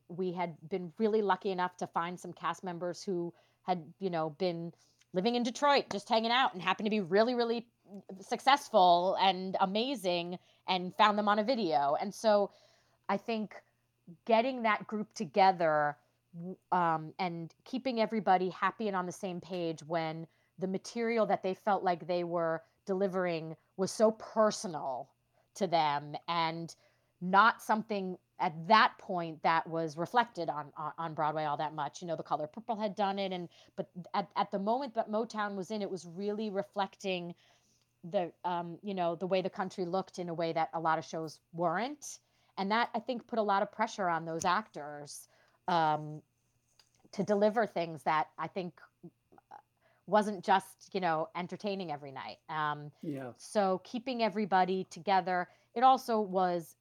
We 0.09 0.33
had 0.33 0.57
been 0.69 0.93
really 0.99 1.23
lucky 1.23 1.51
enough 1.51 1.77
to 1.79 1.87
find 1.87 2.19
some 2.19 2.33
cast 2.33 2.65
members 2.65 3.03
who 3.03 3.33
had, 3.63 3.83
you 3.99 4.11
know, 4.11 4.31
been 4.31 4.73
living 5.13 5.35
in 5.35 5.43
Detroit, 5.43 5.87
just 5.91 6.09
hanging 6.09 6.31
out, 6.31 6.53
and 6.53 6.63
happened 6.63 6.87
to 6.87 6.91
be 6.91 7.01
really, 7.01 7.35
really 7.35 7.67
successful 8.21 9.17
and 9.21 9.57
amazing 9.61 10.39
and 10.69 10.95
found 10.97 11.19
them 11.19 11.29
on 11.29 11.39
a 11.39 11.45
video. 11.45 11.97
And 12.01 12.13
so 12.15 12.51
I 13.09 13.17
think 13.17 13.55
getting 14.27 14.63
that 14.63 14.87
group 14.87 15.13
together 15.15 15.97
um, 16.73 17.13
and 17.19 17.55
keeping 17.65 18.01
everybody 18.01 18.51
happy 18.51 18.89
and 18.89 18.97
on 18.97 19.07
the 19.07 19.13
same 19.13 19.41
page 19.41 19.81
when 19.87 20.27
the 20.59 20.67
material 20.67 21.27
that 21.27 21.43
they 21.43 21.55
felt 21.55 21.83
like 21.83 22.07
they 22.07 22.25
were 22.25 22.63
delivering 22.87 23.57
was 23.77 23.91
so 23.91 24.11
personal 24.13 25.09
to 25.57 25.67
them 25.67 26.15
and 26.29 26.75
not 27.21 27.63
something 27.63 28.17
at 28.39 28.53
that 28.69 28.93
point 28.99 29.43
that 29.43 29.67
was 29.67 29.97
reflected 29.97 30.51
on, 30.51 30.67
on, 30.77 30.93
on 30.99 31.15
Broadway 31.15 31.45
all 31.45 31.57
that 31.57 31.75
much. 31.75 32.03
You 32.03 32.09
know, 32.09 32.17
the 32.17 32.23
color 32.23 32.47
purple 32.47 32.77
had 32.77 32.95
done 32.95 33.19
it, 33.19 33.33
and 33.33 33.49
but 33.77 33.89
at, 34.13 34.29
at 34.37 34.51
the 34.51 34.59
moment 34.59 34.95
that 34.95 35.11
Motown 35.11 35.57
was 35.57 35.71
in, 35.71 35.81
it 35.81 35.91
was 35.91 36.07
really 36.15 36.51
reflecting 36.51 37.35
the 38.11 38.33
um, 38.45 38.79
you 38.83 38.95
know 38.95 39.15
the 39.15 39.27
way 39.27 39.43
the 39.43 39.51
country 39.51 39.85
looked 39.85 40.19
in 40.19 40.29
a 40.29 40.35
way 40.35 40.53
that 40.53 40.69
a 40.75 40.81
lot 40.81 40.99
of 40.99 41.05
shows 41.05 41.41
weren't 41.53 42.19
and 42.59 42.71
that 42.71 42.89
i 42.95 42.99
think 42.99 43.27
put 43.27 43.39
a 43.39 43.43
lot 43.43 43.63
of 43.63 43.73
pressure 43.73 44.09
on 44.09 44.25
those 44.25 44.45
actors 44.45 45.29
um, 45.69 46.21
to 47.13 47.23
deliver 47.23 47.67
things 47.67 48.03
that 48.05 48.29
i 48.39 48.47
think 48.47 48.81
wasn't 50.07 50.45
just 50.45 50.89
you 50.93 51.01
know 51.01 51.29
entertaining 51.37 51.93
every 51.93 52.13
night 52.13 52.37
um, 52.49 52.91
yeah 53.03 53.31
so 53.37 53.81
keeping 53.85 54.23
everybody 54.23 54.87
together 54.91 55.49
it 55.75 55.83
also 55.83 56.21
was 56.21 56.77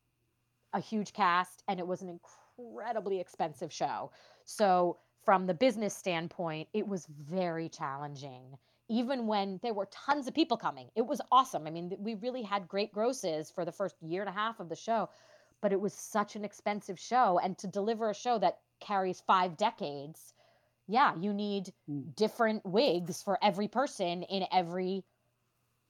a 0.73 0.79
huge 0.79 1.13
cast 1.13 1.63
and 1.67 1.79
it 1.79 1.87
was 1.87 2.01
an 2.01 2.19
incredibly 2.57 3.19
expensive 3.19 3.71
show 3.71 4.11
so 4.45 4.97
from 5.23 5.45
the 5.45 5.53
business 5.53 5.95
standpoint 5.95 6.67
it 6.73 6.87
was 6.87 7.07
very 7.07 7.69
challenging 7.69 8.57
even 8.87 9.25
when 9.25 9.59
there 9.63 9.73
were 9.73 9.87
tons 9.91 10.27
of 10.27 10.33
people 10.33 10.57
coming. 10.57 10.89
It 10.95 11.05
was 11.05 11.21
awesome. 11.31 11.65
I 11.65 11.71
mean, 11.71 11.95
we 11.99 12.15
really 12.15 12.43
had 12.43 12.67
great 12.67 12.93
grosses 12.93 13.49
for 13.49 13.65
the 13.65 13.71
first 13.71 13.95
year 14.01 14.21
and 14.21 14.29
a 14.29 14.33
half 14.33 14.59
of 14.59 14.69
the 14.69 14.75
show, 14.75 15.09
but 15.61 15.73
it 15.73 15.81
was 15.81 15.93
such 15.93 16.35
an 16.35 16.45
expensive 16.45 16.99
show. 16.99 17.39
And 17.43 17.57
to 17.57 17.67
deliver 17.67 18.09
a 18.09 18.15
show 18.15 18.37
that 18.39 18.59
carries 18.79 19.21
five 19.21 19.57
decades, 19.57 20.33
yeah, 20.87 21.13
you 21.19 21.33
need 21.33 21.73
mm. 21.89 22.15
different 22.15 22.65
wigs 22.65 23.23
for 23.23 23.37
every 23.41 23.67
person 23.67 24.23
in 24.23 24.45
every 24.51 25.03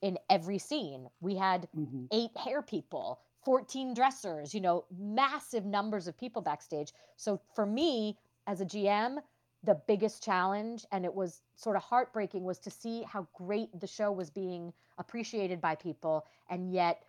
in 0.01 0.17
every 0.29 0.59
scene. 0.59 1.09
We 1.21 1.35
had 1.35 1.67
mm-hmm. 1.75 2.05
eight 2.11 2.35
hair 2.37 2.61
people, 2.61 3.19
14 3.43 3.93
dressers, 3.93 4.53
you 4.53 4.61
know, 4.61 4.85
massive 4.97 5.65
numbers 5.65 6.07
of 6.07 6.17
people 6.17 6.41
backstage. 6.41 6.91
So 7.15 7.41
for 7.55 7.65
me 7.65 8.17
as 8.45 8.61
a 8.61 8.65
GM, 8.65 9.17
the 9.65 9.75
biggest 9.87 10.23
challenge 10.23 10.85
and 10.91 11.05
it 11.05 11.13
was 11.13 11.41
sort 11.55 11.75
of 11.75 11.81
heartbreaking 11.81 12.43
was 12.43 12.59
to 12.59 12.69
see 12.69 13.03
how 13.03 13.27
great 13.33 13.67
the 13.79 13.87
show 13.87 14.11
was 14.11 14.29
being 14.29 14.71
appreciated 14.97 15.59
by 15.59 15.75
people 15.75 16.25
and 16.49 16.71
yet 16.71 17.03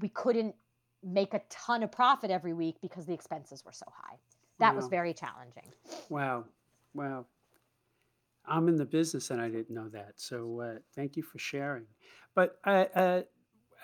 we 0.00 0.08
couldn't 0.08 0.54
make 1.02 1.34
a 1.34 1.42
ton 1.50 1.82
of 1.82 1.92
profit 1.92 2.30
every 2.30 2.52
week 2.52 2.76
because 2.80 3.04
the 3.04 3.12
expenses 3.12 3.64
were 3.64 3.72
so 3.72 3.84
high 3.92 4.16
that 4.58 4.70
wow. 4.70 4.76
was 4.76 4.88
very 4.88 5.12
challenging 5.12 5.70
wow 6.08 6.44
wow 6.94 7.26
i'm 8.46 8.68
in 8.68 8.76
the 8.76 8.84
business 8.84 9.30
and 9.30 9.40
i 9.40 9.48
didn't 9.48 9.70
know 9.70 9.88
that 9.88 10.12
so 10.16 10.60
uh, 10.60 10.78
thank 10.94 11.16
you 11.16 11.22
for 11.22 11.38
sharing 11.38 11.86
but 12.34 12.58
uh, 12.64 12.84
uh, 12.94 13.22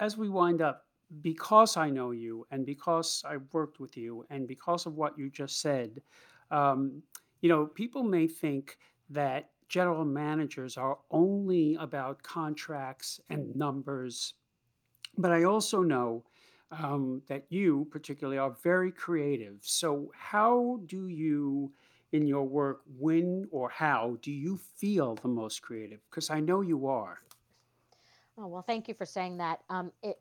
as 0.01 0.17
we 0.17 0.29
wind 0.29 0.63
up 0.63 0.87
because 1.23 1.77
i 1.77 1.89
know 1.89 2.11
you 2.11 2.47
and 2.51 2.67
because 2.67 3.23
I've 3.27 3.47
worked 3.53 3.81
with 3.81 3.97
you 3.97 4.27
and 4.29 4.47
because 4.47 4.85
of 4.85 4.95
what 4.95 5.19
you 5.19 5.31
just 5.31 5.61
said 5.63 6.03
um, 6.51 7.03
you 7.41 7.49
know, 7.49 7.67
people 7.67 8.03
may 8.03 8.27
think 8.27 8.79
that 9.11 9.51
general 9.69 10.05
managers 10.05 10.77
are 10.77 10.99
only 11.11 11.77
about 11.77 12.23
contracts 12.23 13.21
and 13.31 13.55
numbers, 13.55 14.35
but 15.17 15.31
I 15.31 15.45
also 15.45 15.83
know 15.83 16.25
um, 16.71 17.23
that 17.29 17.45
you, 17.49 17.87
particularly, 17.91 18.39
are 18.39 18.57
very 18.63 18.91
creative. 18.91 19.59
So, 19.63 20.11
how 20.15 20.81
do 20.87 21.09
you, 21.09 21.73
in 22.13 22.27
your 22.27 22.45
work, 22.45 22.81
when 22.99 23.47
or 23.51 23.69
how 23.69 24.17
do 24.23 24.33
you 24.33 24.59
feel 24.77 25.15
the 25.17 25.29
most 25.29 25.63
creative? 25.63 26.01
Because 26.11 26.31
I 26.31 26.41
know 26.41 26.61
you 26.61 26.87
are. 26.87 27.19
Oh, 28.39 28.47
well, 28.47 28.63
thank 28.63 28.89
you 28.89 28.95
for 28.95 29.05
saying 29.05 29.39
that. 29.39 29.61
Um, 29.69 29.93
it, 30.03 30.17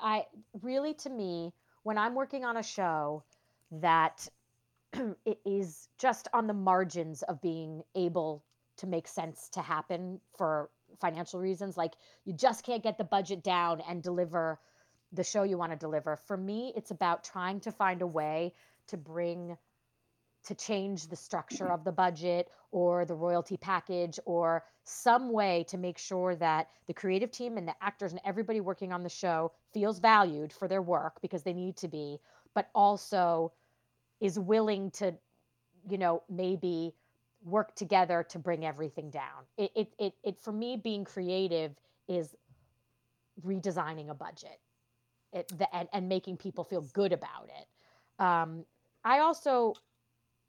I 0.00 0.24
really, 0.62 0.94
to 0.94 1.10
me, 1.10 1.52
when 1.82 1.98
I'm 1.98 2.14
working 2.14 2.44
on 2.44 2.56
a 2.56 2.62
show 2.62 3.24
that 3.72 4.28
it 5.24 5.38
is 5.44 5.88
just 5.98 6.28
on 6.32 6.46
the 6.46 6.54
margins 6.54 7.22
of 7.22 7.40
being 7.42 7.82
able 7.94 8.44
to 8.76 8.86
make 8.86 9.08
sense 9.08 9.48
to 9.50 9.60
happen 9.60 10.20
for 10.36 10.70
financial 11.00 11.40
reasons. 11.40 11.76
Like 11.76 11.94
you 12.24 12.32
just 12.32 12.64
can't 12.64 12.82
get 12.82 12.98
the 12.98 13.04
budget 13.04 13.42
down 13.42 13.82
and 13.88 14.02
deliver 14.02 14.60
the 15.12 15.24
show 15.24 15.42
you 15.42 15.58
want 15.58 15.72
to 15.72 15.78
deliver. 15.78 16.16
For 16.16 16.36
me, 16.36 16.72
it's 16.76 16.90
about 16.90 17.24
trying 17.24 17.60
to 17.60 17.72
find 17.72 18.02
a 18.02 18.06
way 18.06 18.54
to 18.88 18.96
bring 18.96 19.56
to 20.44 20.54
change 20.54 21.08
the 21.08 21.16
structure 21.16 21.70
of 21.70 21.84
the 21.84 21.92
budget 21.92 22.48
or 22.70 23.04
the 23.04 23.14
royalty 23.14 23.56
package 23.56 24.18
or 24.24 24.64
some 24.84 25.32
way 25.32 25.64
to 25.68 25.78
make 25.78 25.98
sure 25.98 26.36
that 26.36 26.68
the 26.86 26.94
creative 26.94 27.30
team 27.30 27.56
and 27.56 27.66
the 27.66 27.74
actors 27.80 28.12
and 28.12 28.20
everybody 28.24 28.60
working 28.60 28.92
on 28.92 29.02
the 29.02 29.08
show 29.08 29.52
feels 29.72 29.98
valued 29.98 30.52
for 30.52 30.68
their 30.68 30.82
work 30.82 31.20
because 31.22 31.42
they 31.42 31.52
need 31.52 31.76
to 31.76 31.88
be, 31.88 32.18
but 32.54 32.68
also 32.74 33.52
is 34.20 34.38
willing 34.38 34.90
to, 34.90 35.14
you 35.88 35.98
know, 35.98 36.22
maybe 36.28 36.94
work 37.44 37.74
together 37.74 38.24
to 38.28 38.38
bring 38.38 38.64
everything 38.64 39.10
down. 39.10 39.44
It, 39.56 39.70
it, 39.74 39.92
it, 39.98 40.14
it 40.22 40.40
for 40.40 40.52
me, 40.52 40.76
being 40.76 41.04
creative 41.04 41.72
is 42.08 42.34
redesigning 43.44 44.10
a 44.10 44.14
budget 44.14 44.60
it, 45.34 45.52
the, 45.58 45.74
and, 45.74 45.88
and 45.92 46.08
making 46.08 46.36
people 46.36 46.64
feel 46.64 46.82
good 46.92 47.12
about 47.12 47.48
it. 47.48 48.22
Um, 48.22 48.64
I 49.04 49.18
also, 49.18 49.74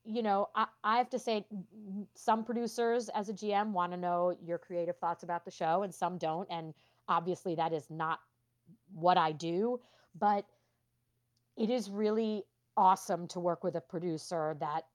you 0.05 0.21
know, 0.21 0.49
I, 0.55 0.67
I 0.83 0.97
have 0.97 1.09
to 1.11 1.19
say, 1.19 1.45
some 2.13 2.43
producers 2.43 3.09
as 3.09 3.29
a 3.29 3.33
GM 3.33 3.71
want 3.71 3.91
to 3.91 3.97
know 3.97 4.35
your 4.43 4.57
creative 4.57 4.97
thoughts 4.97 5.23
about 5.23 5.45
the 5.45 5.51
show, 5.51 5.83
and 5.83 5.93
some 5.93 6.17
don't. 6.17 6.47
And 6.51 6.73
obviously, 7.07 7.55
that 7.55 7.73
is 7.73 7.89
not 7.89 8.19
what 8.93 9.17
I 9.17 9.31
do. 9.31 9.79
But 10.17 10.45
it 11.57 11.69
is 11.69 11.89
really 11.89 12.43
awesome 12.77 13.27
to 13.29 13.39
work 13.39 13.63
with 13.63 13.75
a 13.75 13.81
producer 13.81 14.55
that 14.59 14.85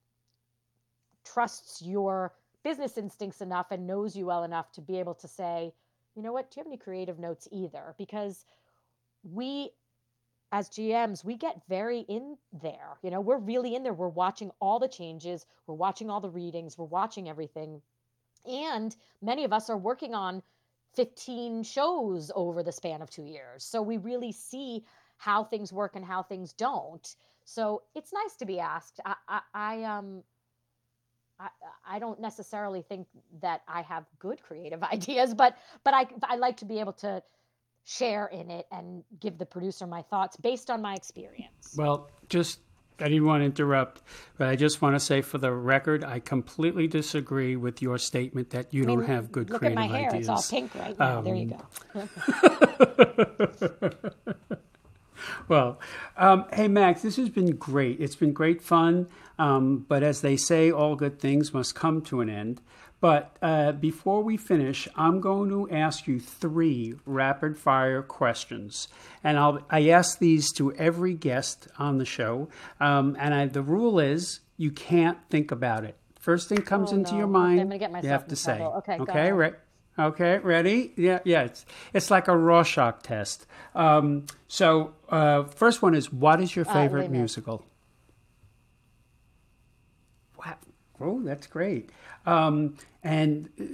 trusts 1.25 1.83
your 1.83 2.33
business 2.63 2.99
instincts 2.99 3.41
enough 3.41 3.71
and 3.71 3.87
knows 3.87 4.15
you 4.15 4.27
well 4.27 4.45
enough 4.45 4.71
to 4.73 4.81
be 4.81 4.99
able 4.99 5.15
to 5.15 5.29
say, 5.29 5.73
you 6.15 6.23
know 6.23 6.33
what, 6.33 6.51
do 6.51 6.59
you 6.59 6.61
have 6.61 6.67
any 6.67 6.77
creative 6.77 7.19
notes 7.19 7.49
either? 7.51 7.95
Because 7.97 8.45
we, 9.23 9.71
as 10.53 10.69
GMs, 10.69 11.25
we 11.25 11.37
get 11.37 11.61
very 11.69 12.01
in 12.01 12.37
there. 12.63 12.99
You 13.03 13.11
know, 13.11 13.21
we're 13.21 13.39
really 13.39 13.75
in 13.75 13.83
there. 13.83 13.93
We're 13.93 14.09
watching 14.09 14.51
all 14.61 14.79
the 14.79 14.89
changes, 14.89 15.47
we're 15.67 15.75
watching 15.75 16.11
all 16.11 16.21
the 16.21 16.31
readings, 16.31 16.77
we're 16.77 16.87
watching 16.87 17.29
everything. 17.29 17.81
And 18.47 18.97
many 19.23 19.45
of 19.45 19.53
us 19.53 19.71
are 19.71 19.77
working 19.77 20.15
on 20.15 20.43
15 20.95 21.63
shows 21.63 22.33
over 22.35 22.63
the 22.63 22.73
span 22.73 23.01
of 23.03 23.11
two 23.11 23.25
years. 23.25 23.63
So 23.65 23.81
we 23.81 23.99
really 23.99 24.33
see 24.33 24.85
how 25.19 25.45
things 25.45 25.73
work 25.73 25.95
and 25.95 26.05
how 26.05 26.23
things 26.23 26.53
don't. 26.53 27.15
So 27.45 27.83
it's 27.95 28.13
nice 28.13 28.35
to 28.37 28.47
be 28.47 28.59
asked. 28.59 29.01
I, 29.05 29.15
I, 29.29 29.41
I 29.55 29.83
um, 29.85 30.23
I, 31.39 31.49
I 31.87 31.99
don't 31.99 32.21
necessarily 32.21 32.83
think 32.83 33.07
that 33.41 33.63
I 33.67 33.83
have 33.83 34.05
good 34.19 34.43
creative 34.43 34.83
ideas, 34.93 35.35
but 35.35 35.57
but 35.85 35.95
I 35.95 36.07
I 36.23 36.37
like 36.37 36.57
to 36.59 36.65
be 36.65 36.81
able 36.81 36.93
to 36.95 37.23
share 37.85 38.27
in 38.27 38.51
it 38.51 38.67
and 38.71 39.03
give 39.21 39.39
the 39.39 39.47
producer 39.47 39.87
my 39.87 40.03
thoughts 40.03 40.37
based 40.37 40.71
on 40.71 40.81
my 40.83 40.95
experience. 40.95 41.75
Well, 41.77 42.09
just 42.29 42.61
I 43.01 43.05
didn't 43.05 43.25
want 43.25 43.41
to 43.41 43.47
interrupt, 43.47 44.03
but 44.37 44.49
I 44.49 44.57
just 44.57 44.83
want 44.83 44.95
to 44.95 45.01
say 45.01 45.23
for 45.23 45.39
the 45.39 45.51
record, 45.53 46.05
I 46.05 46.21
completely 46.21 46.87
disagree 46.87 47.57
with 47.57 47.81
your 47.81 47.97
statement 47.99 48.51
that 48.51 48.75
you 48.75 48.83
I 48.83 48.87
mean, 48.87 48.99
don't 48.99 49.09
have 49.09 49.33
good 49.33 49.49
look 49.51 49.63
at 49.63 49.75
my 49.75 49.87
hair; 49.87 50.11
ideas. 50.11 50.29
it's 50.29 50.29
all 50.29 50.59
pink 50.59 50.75
right 50.75 50.99
now. 50.99 51.23
there 51.23 51.35
you 51.35 51.57
Um, 51.95 52.09
go. 53.55 53.99
Well, 55.49 55.79
um, 56.17 56.47
hey 56.53 56.69
Mags, 56.69 57.03
this 57.03 57.17
has 57.17 57.29
been 57.29 57.57
great. 57.57 58.01
It's 58.01 58.15
been 58.17 58.33
great 58.33 58.63
fun. 58.63 59.09
Um, 59.39 59.85
but 59.89 60.03
as 60.03 60.21
they 60.23 60.37
say, 60.37 60.71
all 60.71 60.95
good 60.97 61.19
things 61.19 61.53
must 61.53 61.75
come 61.75 62.03
to 62.03 62.21
an 62.21 62.31
end. 62.31 62.61
But 63.01 63.35
uh, 63.41 63.73
before 63.73 64.23
we 64.23 64.37
finish, 64.37 64.87
I'm 64.95 65.21
going 65.21 65.49
to 65.51 65.71
ask 65.75 66.07
you 66.07 66.21
three 66.21 66.97
rapid 67.07 67.57
fire 67.59 68.03
questions, 68.03 68.89
and 69.25 69.39
I'll 69.39 69.61
I 69.71 69.89
ask 69.89 70.19
these 70.19 70.53
to 70.55 70.73
every 70.75 71.15
guest 71.15 71.69
on 71.79 71.97
the 71.97 72.05
show. 72.05 72.49
Um, 72.79 73.17
and 73.19 73.33
I, 73.35 73.47
the 73.47 73.63
rule 73.63 73.99
is 73.99 74.41
you 74.59 74.71
can't 74.71 75.17
think 75.31 75.51
about 75.51 75.85
it. 75.85 75.97
First 76.19 76.51
thing 76.51 76.61
comes 76.61 76.93
Oh, 76.93 76.97
into 76.97 77.13
no. 77.13 77.19
your 77.19 77.27
Okay, 77.29 77.33
mind, 77.65 77.79
get 77.81 78.03
you 78.05 78.11
have 78.11 78.29
to 78.29 78.37
say. 78.37 78.61
Okay, 78.61 78.99
okay, 79.01 79.33
right. 79.33 79.55
Okay, 79.99 80.39
ready? 80.39 80.93
Yeah, 80.97 81.21
yeah. 81.25 81.43
It's 81.45 81.65
it's 81.95 82.11
like 82.11 82.29
a 82.29 82.37
Rorschach 82.37 83.03
test. 83.03 83.47
Um, 83.75 84.27
so, 84.47 84.93
uh, 85.09 85.45
first 85.45 85.81
one 85.83 85.95
is, 85.95 86.13
what 86.13 86.41
is 86.41 86.55
your 86.55 86.67
Uh, 86.67 86.73
favorite 86.73 87.11
Mis. 87.11 87.19
musical? 87.19 87.65
Wow. 90.39 90.57
Oh, 91.01 91.21
that's 91.23 91.47
great. 91.47 91.91
Um, 92.27 92.77
and 93.03 93.49
uh, 93.61 93.65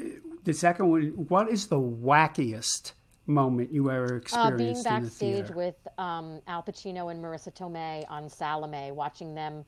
the 0.45 0.53
second 0.53 0.89
one, 0.89 1.03
what 1.29 1.49
is 1.51 1.67
the 1.67 1.81
wackiest 1.81 2.93
moment 3.27 3.73
you 3.73 3.91
ever 3.91 4.15
Uh, 4.15 4.17
experienced 4.19 4.59
being 4.59 4.69
in 4.71 4.77
the 4.77 4.85
backstage 5.09 5.51
with 5.51 5.75
um, 5.99 6.41
Al 6.47 6.63
Pacino 6.63 7.11
and 7.11 7.23
Marisa 7.23 7.53
Tomei 7.53 8.05
on 8.09 8.29
Salome, 8.29 8.93
watching 8.93 9.35
them 9.35 9.65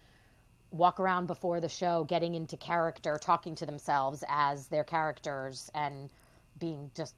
walk 0.70 1.00
around 1.00 1.26
before 1.26 1.60
the 1.60 1.68
show, 1.68 2.04
getting 2.04 2.34
into 2.34 2.56
character, 2.56 3.18
talking 3.20 3.54
to 3.56 3.66
themselves 3.66 4.22
as 4.28 4.68
their 4.68 4.84
characters, 4.84 5.70
and 5.74 6.10
being 6.58 6.90
just. 6.94 7.14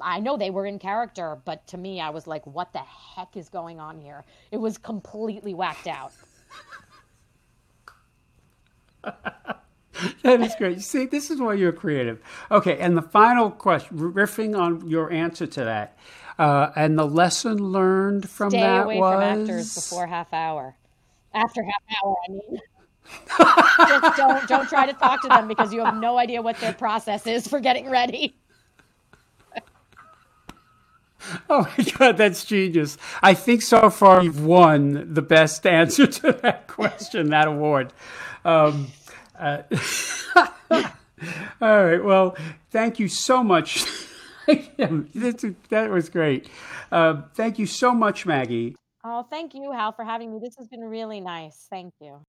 I 0.00 0.20
know 0.20 0.36
they 0.36 0.50
were 0.50 0.66
in 0.66 0.78
character, 0.78 1.38
but 1.44 1.66
to 1.68 1.78
me, 1.78 2.00
I 2.00 2.10
was 2.10 2.26
like, 2.26 2.46
what 2.46 2.72
the 2.72 2.80
heck 2.80 3.36
is 3.36 3.48
going 3.48 3.80
on 3.80 3.98
here? 3.98 4.24
It 4.50 4.56
was 4.58 4.76
completely 4.78 5.54
whacked 5.54 5.86
out. 5.86 6.12
That 10.22 10.40
is 10.40 10.54
great. 10.56 10.80
See, 10.82 11.06
this 11.06 11.30
is 11.30 11.40
why 11.40 11.54
you're 11.54 11.72
creative. 11.72 12.20
Okay, 12.50 12.78
and 12.78 12.96
the 12.96 13.02
final 13.02 13.50
question, 13.50 13.98
riffing 13.98 14.58
on 14.58 14.88
your 14.88 15.12
answer 15.12 15.46
to 15.46 15.64
that, 15.64 15.98
uh, 16.38 16.70
and 16.76 16.98
the 16.98 17.06
lesson 17.06 17.58
learned 17.58 18.28
from 18.28 18.50
Stay 18.50 18.60
that 18.60 18.84
away 18.84 18.98
was 18.98 19.14
from 19.14 19.22
actors 19.22 19.74
before 19.74 20.06
half 20.06 20.32
hour. 20.32 20.76
After 21.32 21.62
half 21.62 21.82
hour, 22.04 22.16
I 22.28 22.32
mean. 22.32 22.60
Just 23.88 24.16
don't 24.16 24.48
don't 24.48 24.68
try 24.68 24.86
to 24.86 24.94
talk 24.94 25.20
to 25.22 25.28
them 25.28 25.46
because 25.46 25.72
you 25.72 25.84
have 25.84 25.96
no 25.96 26.16
idea 26.16 26.40
what 26.40 26.56
their 26.58 26.72
process 26.72 27.26
is 27.26 27.46
for 27.46 27.60
getting 27.60 27.90
ready. 27.90 28.34
Oh 31.48 31.66
my 31.78 31.84
God, 31.84 32.18
that's 32.18 32.44
genius. 32.44 32.98
I 33.22 33.32
think 33.32 33.62
so 33.62 33.88
far 33.88 34.22
you've 34.22 34.44
won 34.44 35.14
the 35.14 35.22
best 35.22 35.66
answer 35.66 36.06
to 36.06 36.32
that 36.42 36.66
question, 36.68 37.30
that 37.30 37.48
award. 37.48 37.94
Um, 38.44 38.88
uh, 39.44 39.62
all 41.60 41.84
right. 41.84 42.02
Well, 42.02 42.36
thank 42.70 42.98
you 42.98 43.08
so 43.08 43.42
much. 43.44 43.84
This- 44.46 45.46
that 45.70 45.88
was 45.90 46.10
great. 46.10 46.50
Uh, 46.92 47.22
thank 47.34 47.58
you 47.58 47.64
so 47.64 47.94
much, 47.94 48.26
Maggie. 48.26 48.76
Oh, 49.02 49.22
thank 49.30 49.54
you, 49.54 49.72
Hal, 49.72 49.92
for 49.92 50.04
having 50.04 50.30
me. 50.30 50.38
This 50.38 50.54
has 50.58 50.68
been 50.68 50.84
really 50.84 51.20
nice. 51.20 51.66
Thank 51.70 51.94
you. 51.98 52.20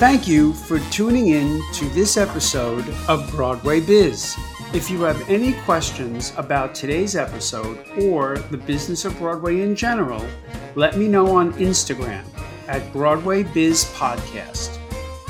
Thank 0.00 0.26
you 0.26 0.52
for 0.54 0.80
tuning 0.90 1.28
in 1.28 1.60
to 1.74 1.88
this 1.90 2.16
episode 2.16 2.88
of 3.06 3.30
Broadway 3.30 3.78
Biz. 3.80 4.36
If 4.74 4.90
you 4.90 5.02
have 5.02 5.30
any 5.30 5.52
questions 5.64 6.32
about 6.36 6.74
today's 6.74 7.14
episode 7.14 7.86
or 8.00 8.38
the 8.50 8.58
business 8.58 9.04
of 9.04 9.16
Broadway 9.18 9.60
in 9.60 9.76
general, 9.76 10.26
let 10.74 10.96
me 10.96 11.06
know 11.06 11.36
on 11.36 11.52
Instagram 11.52 12.24
at 12.70 12.90
Broadway 12.92 13.42
Biz 13.42 13.84
Podcast 13.96 14.78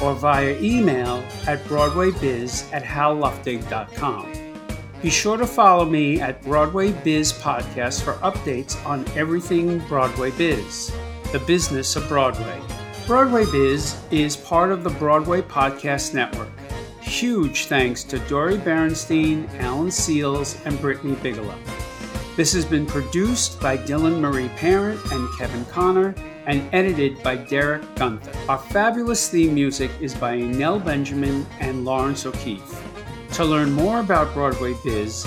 or 0.01 0.15
via 0.15 0.59
email 0.61 1.25
at 1.47 1.63
broadwaybiz 1.65 2.73
at 2.73 2.83
halluftig.com. 2.83 4.33
Be 5.03 5.11
sure 5.11 5.39
to 5.39 5.47
follow 5.47 5.87
me 5.87 6.21
at 6.21 6.43
Broadway 6.43 6.93
Biz 6.93 7.33
Podcast 7.33 8.03
for 8.03 8.15
updates 8.15 8.85
on 8.87 9.07
everything 9.17 9.79
Broadway 9.89 10.31
Biz, 10.33 10.93
the 11.33 11.39
business 11.41 11.97
of 11.97 12.07
Broadway. 12.07 12.61
Broadway 13.07 13.47
Biz 13.51 13.97
is 14.11 14.37
part 14.37 14.71
of 14.71 14.85
the 14.85 14.91
Broadway 14.91 15.41
Podcast 15.41 16.13
Network. 16.13 16.51
Huge 17.01 17.65
thanks 17.65 18.05
to 18.05 18.19
Dori 18.21 18.59
Berinstein, 18.59 19.49
Alan 19.59 19.89
Seales, 19.89 20.65
and 20.67 20.79
Brittany 20.81 21.17
Bigelow. 21.23 21.59
This 22.37 22.53
has 22.53 22.65
been 22.65 22.87
produced 22.87 23.61
by 23.61 23.77
Dylan 23.79 24.21
Marie 24.21 24.51
Parent 24.51 25.01
and 25.13 25.29
Kevin 25.39 25.65
Connor 25.67 26.15
and 26.51 26.69
edited 26.75 27.23
by 27.23 27.37
Derek 27.37 27.83
Gunther. 27.95 28.33
Our 28.49 28.59
fabulous 28.59 29.29
theme 29.29 29.55
music 29.55 29.93
is 30.01 30.15
by 30.15 30.37
Nell 30.37 30.81
Benjamin 30.81 31.47
and 31.61 31.85
Laurence 31.85 32.27
O'Keefe. 32.27 32.83
To 33.35 33.45
learn 33.45 33.71
more 33.71 34.01
about 34.01 34.35
Broadway 34.35 34.75
Biz, 34.85 35.27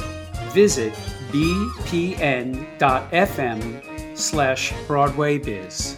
visit 0.51 0.93
bpn.fm 1.31 2.59
slash 4.17 4.73
Broadway 4.85 5.37
Biz. 5.37 5.97